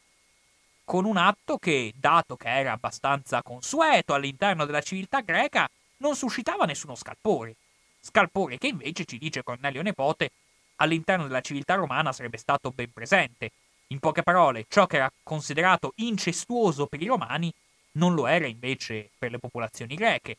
con 0.84 1.06
un 1.06 1.16
atto 1.16 1.56
che, 1.56 1.94
dato 1.96 2.36
che 2.36 2.48
era 2.48 2.72
abbastanza 2.72 3.42
consueto 3.42 4.12
all'interno 4.12 4.66
della 4.66 4.82
civiltà 4.82 5.22
greca, 5.22 5.66
non 5.98 6.14
suscitava 6.14 6.66
nessuno 6.66 6.94
scalpore. 6.94 7.56
Scalpore 7.98 8.58
che 8.58 8.66
invece, 8.66 9.06
ci 9.06 9.16
dice 9.16 9.42
Cornelio 9.42 9.80
Nepote, 9.80 10.32
all'interno 10.76 11.26
della 11.26 11.40
civiltà 11.40 11.76
romana 11.76 12.12
sarebbe 12.12 12.36
stato 12.36 12.72
ben 12.72 12.92
presente. 12.92 13.52
In 13.86 14.00
poche 14.00 14.22
parole, 14.22 14.66
ciò 14.68 14.86
che 14.86 14.96
era 14.96 15.10
considerato 15.22 15.94
incestuoso 15.96 16.84
per 16.84 17.00
i 17.00 17.06
romani 17.06 17.50
non 17.92 18.12
lo 18.12 18.26
era 18.26 18.46
invece 18.46 19.08
per 19.18 19.30
le 19.30 19.38
popolazioni 19.38 19.94
greche. 19.94 20.36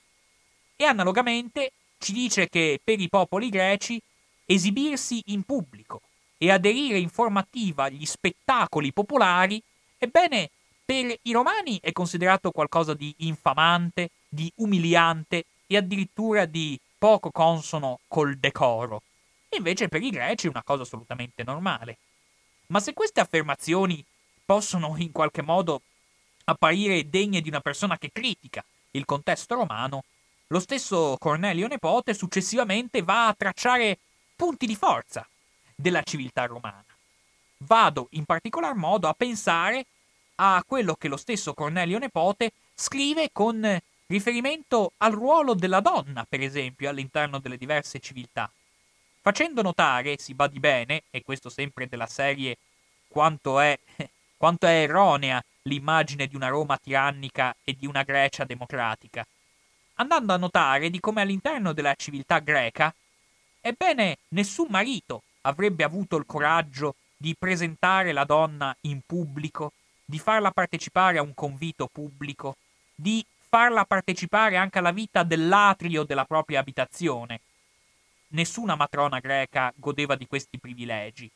E 0.82 0.86
analogamente 0.86 1.74
ci 1.98 2.14
dice 2.14 2.48
che 2.48 2.80
per 2.82 3.02
i 3.02 3.10
popoli 3.10 3.50
greci 3.50 4.02
esibirsi 4.46 5.22
in 5.26 5.44
pubblico 5.44 6.00
e 6.38 6.52
aderire 6.52 6.98
in 6.98 7.10
formativa 7.10 7.84
agli 7.84 8.06
spettacoli 8.06 8.94
popolari, 8.94 9.62
ebbene, 9.98 10.50
per 10.86 11.20
i 11.24 11.34
romani 11.34 11.80
è 11.82 11.92
considerato 11.92 12.52
qualcosa 12.52 12.94
di 12.94 13.14
infamante, 13.18 14.12
di 14.30 14.50
umiliante 14.56 15.48
e 15.68 15.76
addirittura 15.76 16.46
di 16.46 16.80
poco 16.98 17.30
consono 17.30 18.00
col 18.08 18.38
decoro. 18.38 19.02
Invece 19.58 19.90
per 19.90 20.02
i 20.02 20.12
greci 20.12 20.48
è 20.48 20.50
una 20.50 20.64
cosa 20.64 20.84
assolutamente 20.84 21.44
normale. 21.44 21.98
Ma 22.68 22.80
se 22.80 22.94
queste 22.94 23.20
affermazioni 23.20 24.02
possono 24.46 24.96
in 24.98 25.12
qualche 25.12 25.42
modo 25.42 25.82
apparire 26.46 27.10
degne 27.10 27.42
di 27.42 27.50
una 27.50 27.60
persona 27.60 27.98
che 27.98 28.12
critica 28.14 28.64
il 28.92 29.04
contesto 29.04 29.56
romano, 29.56 30.06
lo 30.52 30.60
stesso 30.60 31.16
Cornelio 31.20 31.68
Nepote 31.68 32.14
successivamente 32.14 33.04
va 33.04 33.28
a 33.28 33.36
tracciare 33.36 34.00
punti 34.36 34.66
di 34.66 34.76
forza 34.76 35.28
della 35.76 36.02
civiltà 36.02 36.46
romana. 36.46 36.84
Vado 37.58 38.08
in 38.12 38.26
particolar 38.26 38.74
modo 38.74 39.08
a 39.08 39.14
pensare 39.14 39.86
a 40.36 40.64
quello 40.66 40.96
che 40.96 41.08
lo 41.08 41.18
stesso 41.18 41.54
Cornelio 41.54 42.00
Nepote 42.00 42.52
scrive 42.74 43.30
con 43.32 43.80
riferimento 44.08 44.94
al 44.98 45.12
ruolo 45.12 45.54
della 45.54 45.82
donna, 45.82 46.26
per 46.28 46.42
esempio, 46.42 46.90
all'interno 46.90 47.38
delle 47.40 47.58
diverse 47.58 48.00
civiltà, 48.00 48.50
facendo 49.22 49.62
notare, 49.62 50.18
si 50.18 50.34
badi 50.34 50.60
bene, 50.60 51.04
e 51.12 51.22
questo 51.22 51.50
sempre 51.50 51.88
della 51.88 52.08
serie 52.08 52.58
quanto 53.08 53.60
è, 53.60 53.78
quanto 54.36 54.66
è 54.66 54.82
erronea 54.82 55.44
l'immagine 55.64 56.26
di 56.26 56.36
una 56.36 56.48
Roma 56.48 56.78
tirannica 56.78 57.56
e 57.64 57.76
di 57.78 57.86
una 57.86 58.02
Grecia 58.02 58.46
democratica, 58.46 59.24
andando 60.00 60.34
a 60.34 60.38
notare 60.38 60.90
di 60.90 61.00
come 61.00 61.22
all'interno 61.22 61.74
della 61.74 61.94
civiltà 61.96 62.40
greca, 62.40 62.94
ebbene, 63.62 64.18
nessun 64.30 64.68
marito 64.70 65.24
avrebbe 65.42 65.84
avuto 65.84 66.16
il 66.16 66.26
coraggio 66.26 66.96
di 67.16 67.36
presentare 67.38 68.12
la 68.12 68.24
donna 68.24 68.76
in 68.82 69.02
pubblico, 69.06 69.74
di 70.06 70.18
farla 70.18 70.52
partecipare 70.52 71.18
a 71.18 71.22
un 71.22 71.34
convito 71.34 71.88
pubblico, 71.92 72.56
di 72.96 73.24
farla 73.50 73.84
partecipare 73.84 74.56
anche 74.56 74.80
alla 74.80 74.92
vita 74.92 75.24
dell'atrio 75.24 76.04
della 76.04 76.26
propria 76.26 76.60
abitazione. 76.60 77.42
Nessuna 78.30 78.76
matrona 78.76 79.20
greca 79.20 79.74
godeva 79.76 80.16
di 80.16 80.28
questi 80.28 80.60
privilegi, 80.60 81.30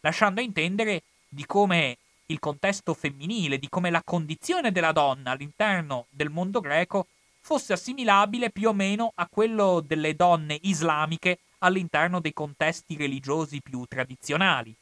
lasciando 0.00 0.40
intendere 0.40 1.02
di 1.28 1.46
come 1.46 1.98
il 2.26 2.38
contesto 2.38 2.94
femminile, 2.94 3.58
di 3.58 3.68
come 3.68 3.90
la 3.90 4.02
condizione 4.02 4.72
della 4.72 4.92
donna 4.92 5.32
all'interno 5.32 6.06
del 6.10 6.30
mondo 6.30 6.60
greco 6.60 7.06
fosse 7.40 7.72
assimilabile 7.72 8.50
più 8.50 8.68
o 8.68 8.72
meno 8.72 9.12
a 9.14 9.26
quello 9.28 9.80
delle 9.80 10.14
donne 10.14 10.58
islamiche 10.62 11.40
all'interno 11.58 12.20
dei 12.20 12.32
contesti 12.32 12.96
religiosi 12.96 13.60
più 13.60 13.84
tradizionali. 13.86 14.74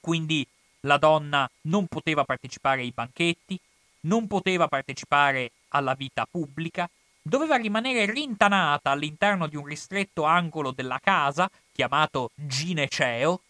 Quindi 0.00 0.46
la 0.80 0.98
donna 0.98 1.48
non 1.62 1.86
poteva 1.86 2.24
partecipare 2.24 2.82
ai 2.82 2.92
banchetti, 2.92 3.58
non 4.02 4.26
poteva 4.26 4.68
partecipare 4.68 5.52
alla 5.68 5.94
vita 5.94 6.26
pubblica, 6.30 6.88
doveva 7.20 7.56
rimanere 7.56 8.10
rintanata 8.10 8.90
all'interno 8.90 9.48
di 9.48 9.56
un 9.56 9.64
ristretto 9.64 10.22
angolo 10.24 10.70
della 10.70 11.00
casa, 11.02 11.50
chiamato 11.72 12.30
gineceo, 12.34 13.40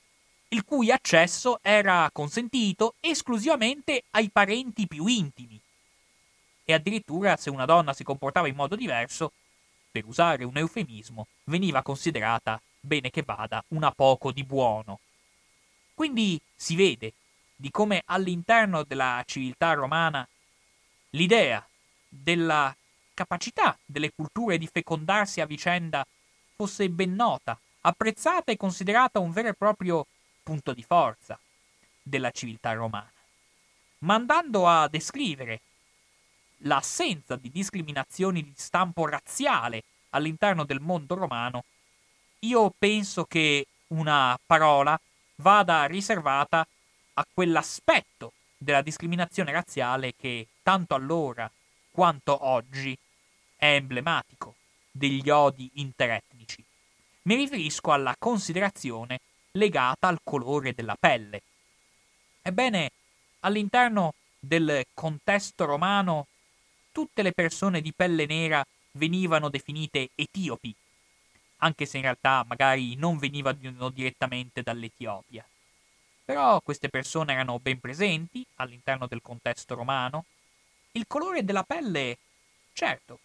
il 0.49 0.65
cui 0.65 0.91
accesso 0.91 1.59
era 1.61 2.09
consentito 2.13 2.95
esclusivamente 3.01 4.05
ai 4.13 4.31
parenti 4.31 4.87
più 4.87 5.07
intimi. 5.07 5.61
E 6.69 6.73
addirittura 6.73 7.37
se 7.37 7.49
una 7.49 7.65
donna 7.65 7.93
si 7.93 8.03
comportava 8.03 8.49
in 8.49 8.57
modo 8.57 8.75
diverso, 8.75 9.33
per 9.89 10.05
usare 10.05 10.43
un 10.43 10.57
eufemismo, 10.57 11.29
veniva 11.45 11.81
considerata, 11.81 12.61
bene 12.81 13.09
che 13.11 13.23
vada, 13.23 13.65
una 13.69 13.93
poco 13.93 14.33
di 14.33 14.43
buono. 14.43 14.99
Quindi 15.95 16.41
si 16.57 16.75
vede 16.75 17.13
di 17.55 17.71
come 17.71 18.03
all'interno 18.07 18.83
della 18.83 19.23
civiltà 19.25 19.75
romana 19.75 20.29
l'idea 21.11 21.65
della 22.09 22.75
capacità 23.15 23.79
delle 23.85 24.13
culture 24.13 24.59
di 24.59 24.67
fecondarsi 24.67 25.41
a 25.41 25.47
vicenda 25.47 26.05
fosse 26.57 26.91
ben 26.91 27.15
nota, 27.15 27.57
apprezzata 27.83 28.51
e 28.51 28.57
considerata 28.57 29.21
un 29.21 29.31
vero 29.31 29.49
e 29.49 29.55
proprio 29.55 30.05
punto 30.43 30.75
di 30.75 30.83
forza 30.83 31.39
della 32.03 32.33
civiltà 32.33 32.73
romana. 32.73 33.11
Ma 34.01 34.15
andando 34.15 34.67
a 34.67 34.89
descrivere 34.89 35.61
l'assenza 36.59 37.37
di 37.37 37.51
discriminazioni 37.51 38.43
di 38.43 38.53
stampo 38.57 39.07
razziale 39.07 39.83
all'interno 40.11 40.65
del 40.65 40.81
mondo 40.81 41.15
romano, 41.15 41.65
io 42.41 42.73
penso 42.77 43.25
che 43.25 43.67
una 43.89 44.39
parola 44.45 44.99
vada 45.37 45.85
riservata 45.85 46.67
a 47.15 47.27
quell'aspetto 47.33 48.33
della 48.57 48.83
discriminazione 48.83 49.53
razziale 49.53 50.15
che 50.17 50.49
tanto 50.63 50.95
allora 50.95 51.51
quanto 51.91 52.47
oggi 52.47 52.97
è 53.57 53.75
emblematico 53.75 54.55
degli 54.91 55.29
odi 55.31 55.71
interetnici. 55.75 56.63
Mi 57.23 57.35
riferisco 57.35 57.93
alla 57.93 58.15
considerazione 58.19 59.21
legata 59.53 60.09
al 60.09 60.21
colore 60.23 60.75
della 60.75 60.97
pelle. 60.99 61.43
Ebbene, 62.43 62.93
all'interno 63.41 64.15
del 64.39 64.85
contesto 64.95 65.65
romano, 65.65 66.27
tutte 66.97 67.21
le 67.21 67.33
persone 67.33 67.83
di 67.83 67.93
pelle 67.93 68.25
nera 68.25 68.67
venivano 68.93 69.51
definite 69.51 70.09
etiopi, 70.15 70.75
anche 71.59 71.85
se 71.85 71.99
in 71.99 72.05
realtà 72.05 72.43
magari 72.49 72.95
non 72.95 73.19
venivano 73.19 73.91
direttamente 73.91 74.63
dall'Etiopia. 74.63 75.47
Però 76.25 76.59
queste 76.63 76.89
persone 76.89 77.35
erano 77.35 77.59
ben 77.59 77.81
presenti 77.81 78.43
all'interno 78.55 79.07
del 79.07 79.21
contesto 79.21 79.75
romano. 79.75 80.25
Il 80.93 81.05
colore 81.07 81.45
della 81.45 81.65
pelle, 81.65 82.17
certo, 82.73 83.19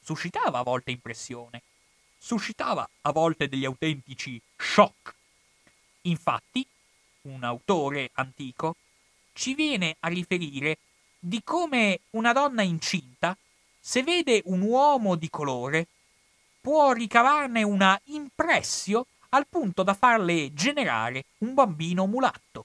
suscitava 0.00 0.60
a 0.60 0.62
volte 0.62 0.92
impressione, 0.92 1.62
suscitava 2.16 2.88
a 3.00 3.10
volte 3.10 3.48
degli 3.48 3.64
autentici 3.64 4.40
shock 4.56 5.16
Infatti, 6.02 6.64
un 7.22 7.42
autore 7.42 8.10
antico 8.14 8.76
ci 9.32 9.54
viene 9.54 9.96
a 9.98 10.08
riferire 10.08 10.78
di 11.18 11.42
come 11.42 12.00
una 12.10 12.32
donna 12.32 12.62
incinta, 12.62 13.36
se 13.80 14.02
vede 14.02 14.42
un 14.46 14.60
uomo 14.60 15.16
di 15.16 15.28
colore, 15.30 15.86
può 16.60 16.92
ricavarne 16.92 17.62
una 17.62 17.98
impressio 18.06 19.06
al 19.30 19.46
punto 19.48 19.82
da 19.82 19.94
farle 19.94 20.52
generare 20.54 21.24
un 21.38 21.54
bambino 21.54 22.06
mulatto. 22.06 22.64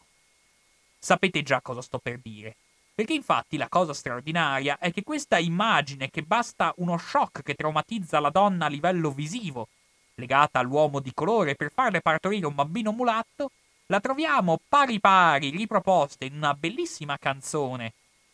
Sapete 0.99 1.43
già 1.43 1.61
cosa 1.61 1.81
sto 1.81 1.99
per 1.99 2.19
dire. 2.21 2.55
Perché 2.95 3.13
infatti 3.13 3.57
la 3.57 3.69
cosa 3.69 3.93
straordinaria 3.93 4.77
è 4.79 4.93
che 4.93 5.03
questa 5.03 5.39
immagine 5.39 6.09
che 6.09 6.21
basta 6.21 6.73
uno 6.77 6.97
shock 6.97 7.41
che 7.41 7.55
traumatizza 7.55 8.19
la 8.19 8.29
donna 8.29 8.65
a 8.65 8.69
livello 8.69 9.09
visivo 9.09 9.67
legata 10.15 10.59
all'uomo 10.59 10.99
di 10.99 11.11
colore 11.13 11.55
per 11.55 11.71
farle 11.73 12.01
partorire 12.01 12.45
un 12.45 12.55
bambino 12.55 12.91
mulatto, 12.91 13.51
la 13.87 13.99
troviamo 13.99 14.59
pari 14.67 14.99
pari 14.99 15.49
riproposta 15.49 16.25
in 16.25 16.35
una 16.35 16.53
bellissima 16.53 17.17
canzone 17.17 17.93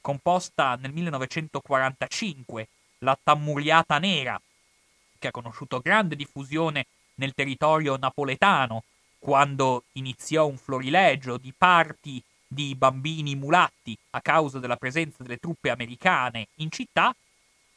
composta 0.09 0.75
nel 0.81 0.91
1945, 0.91 2.67
La 2.99 3.15
Tammuriata 3.21 3.99
Nera, 3.99 4.41
che 5.19 5.27
ha 5.27 5.31
conosciuto 5.31 5.81
grande 5.81 6.15
diffusione 6.15 6.87
nel 7.15 7.35
territorio 7.35 7.95
napoletano 7.95 8.85
quando 9.19 9.83
iniziò 9.93 10.47
un 10.47 10.57
florilegio 10.57 11.37
di 11.37 11.53
parti 11.55 12.23
di 12.47 12.73
bambini 12.73 13.35
mulatti 13.35 13.95
a 14.11 14.21
causa 14.21 14.57
della 14.57 14.77
presenza 14.77 15.21
delle 15.21 15.37
truppe 15.37 15.69
americane 15.69 16.47
in 16.55 16.71
città, 16.71 17.15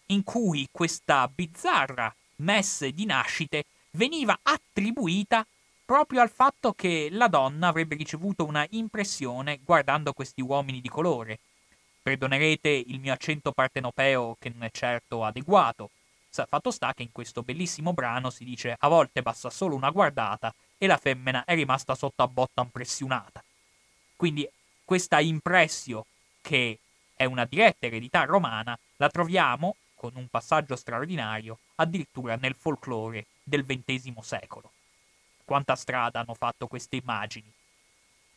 in 0.07 0.25
cui 0.25 0.67
questa 0.73 1.29
bizzarra 1.29 2.15
messe 2.37 2.93
di 2.93 3.05
nascite 3.05 3.67
veniva 3.91 4.39
attribuita 4.43 5.47
proprio 5.85 6.23
al 6.23 6.31
fatto 6.31 6.73
che 6.73 7.09
la 7.11 7.29
donna 7.29 7.69
avrebbe 7.69 7.95
ricevuto 7.95 8.47
una 8.47 8.67
impressione 8.71 9.61
guardando 9.63 10.15
questi 10.15 10.41
uomini 10.41 10.81
di 10.81 10.89
colore. 10.89 11.39
Perdonerete 12.03 12.69
il 12.69 12.99
mio 12.99 13.13
accento 13.13 13.53
partenopeo 13.53 14.37
che 14.41 14.49
non 14.49 14.65
è 14.65 14.71
certo 14.71 15.25
adeguato, 15.25 15.91
Fatto 16.33 16.71
sta 16.71 16.95
che 16.95 17.03
in 17.03 17.13
questo 17.13 17.43
bellissimo 17.43 17.93
brano 17.93 18.31
si 18.31 18.45
dice 18.45 18.75
a 18.79 18.89
volte 18.89 19.21
basta 19.21 19.51
solo 19.51 19.75
una 19.75 19.91
guardata 19.91 20.55
e 20.79 20.87
la 20.87 20.97
femmina 20.97 21.45
è 21.45 21.55
rimasta 21.55 21.95
sotto 21.95 22.23
a 22.23 22.29
botta 22.29 22.63
impressionata. 22.63 23.45
Quindi 24.17 24.49
questa 24.83 25.21
impressio 25.21 26.07
che 26.41 26.79
è 27.15 27.25
una 27.27 27.45
diretta 27.45 27.87
eredità 27.87 28.25
romana 28.25 28.77
la 28.97 29.11
troviamo, 29.11 29.77
con 29.95 30.13
un 30.15 30.27
passaggio 30.29 30.75
straordinario, 30.75 31.59
addirittura 31.77 32.37
nel 32.37 32.55
folklore 32.55 33.27
del 33.43 33.65
XX 33.65 34.19
secolo. 34.21 34.73
Quanta 35.45 35.77
strada 35.77 36.21
hanno 36.21 36.35
fatto 36.35 36.67
queste 36.67 36.97
immagini. 36.97 37.53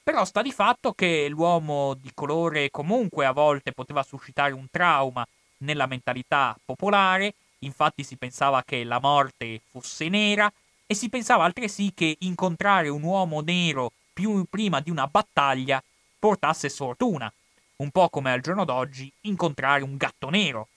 Però 0.06 0.24
sta 0.24 0.44
di 0.44 0.52
fatto 0.52 0.94
che 0.94 1.28
l'uomo 1.30 1.96
di 1.96 2.12
colore 2.14 2.70
comunque 2.70 3.26
a 3.26 3.32
volte 3.32 3.72
poteva 3.72 4.04
suscitare 4.04 4.54
un 4.54 4.68
trauma 4.70 5.28
nella 5.64 5.88
mentalità 5.88 6.56
popolare, 6.64 7.34
infatti 7.60 8.04
si 8.04 8.16
pensava 8.16 8.62
che 8.64 8.84
la 8.84 9.00
morte 9.00 9.62
fosse 9.68 10.08
nera 10.08 10.54
e 10.86 10.94
si 10.94 11.10
pensava 11.10 11.44
altresì 11.44 11.92
che 11.96 12.18
incontrare 12.20 12.88
un 12.88 13.02
uomo 13.02 13.42
nero 13.42 13.94
più 14.14 14.46
prima 14.48 14.80
di 14.80 14.92
una 14.92 15.08
battaglia 15.08 15.84
portasse 16.20 16.70
sfortuna, 16.70 17.34
un 17.78 17.90
po' 17.90 18.08
come 18.10 18.32
al 18.32 18.42
giorno 18.42 18.64
d'oggi 18.64 19.12
incontrare 19.22 19.82
un 19.82 19.98
gatto 19.98 20.30
nero. 20.30 20.68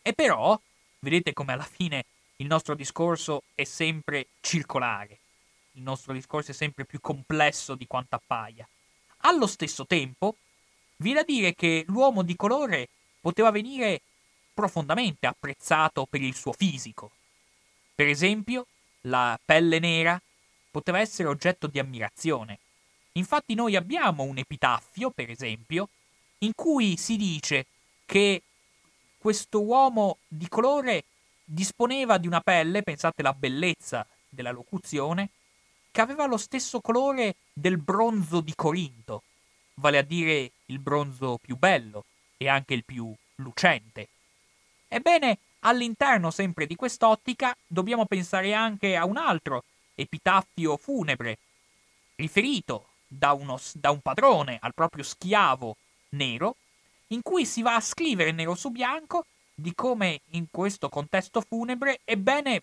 E 0.00 0.12
però, 0.12 0.56
vedete 1.00 1.32
come 1.32 1.54
alla 1.54 1.68
fine 1.68 2.04
il 2.36 2.46
nostro 2.46 2.76
discorso 2.76 3.42
è 3.56 3.64
sempre 3.64 4.28
circolare, 4.38 5.18
il 5.78 5.84
nostro 5.84 6.12
discorso 6.12 6.50
è 6.50 6.54
sempre 6.54 6.84
più 6.84 7.00
complesso 7.00 7.74
di 7.74 7.86
quanto 7.86 8.16
appaia. 8.16 8.68
Allo 9.22 9.46
stesso 9.46 9.86
tempo, 9.86 10.36
vi 10.96 11.12
da 11.12 11.22
dire 11.22 11.54
che 11.54 11.84
l'uomo 11.88 12.22
di 12.22 12.36
colore 12.36 12.88
poteva 13.20 13.50
venire 13.50 14.02
profondamente 14.52 15.26
apprezzato 15.26 16.04
per 16.06 16.20
il 16.20 16.34
suo 16.34 16.52
fisico. 16.52 17.12
Per 17.94 18.08
esempio, 18.08 18.66
la 19.02 19.38
pelle 19.42 19.78
nera 19.78 20.20
poteva 20.70 20.98
essere 20.98 21.28
oggetto 21.28 21.68
di 21.68 21.78
ammirazione. 21.78 22.58
Infatti 23.12 23.54
noi 23.54 23.76
abbiamo 23.76 24.24
un 24.24 24.38
epitaffio, 24.38 25.10
per 25.10 25.30
esempio, 25.30 25.88
in 26.38 26.52
cui 26.54 26.96
si 26.96 27.16
dice 27.16 27.66
che 28.04 28.42
questo 29.18 29.62
uomo 29.62 30.18
di 30.26 30.48
colore 30.48 31.04
disponeva 31.44 32.18
di 32.18 32.26
una 32.26 32.40
pelle, 32.40 32.82
pensate 32.82 33.22
la 33.22 33.32
bellezza 33.32 34.06
della 34.28 34.50
locuzione, 34.50 35.30
che 35.90 36.00
aveva 36.00 36.26
lo 36.26 36.36
stesso 36.36 36.80
colore 36.80 37.36
del 37.52 37.78
bronzo 37.78 38.40
di 38.40 38.54
Corinto, 38.54 39.22
vale 39.74 39.98
a 39.98 40.02
dire 40.02 40.52
il 40.66 40.78
bronzo 40.78 41.38
più 41.40 41.56
bello 41.56 42.04
e 42.36 42.48
anche 42.48 42.74
il 42.74 42.84
più 42.84 43.12
lucente. 43.36 44.08
Ebbene, 44.88 45.38
all'interno 45.60 46.30
sempre 46.30 46.66
di 46.66 46.76
quest'ottica 46.76 47.56
dobbiamo 47.66 48.06
pensare 48.06 48.54
anche 48.54 48.96
a 48.96 49.04
un 49.04 49.16
altro 49.16 49.64
epitaffio 49.94 50.76
funebre, 50.76 51.38
riferito 52.16 52.86
da, 53.06 53.32
uno, 53.32 53.58
da 53.74 53.90
un 53.90 54.00
padrone 54.00 54.58
al 54.60 54.74
proprio 54.74 55.02
schiavo 55.02 55.76
nero, 56.10 56.56
in 57.08 57.22
cui 57.22 57.44
si 57.44 57.62
va 57.62 57.74
a 57.74 57.80
scrivere 57.80 58.32
nero 58.32 58.54
su 58.54 58.70
bianco 58.70 59.24
di 59.54 59.74
come 59.74 60.20
in 60.30 60.46
questo 60.50 60.88
contesto 60.88 61.40
funebre, 61.40 62.00
ebbene, 62.04 62.62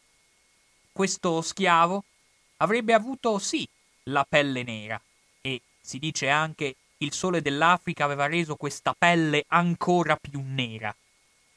questo 0.92 1.42
schiavo 1.42 2.06
avrebbe 2.58 2.93
avuto 2.93 3.38
sì 3.39 3.68
la 4.03 4.26
pelle 4.28 4.64
nera 4.64 4.99
e 5.41 5.62
si 5.82 5.99
dice 5.99 6.30
anche 6.30 6.76
il 6.97 7.14
sole 7.14 7.41
dell'Africa 7.41 8.06
aveva 8.06 8.26
reso 8.28 8.56
questa 8.56 8.95
pelle 8.97 9.45
ancora 9.47 10.16
più 10.16 10.41
nera. 10.43 10.95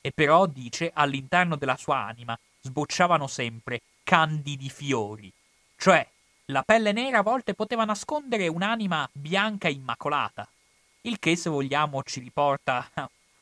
E 0.01 0.13
però, 0.13 0.47
dice, 0.47 0.91
all'interno 0.93 1.57
della 1.57 1.77
sua 1.77 1.99
anima 1.99 2.39
sbocciavano 2.61 3.27
sempre 3.27 3.83
candidi 4.03 4.69
fiori. 4.69 5.33
Cioè, 5.77 6.07
la 6.47 6.63
pelle 6.63 6.93
nera 6.93 7.19
a 7.19 7.23
volte 7.23 7.55
poteva 7.55 7.85
nascondere 7.85 8.49
un'anima 8.49 9.09
bianca 9.13 9.69
immacolata, 9.69 10.49
il 11.03 11.19
che 11.19 11.37
se 11.37 11.51
vogliamo 11.51 12.03
ci 12.03 12.21
riporta 12.21 12.91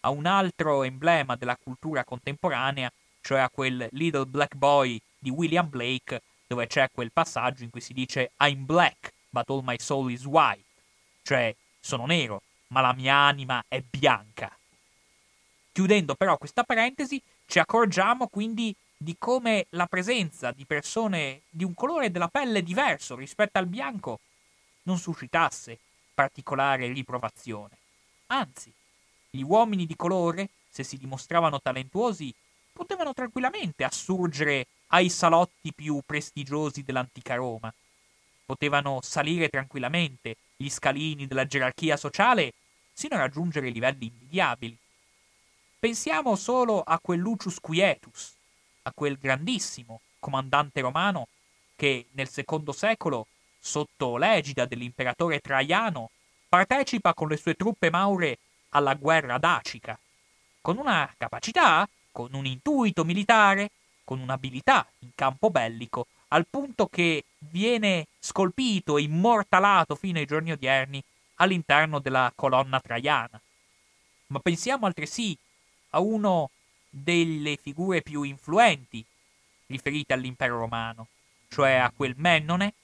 a 0.00 0.10
un 0.10 0.26
altro 0.26 0.82
emblema 0.82 1.36
della 1.36 1.56
cultura 1.56 2.04
contemporanea, 2.04 2.92
cioè 3.20 3.40
a 3.40 3.50
quel 3.50 3.88
Little 3.92 4.26
Black 4.26 4.54
Boy 4.54 5.00
di 5.18 5.30
William 5.30 5.68
Blake, 5.68 6.22
dove 6.46 6.66
c'è 6.66 6.90
quel 6.92 7.12
passaggio 7.12 7.64
in 7.64 7.70
cui 7.70 7.80
si 7.80 7.92
dice 7.92 8.32
I'm 8.38 8.64
black, 8.64 9.12
but 9.30 9.48
all 9.50 9.62
my 9.64 9.76
soul 9.78 10.10
is 10.10 10.24
white, 10.24 10.64
cioè 11.22 11.54
sono 11.80 12.06
nero, 12.06 12.42
ma 12.68 12.80
la 12.80 12.92
mia 12.92 13.14
anima 13.14 13.64
è 13.68 13.80
bianca. 13.80 14.56
Chiudendo 15.72 16.14
però 16.14 16.38
questa 16.38 16.64
parentesi, 16.64 17.20
ci 17.46 17.58
accorgiamo 17.58 18.28
quindi 18.28 18.74
di 18.96 19.16
come 19.18 19.66
la 19.70 19.86
presenza 19.86 20.52
di 20.52 20.64
persone 20.64 21.42
di 21.50 21.64
un 21.64 21.74
colore 21.74 22.10
della 22.10 22.28
pelle 22.28 22.62
diverso 22.62 23.14
rispetto 23.14 23.58
al 23.58 23.66
bianco 23.66 24.20
non 24.84 24.98
suscitasse 24.98 25.78
particolare 26.14 26.90
riprovazione. 26.92 27.76
Anzi, 28.28 28.72
gli 29.28 29.42
uomini 29.42 29.84
di 29.84 29.96
colore, 29.96 30.48
se 30.70 30.82
si 30.82 30.96
dimostravano 30.96 31.60
talentuosi, 31.60 32.34
potevano 32.72 33.12
tranquillamente 33.12 33.84
assurgere 33.84 34.66
ai 34.88 35.08
salotti 35.08 35.72
più 35.72 36.00
prestigiosi 36.04 36.82
dell'antica 36.82 37.34
Roma. 37.34 37.72
Potevano 38.44 39.00
salire 39.02 39.48
tranquillamente 39.48 40.36
gli 40.56 40.68
scalini 40.68 41.26
della 41.26 41.46
gerarchia 41.46 41.96
sociale 41.96 42.52
sino 42.92 43.16
a 43.16 43.18
raggiungere 43.18 43.68
livelli 43.70 44.06
invidiabili. 44.06 44.76
Pensiamo 45.78 46.36
solo 46.36 46.82
a 46.82 46.98
quel 46.98 47.20
Lucius 47.20 47.60
Quietus, 47.60 48.34
a 48.82 48.92
quel 48.94 49.18
grandissimo 49.18 50.00
comandante 50.18 50.80
romano 50.80 51.28
che 51.76 52.06
nel 52.12 52.28
secondo 52.28 52.72
secolo 52.72 53.26
sotto 53.58 54.16
l'egida 54.16 54.64
dell'imperatore 54.64 55.40
Traiano, 55.40 56.10
partecipa 56.48 57.12
con 57.12 57.28
le 57.28 57.36
sue 57.36 57.54
truppe 57.54 57.90
maure 57.90 58.38
alla 58.70 58.94
guerra 58.94 59.38
dacica, 59.38 59.98
con 60.60 60.78
una 60.78 61.12
capacità, 61.18 61.88
con 62.12 62.32
un 62.32 62.46
intuito 62.46 63.04
militare, 63.04 63.70
con 64.06 64.20
un'abilità 64.20 64.86
in 65.00 65.10
campo 65.16 65.50
bellico, 65.50 66.06
al 66.28 66.46
punto 66.48 66.86
che 66.86 67.24
viene 67.38 68.06
scolpito 68.20 68.96
e 68.96 69.02
immortalato 69.02 69.96
fino 69.96 70.18
ai 70.18 70.26
giorni 70.26 70.52
odierni 70.52 71.02
all'interno 71.36 71.98
della 71.98 72.32
colonna 72.34 72.80
traiana. 72.80 73.40
Ma 74.28 74.38
pensiamo 74.38 74.86
altresì 74.86 75.36
a 75.90 76.00
uno 76.00 76.50
delle 76.88 77.56
figure 77.56 78.00
più 78.00 78.22
influenti 78.22 79.04
riferite 79.66 80.12
all'impero 80.12 80.58
romano, 80.58 81.08
cioè 81.48 81.72
a 81.72 81.92
quel 81.94 82.14
Mennone 82.16 82.74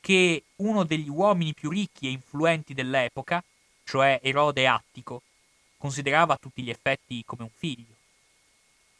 che 0.00 0.44
uno 0.56 0.84
degli 0.84 1.08
uomini 1.08 1.52
più 1.52 1.70
ricchi 1.70 2.06
e 2.06 2.12
influenti 2.12 2.74
dell'epoca, 2.74 3.42
cioè 3.84 4.20
Erode 4.22 4.68
Attico, 4.68 5.22
considerava 5.76 6.34
a 6.34 6.38
tutti 6.38 6.62
gli 6.62 6.70
effetti 6.70 7.24
come 7.26 7.42
un 7.42 7.50
figlio. 7.54 7.97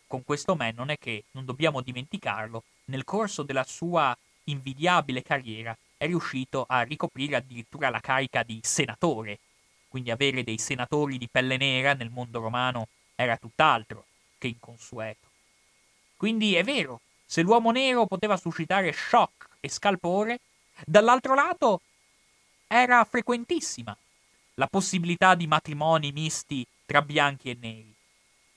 Con 0.08 0.24
questo 0.24 0.56
Mennone 0.56 0.98
che, 0.98 1.24
non 1.32 1.44
dobbiamo 1.44 1.80
dimenticarlo, 1.80 2.64
nel 2.86 3.04
corso 3.04 3.44
della 3.44 3.62
sua 3.62 4.16
invidiabile 4.44 5.22
carriera 5.22 5.76
è 5.96 6.06
riuscito 6.06 6.64
a 6.68 6.82
ricoprire 6.82 7.36
addirittura 7.36 7.88
la 7.88 8.00
carica 8.00 8.42
di 8.42 8.58
senatore, 8.62 9.38
quindi 9.86 10.10
avere 10.10 10.42
dei 10.42 10.58
senatori 10.58 11.16
di 11.16 11.28
pelle 11.30 11.56
nera 11.56 11.94
nel 11.94 12.10
mondo 12.10 12.40
romano 12.40 12.88
era 13.14 13.36
tutt'altro 13.36 14.06
che 14.38 14.48
inconsueto. 14.48 15.28
Quindi 16.16 16.56
è 16.56 16.64
vero, 16.64 17.02
se 17.24 17.42
l'uomo 17.42 17.70
nero 17.70 18.06
poteva 18.06 18.36
suscitare 18.36 18.92
shock 18.92 19.46
e 19.60 19.68
scalpore, 19.68 20.40
Dall'altro 20.84 21.34
lato 21.34 21.80
era 22.66 23.04
frequentissima 23.04 23.96
la 24.54 24.66
possibilità 24.66 25.34
di 25.34 25.46
matrimoni 25.46 26.12
misti 26.12 26.66
tra 26.86 27.02
bianchi 27.02 27.50
e 27.50 27.56
neri. 27.60 27.94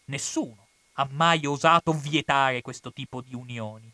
Nessuno 0.05 0.60
ha 0.93 1.07
mai 1.11 1.45
osato 1.45 1.93
vietare 1.93 2.61
questo 2.61 2.91
tipo 2.91 3.21
di 3.21 3.33
unioni. 3.33 3.91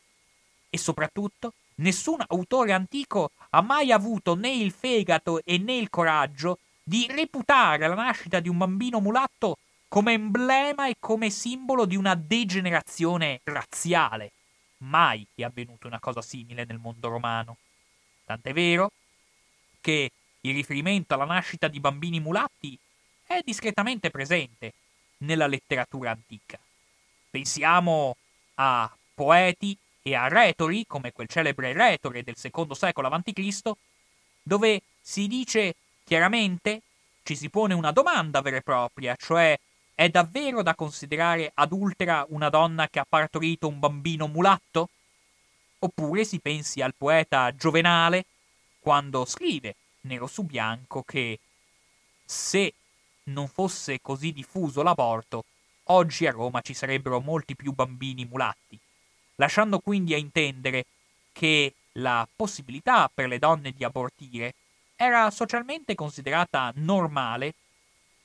E 0.70 0.78
soprattutto, 0.78 1.54
nessun 1.76 2.24
autore 2.28 2.74
antico 2.74 3.32
ha 3.52 3.62
mai 3.62 3.92
avuto 3.92 4.36
né 4.36 4.52
il 4.52 4.72
fegato 4.72 5.42
e 5.44 5.58
né 5.58 5.76
il 5.76 5.90
coraggio 5.90 6.60
di 6.84 7.08
reputare 7.10 7.88
la 7.88 7.96
nascita 7.96 8.40
di 8.40 8.50
un 8.50 8.58
bambino 8.58 9.00
mulatto 9.00 9.58
come 9.88 10.14
emblema 10.14 10.88
e 10.88 10.96
come 11.00 11.30
simbolo 11.30 11.86
di 11.86 11.96
una 11.96 12.16
degenerazione 12.16 13.42
razziale. 13.44 14.32
Mai 14.80 15.26
è 15.34 15.44
avvenuta 15.44 15.88
una 15.88 16.00
cosa 16.00 16.22
simile 16.22 16.66
nel 16.66 16.78
mondo 16.78 17.08
romano. 17.08 17.58
Tant'è 18.26 18.54
vero 18.54 18.92
che 19.82 20.12
il 20.42 20.54
riferimento 20.54 21.14
alla 21.14 21.26
nascita 21.26 21.68
di 21.68 21.80
bambini 21.80 22.20
mulatti 22.20 22.78
è 23.26 23.42
discretamente 23.44 24.10
presente 24.10 24.74
nella 25.20 25.48
letteratura 25.48 26.12
antica. 26.12 26.60
Pensiamo 27.30 28.16
a 28.56 28.92
poeti 29.14 29.78
e 30.02 30.16
a 30.16 30.28
retori, 30.28 30.86
come 30.88 31.12
quel 31.12 31.28
celebre 31.28 31.74
retore 31.74 32.24
del 32.24 32.38
secondo 32.38 32.74
secolo 32.74 33.08
a.C., 33.08 33.72
dove 34.42 34.82
si 35.02 35.28
dice 35.28 35.76
chiaramente, 36.04 36.82
ci 37.24 37.36
si 37.36 37.50
pone 37.50 37.74
una 37.74 37.92
domanda 37.92 38.42
vera 38.42 38.58
e 38.58 38.62
propria, 38.62 39.16
cioè 39.18 39.58
È 39.98 40.10
davvero 40.10 40.62
da 40.62 40.76
considerare 40.76 41.52
adultera 41.56 42.24
una 42.30 42.50
donna 42.50 42.88
che 42.88 43.00
ha 43.00 43.06
partorito 43.10 43.68
un 43.68 43.80
bambino 43.80 44.28
mulatto? 44.28 44.90
Oppure 45.80 46.24
si 46.24 46.40
pensi 46.40 46.84
al 46.84 46.94
poeta 46.96 47.56
Giovenale 47.56 48.26
quando 48.80 49.26
scrive 49.26 49.76
nero 50.02 50.28
su 50.28 50.44
bianco 50.44 51.02
che 51.02 51.40
se 52.24 52.76
non 53.24 53.48
fosse 53.48 54.00
così 54.00 54.32
diffuso 54.32 54.84
l'aborto, 54.84 55.46
oggi 55.88 56.26
a 56.26 56.32
Roma 56.32 56.62
ci 56.62 56.74
sarebbero 56.74 57.20
molti 57.20 57.56
più 57.56 57.74
bambini 57.74 58.26
mulatti, 58.26 58.80
lasciando 59.36 59.80
quindi 59.80 60.14
a 60.14 60.18
intendere 60.18 60.86
che 61.32 61.74
la 61.94 62.28
possibilità 62.36 63.10
per 63.14 63.28
le 63.28 63.40
donne 63.40 63.72
di 63.72 63.84
abortire 63.84 64.54
era 64.96 65.30
socialmente 65.30 65.96
considerata 65.96 66.72
normale 66.76 67.54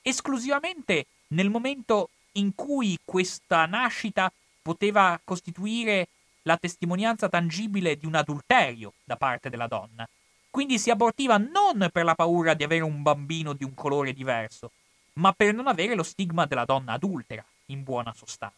esclusivamente 0.03 1.07
nel 1.29 1.51
momento 1.51 2.09
in 2.33 2.55
cui 2.55 2.99
questa 3.05 3.67
nascita 3.67 4.33
poteva 4.61 5.19
costituire 5.23 6.09
la 6.43 6.57
testimonianza 6.57 7.29
tangibile 7.29 7.97
di 7.97 8.07
un 8.07 8.15
adulterio 8.15 8.95
da 9.05 9.17
parte 9.17 9.49
della 9.49 9.67
donna. 9.67 10.09
Quindi 10.51 10.79
si 10.79 10.91
abortiva 10.91 11.39
non 11.39 11.89
per 11.93 12.05
la 12.05 12.15
paura 12.15 12.55
di 12.55 12.65
avere 12.65 12.83
un 12.83 13.03
bambino 13.03 13.53
di 13.53 13.65
un 13.65 13.75
colore 13.75 14.13
diverso, 14.13 14.73
ma 15.15 15.33
per 15.33 15.55
non 15.55 15.67
avere 15.67 15.95
lo 15.95 16.03
stigma 16.03 16.47
della 16.47 16.65
donna 16.65 16.93
adultera, 16.93 17.45
in 17.73 17.83
buona 17.83 18.13
sostanza. 18.15 18.57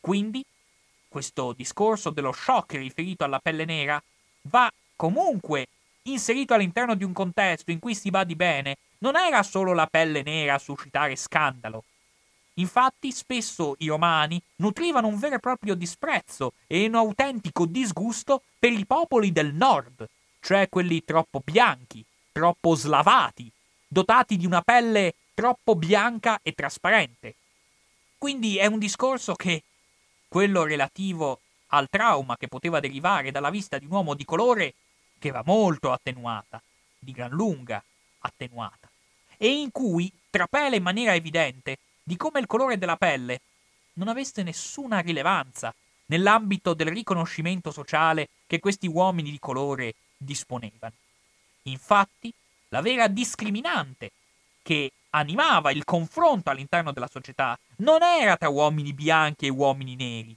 Quindi, 0.00 0.44
questo 1.08 1.52
discorso 1.52 2.10
dello 2.10 2.32
shock 2.32 2.74
riferito 2.74 3.24
alla 3.24 3.38
pelle 3.38 3.64
nera 3.64 4.02
va 4.42 4.70
comunque 4.96 5.68
inserito 6.02 6.54
all'interno 6.54 6.94
di 6.94 7.04
un 7.04 7.12
contesto 7.12 7.70
in 7.70 7.78
cui 7.78 7.94
si 7.94 8.10
badi 8.10 8.34
bene, 8.34 8.76
non 8.98 9.16
era 9.16 9.42
solo 9.42 9.72
la 9.72 9.86
pelle 9.86 10.22
nera 10.22 10.54
a 10.54 10.58
suscitare 10.58 11.16
scandalo. 11.16 11.84
Infatti, 12.54 13.10
spesso 13.10 13.74
i 13.78 13.88
romani 13.88 14.40
nutrivano 14.56 15.08
un 15.08 15.18
vero 15.18 15.36
e 15.36 15.40
proprio 15.40 15.74
disprezzo 15.74 16.52
e 16.66 16.86
un 16.86 16.94
autentico 16.94 17.66
disgusto 17.66 18.42
per 18.58 18.72
i 18.72 18.86
popoli 18.86 19.32
del 19.32 19.52
nord, 19.54 20.06
cioè 20.40 20.68
quelli 20.68 21.04
troppo 21.04 21.40
bianchi, 21.44 22.04
troppo 22.30 22.74
slavati, 22.74 23.50
dotati 23.88 24.36
di 24.36 24.46
una 24.46 24.60
pelle 24.60 25.14
troppo 25.34 25.74
bianca 25.74 26.38
e 26.42 26.52
trasparente. 26.52 27.34
Quindi 28.24 28.56
è 28.56 28.64
un 28.64 28.78
discorso 28.78 29.34
che, 29.34 29.64
quello 30.28 30.62
relativo 30.62 31.40
al 31.66 31.90
trauma 31.90 32.38
che 32.38 32.48
poteva 32.48 32.80
derivare 32.80 33.30
dalla 33.30 33.50
vista 33.50 33.76
di 33.76 33.84
un 33.84 33.90
uomo 33.90 34.14
di 34.14 34.24
colore, 34.24 34.72
che 35.18 35.30
va 35.30 35.42
molto 35.44 35.92
attenuata, 35.92 36.62
di 36.98 37.12
gran 37.12 37.32
lunga 37.32 37.84
attenuata, 38.20 38.88
e 39.36 39.48
in 39.48 39.70
cui 39.70 40.10
trapela 40.30 40.74
in 40.74 40.82
maniera 40.82 41.14
evidente 41.14 41.76
di 42.02 42.16
come 42.16 42.40
il 42.40 42.46
colore 42.46 42.78
della 42.78 42.96
pelle 42.96 43.42
non 43.96 44.08
avesse 44.08 44.42
nessuna 44.42 45.00
rilevanza 45.00 45.74
nell'ambito 46.06 46.72
del 46.72 46.88
riconoscimento 46.88 47.70
sociale 47.72 48.30
che 48.46 48.58
questi 48.58 48.86
uomini 48.86 49.30
di 49.30 49.38
colore 49.38 49.96
disponevano. 50.16 50.94
Infatti, 51.64 52.32
la 52.68 52.80
vera 52.80 53.06
discriminante 53.06 54.12
che 54.62 54.92
animava 55.14 55.70
il 55.70 55.84
confronto 55.84 56.50
all'interno 56.50 56.92
della 56.92 57.08
società 57.10 57.58
non 57.76 58.02
era 58.02 58.36
tra 58.36 58.48
uomini 58.48 58.92
bianchi 58.92 59.46
e 59.46 59.50
uomini 59.50 59.94
neri, 59.96 60.36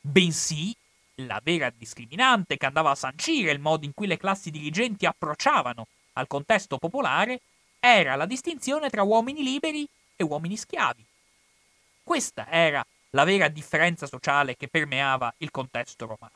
bensì 0.00 0.74
la 1.22 1.40
vera 1.42 1.72
discriminante 1.76 2.56
che 2.56 2.66
andava 2.66 2.90
a 2.90 2.96
sancire 2.96 3.50
il 3.50 3.58
modo 3.58 3.84
in 3.84 3.94
cui 3.94 4.06
le 4.06 4.16
classi 4.16 4.50
dirigenti 4.50 5.06
approcciavano 5.06 5.86
al 6.14 6.26
contesto 6.26 6.78
popolare 6.78 7.40
era 7.80 8.16
la 8.16 8.26
distinzione 8.26 8.90
tra 8.90 9.02
uomini 9.02 9.42
liberi 9.42 9.86
e 10.16 10.24
uomini 10.24 10.56
schiavi. 10.56 11.04
Questa 12.02 12.48
era 12.50 12.84
la 13.10 13.24
vera 13.24 13.48
differenza 13.48 14.06
sociale 14.06 14.56
che 14.56 14.68
permeava 14.68 15.32
il 15.38 15.50
contesto 15.50 16.06
romano. 16.06 16.32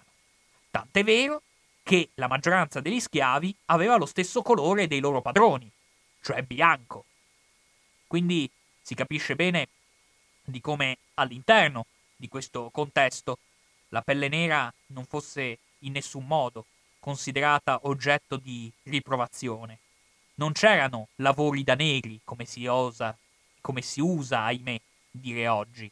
Tant'è 0.70 1.03
vero 1.03 1.43
che 1.83 2.11
la 2.14 2.28
maggioranza 2.28 2.80
degli 2.80 3.01
schiavi 3.01 3.55
aveva 3.66 3.97
lo 3.97 4.07
stesso 4.07 4.43
colore 4.43 4.87
dei 4.87 5.01
loro 5.01 5.20
padroni, 5.20 5.70
cioè 6.20 6.43
bianco. 6.43 7.05
Quindi 8.12 8.46
si 8.82 8.94
capisce 8.94 9.34
bene 9.34 9.68
di 10.44 10.60
come 10.60 10.98
all'interno 11.14 11.86
di 12.14 12.28
questo 12.28 12.68
contesto 12.70 13.38
la 13.88 14.02
pelle 14.02 14.28
nera 14.28 14.70
non 14.88 15.06
fosse 15.06 15.56
in 15.78 15.92
nessun 15.92 16.26
modo 16.26 16.66
considerata 17.00 17.80
oggetto 17.84 18.36
di 18.36 18.70
riprovazione. 18.82 19.78
Non 20.34 20.52
c'erano 20.52 21.08
lavori 21.16 21.64
da 21.64 21.74
negri, 21.74 22.20
come 22.22 22.44
si 22.44 22.66
osa, 22.66 23.16
come 23.62 23.80
si 23.80 24.02
usa, 24.02 24.42
ahimè, 24.42 24.78
dire 25.10 25.48
oggi. 25.48 25.90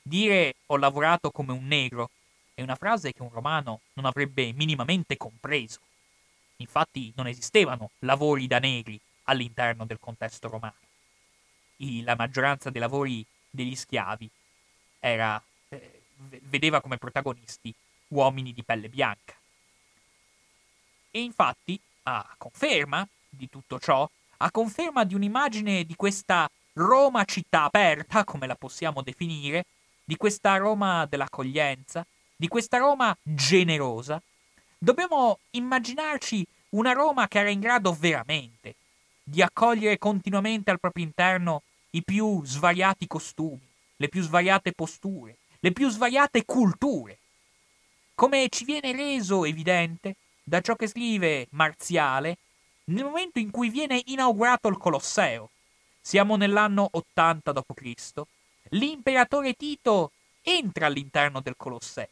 Dire 0.00 0.54
ho 0.66 0.76
lavorato 0.76 1.32
come 1.32 1.50
un 1.50 1.66
negro 1.66 2.10
è 2.54 2.62
una 2.62 2.76
frase 2.76 3.12
che 3.12 3.22
un 3.22 3.30
romano 3.30 3.80
non 3.94 4.04
avrebbe 4.04 4.52
minimamente 4.52 5.16
compreso. 5.16 5.80
Infatti 6.58 7.12
non 7.16 7.26
esistevano 7.26 7.90
lavori 8.00 8.46
da 8.46 8.60
negri 8.60 9.00
all'interno 9.24 9.84
del 9.84 9.98
contesto 9.98 10.48
romano. 10.48 10.89
I, 11.80 12.02
la 12.02 12.14
maggioranza 12.16 12.70
dei 12.70 12.80
lavori 12.80 13.24
degli 13.48 13.74
schiavi 13.74 14.28
era, 14.98 15.42
eh, 15.68 16.02
vedeva 16.42 16.80
come 16.80 16.98
protagonisti 16.98 17.74
uomini 18.08 18.52
di 18.52 18.62
pelle 18.62 18.88
bianca. 18.88 19.34
E 21.10 21.22
infatti, 21.22 21.80
a 22.04 22.34
conferma 22.36 23.06
di 23.28 23.48
tutto 23.48 23.78
ciò, 23.78 24.08
a 24.38 24.50
conferma 24.50 25.04
di 25.04 25.14
un'immagine 25.14 25.84
di 25.84 25.96
questa 25.96 26.50
Roma 26.74 27.24
città 27.24 27.64
aperta, 27.64 28.24
come 28.24 28.46
la 28.46 28.54
possiamo 28.54 29.02
definire, 29.02 29.66
di 30.04 30.16
questa 30.16 30.56
Roma 30.56 31.06
dell'accoglienza, 31.06 32.06
di 32.36 32.48
questa 32.48 32.78
Roma 32.78 33.16
generosa, 33.22 34.20
dobbiamo 34.78 35.38
immaginarci 35.50 36.46
una 36.70 36.92
Roma 36.92 37.28
che 37.28 37.38
era 37.38 37.50
in 37.50 37.60
grado 37.60 37.92
veramente 37.92 38.76
di 39.22 39.42
accogliere 39.42 39.98
continuamente 39.98 40.70
al 40.70 40.80
proprio 40.80 41.04
interno 41.04 41.62
i 41.90 42.02
più 42.02 42.44
svariati 42.44 43.06
costumi, 43.06 43.60
le 43.96 44.08
più 44.08 44.22
svariate 44.22 44.72
posture, 44.72 45.38
le 45.60 45.72
più 45.72 45.88
svariate 45.88 46.44
culture. 46.44 47.18
Come 48.14 48.48
ci 48.48 48.64
viene 48.64 48.92
reso 48.92 49.44
evidente 49.44 50.16
da 50.42 50.60
ciò 50.60 50.74
che 50.76 50.86
scrive 50.86 51.46
Marziale 51.50 52.38
nel 52.84 53.04
momento 53.04 53.38
in 53.38 53.50
cui 53.50 53.70
viene 53.70 54.02
inaugurato 54.06 54.68
il 54.68 54.78
Colosseo. 54.78 55.50
Siamo 56.00 56.36
nell'anno 56.36 56.88
80 56.90 57.52
d.C. 57.52 58.22
L'imperatore 58.70 59.54
Tito 59.54 60.12
entra 60.42 60.86
all'interno 60.86 61.40
del 61.40 61.56
Colosseo 61.56 62.08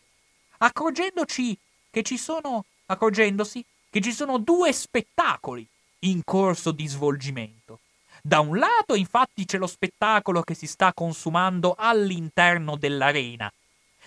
accorgendoci 0.58 1.56
che 1.90 2.02
ci 2.02 2.16
sono, 2.16 2.64
accorgendosi 2.86 3.64
che 3.90 4.00
ci 4.00 4.12
sono 4.12 4.38
due 4.38 4.72
spettacoli 4.72 5.66
in 6.00 6.22
corso 6.24 6.70
di 6.70 6.86
svolgimento. 6.86 7.80
Da 8.28 8.40
un 8.40 8.58
lato, 8.58 8.94
infatti, 8.94 9.46
c'è 9.46 9.56
lo 9.56 9.66
spettacolo 9.66 10.42
che 10.42 10.52
si 10.52 10.66
sta 10.66 10.92
consumando 10.92 11.74
all'interno 11.74 12.76
dell'arena. 12.76 13.50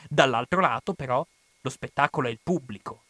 Dall'altro 0.08 0.62
lato, 0.62 0.94
però, 0.94 1.26
lo 1.60 1.70
spettacolo 1.72 2.28
è 2.28 2.30
il 2.30 2.38
pubblico. 2.44 3.02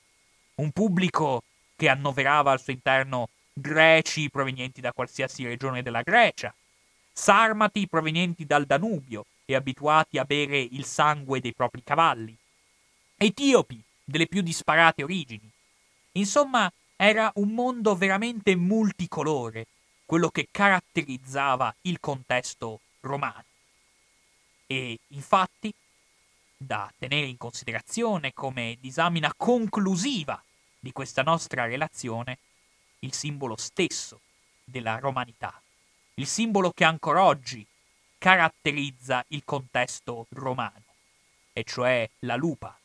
Un 0.56 0.72
pubblico 0.72 1.44
che 1.76 1.90
annoverava 1.90 2.54
al 2.54 2.62
suo 2.62 2.72
interno 2.72 3.28
greci 3.52 4.30
provenienti 4.30 4.80
da 4.80 4.94
qualsiasi 4.94 5.44
regione 5.44 5.82
della 5.82 6.02
Grecia, 6.02 6.56
sarmati 7.12 7.90
provenienti 7.90 8.46
dal 8.46 8.66
Danubio 8.66 9.26
e 9.44 9.56
abituati 9.56 10.18
a 10.18 10.24
bere 10.24 10.62
il 10.62 10.86
sangue 10.86 11.42
dei 11.42 11.54
propri 11.54 11.84
cavalli, 11.84 12.34
etiopi 13.18 13.84
delle 14.02 14.28
più 14.28 14.42
disparate 14.42 15.04
origini. 15.04 15.52
Insomma, 16.14 16.72
era 16.96 17.30
un 17.36 17.50
mondo 17.50 17.98
veramente 17.98 18.56
multicolore, 18.56 19.68
quello 20.12 20.28
che 20.28 20.50
caratterizzava 20.52 21.74
il 21.84 22.02
contesto 22.02 22.82
romano. 23.00 23.46
E 24.68 25.00
infatti, 25.08 25.74
da 26.58 26.92
tenere 26.98 27.28
in 27.28 27.38
considerazione 27.38 28.34
come 28.34 28.78
disamina 28.82 29.34
conclusiva 29.34 30.44
di 30.78 30.92
questa 30.92 31.22
nostra 31.22 31.64
relazione, 31.64 32.40
il 33.00 33.14
simbolo 33.14 33.56
stesso 33.56 34.20
della 34.66 35.00
romanità, 35.00 35.62
il 36.16 36.28
simbolo 36.28 36.72
che 36.72 36.84
ancora 36.84 37.24
oggi 37.24 37.66
caratterizza 38.18 39.24
il 39.30 39.44
contesto 39.46 40.26
romano, 40.32 40.84
e 41.54 41.64
cioè 41.64 42.10
la 42.20 42.36
lupa, 42.36 42.78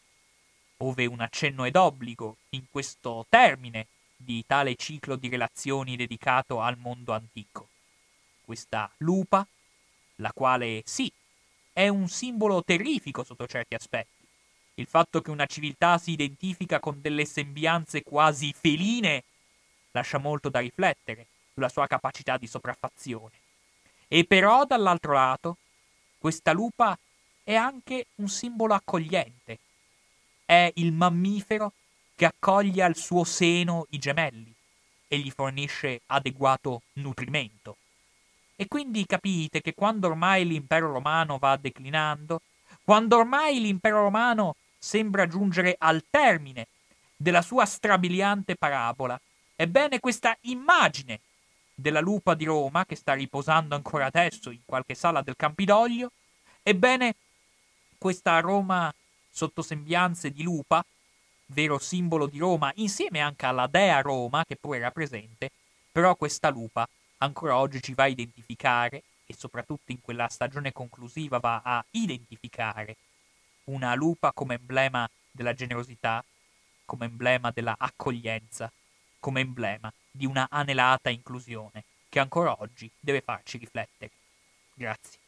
ove 0.77 1.07
un 1.07 1.21
accenno 1.21 1.65
è 1.65 1.73
d'obbligo 1.73 2.37
in 2.51 2.67
questo 2.71 3.27
termine 3.29 3.89
di 4.27 4.45
tale 4.47 4.77
ciclo 4.77 5.17
di 5.17 5.31
relazioni 5.31 5.97
dedicato 5.97 6.61
al 6.61 6.77
mondo 6.77 7.15
antico. 7.15 7.69
Questa 8.45 8.91
lupa, 8.99 9.47
la 10.17 10.33
quale 10.35 10.83
sì, 10.85 11.11
è 11.73 11.89
un 11.89 12.09
simbolo 12.09 12.63
terrifico 12.63 13.25
sotto 13.25 13.47
certi 13.47 13.75
aspetti. 13.75 14.27
Il 14.75 14.87
fatto 14.87 15.23
che 15.23 15.31
una 15.31 15.47
civiltà 15.47 15.97
si 15.97 16.11
identifica 16.11 16.79
con 16.79 17.01
delle 17.01 17.25
sembianze 17.25 18.03
quasi 18.03 18.53
feline 18.53 19.25
lascia 19.93 20.19
molto 20.19 20.51
da 20.51 20.59
riflettere 20.59 21.27
sulla 21.55 21.71
sua 21.71 21.87
capacità 21.87 22.37
di 22.37 22.47
sopraffazione. 22.47 23.33
E 24.09 24.25
però, 24.25 24.67
dall'altro 24.67 25.15
lato, 25.15 25.57
Questa 26.19 26.51
lupa 26.51 26.99
è 27.45 27.55
anche 27.55 28.07
un 28.17 28.29
simbolo 28.29 28.75
accogliente. 28.75 29.59
È 30.45 30.73
il 30.75 30.93
mammifero 30.93 31.73
che 32.17 32.25
accoglie 32.25 32.83
al 32.83 32.97
suo 32.97 33.25
seno 33.25 33.87
i 33.91 33.99
gemelli 33.99 34.53
e 35.07 35.19
gli 35.19 35.31
fornisce 35.31 36.01
adeguato 36.07 36.83
nutrimento. 36.95 37.77
E 38.57 38.67
quindi 38.69 39.05
capite 39.05 39.61
che 39.61 39.75
quando 39.75 40.09
ormai 40.09 40.47
l'impero 40.47 40.91
romano 40.91 41.37
va 41.37 41.57
declinando, 41.57 42.41
quando 42.83 43.19
ormai 43.19 43.61
l'impero 43.61 44.01
romano 44.01 44.57
sembra 44.79 45.27
giungere 45.27 45.77
al 45.79 46.05
termine 46.09 46.69
della 47.15 47.43
sua 47.43 47.67
strabiliante 47.67 48.57
parabola, 48.57 49.21
ebbene 49.55 50.01
questa 50.01 50.37
immagine 50.43 51.21
della 51.75 52.01
lupa 52.01 52.35
di 52.35 52.47
Roma, 52.47 52.87
che 52.87 52.97
sta 52.97 53.13
riposando 53.13 53.75
ancora 53.75 54.07
adesso 54.07 54.51
in 54.51 54.61
qualche 54.65 54.95
sala 54.95 55.21
del 55.21 55.37
Campidoglio, 55.37 56.11
ebbene 56.63 57.15
questa 57.99 58.41
Roma 58.41 58.93
sotto 59.31 59.61
sembianze 59.61 60.31
di 60.31 60.43
lupa, 60.43 60.83
vero 61.47 61.79
simbolo 61.79 62.27
di 62.27 62.39
Roma, 62.39 62.73
insieme 62.77 63.21
anche 63.21 63.47
alla 63.47 63.67
dea 63.67 64.01
Roma, 64.01 64.45
che 64.45 64.57
pure 64.57 64.79
era 64.79 64.91
presente, 64.91 65.51
però 65.91 66.15
questa 66.17 66.49
lupa 66.49 66.89
ancora 67.19 67.57
oggi 67.57 67.81
ci 67.81 67.95
va 67.95 68.05
a 68.05 68.09
identificare, 68.09 69.03
e 69.27 69.35
soprattutto 69.35 69.91
in 69.91 70.01
quella 70.01 70.29
stagione 70.29 70.73
conclusiva 70.73 71.39
va 71.39 71.61
a 71.65 71.85
identificare 71.91 72.97
una 73.65 73.95
lupa 73.95 74.33
come 74.33 74.55
emblema 74.55 75.09
della 75.31 75.53
generosità, 75.53 76.25
come 76.85 77.07
emblema 77.07 77.51
della 77.51 77.75
accoglienza, 77.77 78.71
come 79.19 79.41
emblema 79.41 79.93
di 80.11 80.27
una 80.27 80.47
anelata 80.49 81.11
inclusione 81.11 81.85
che 82.09 82.21
ancora 82.21 82.61
oggi 82.61 82.89
deve 83.01 83.21
farci 83.21 83.59
riflettere. 83.59 84.11
Grazie. 84.73 85.26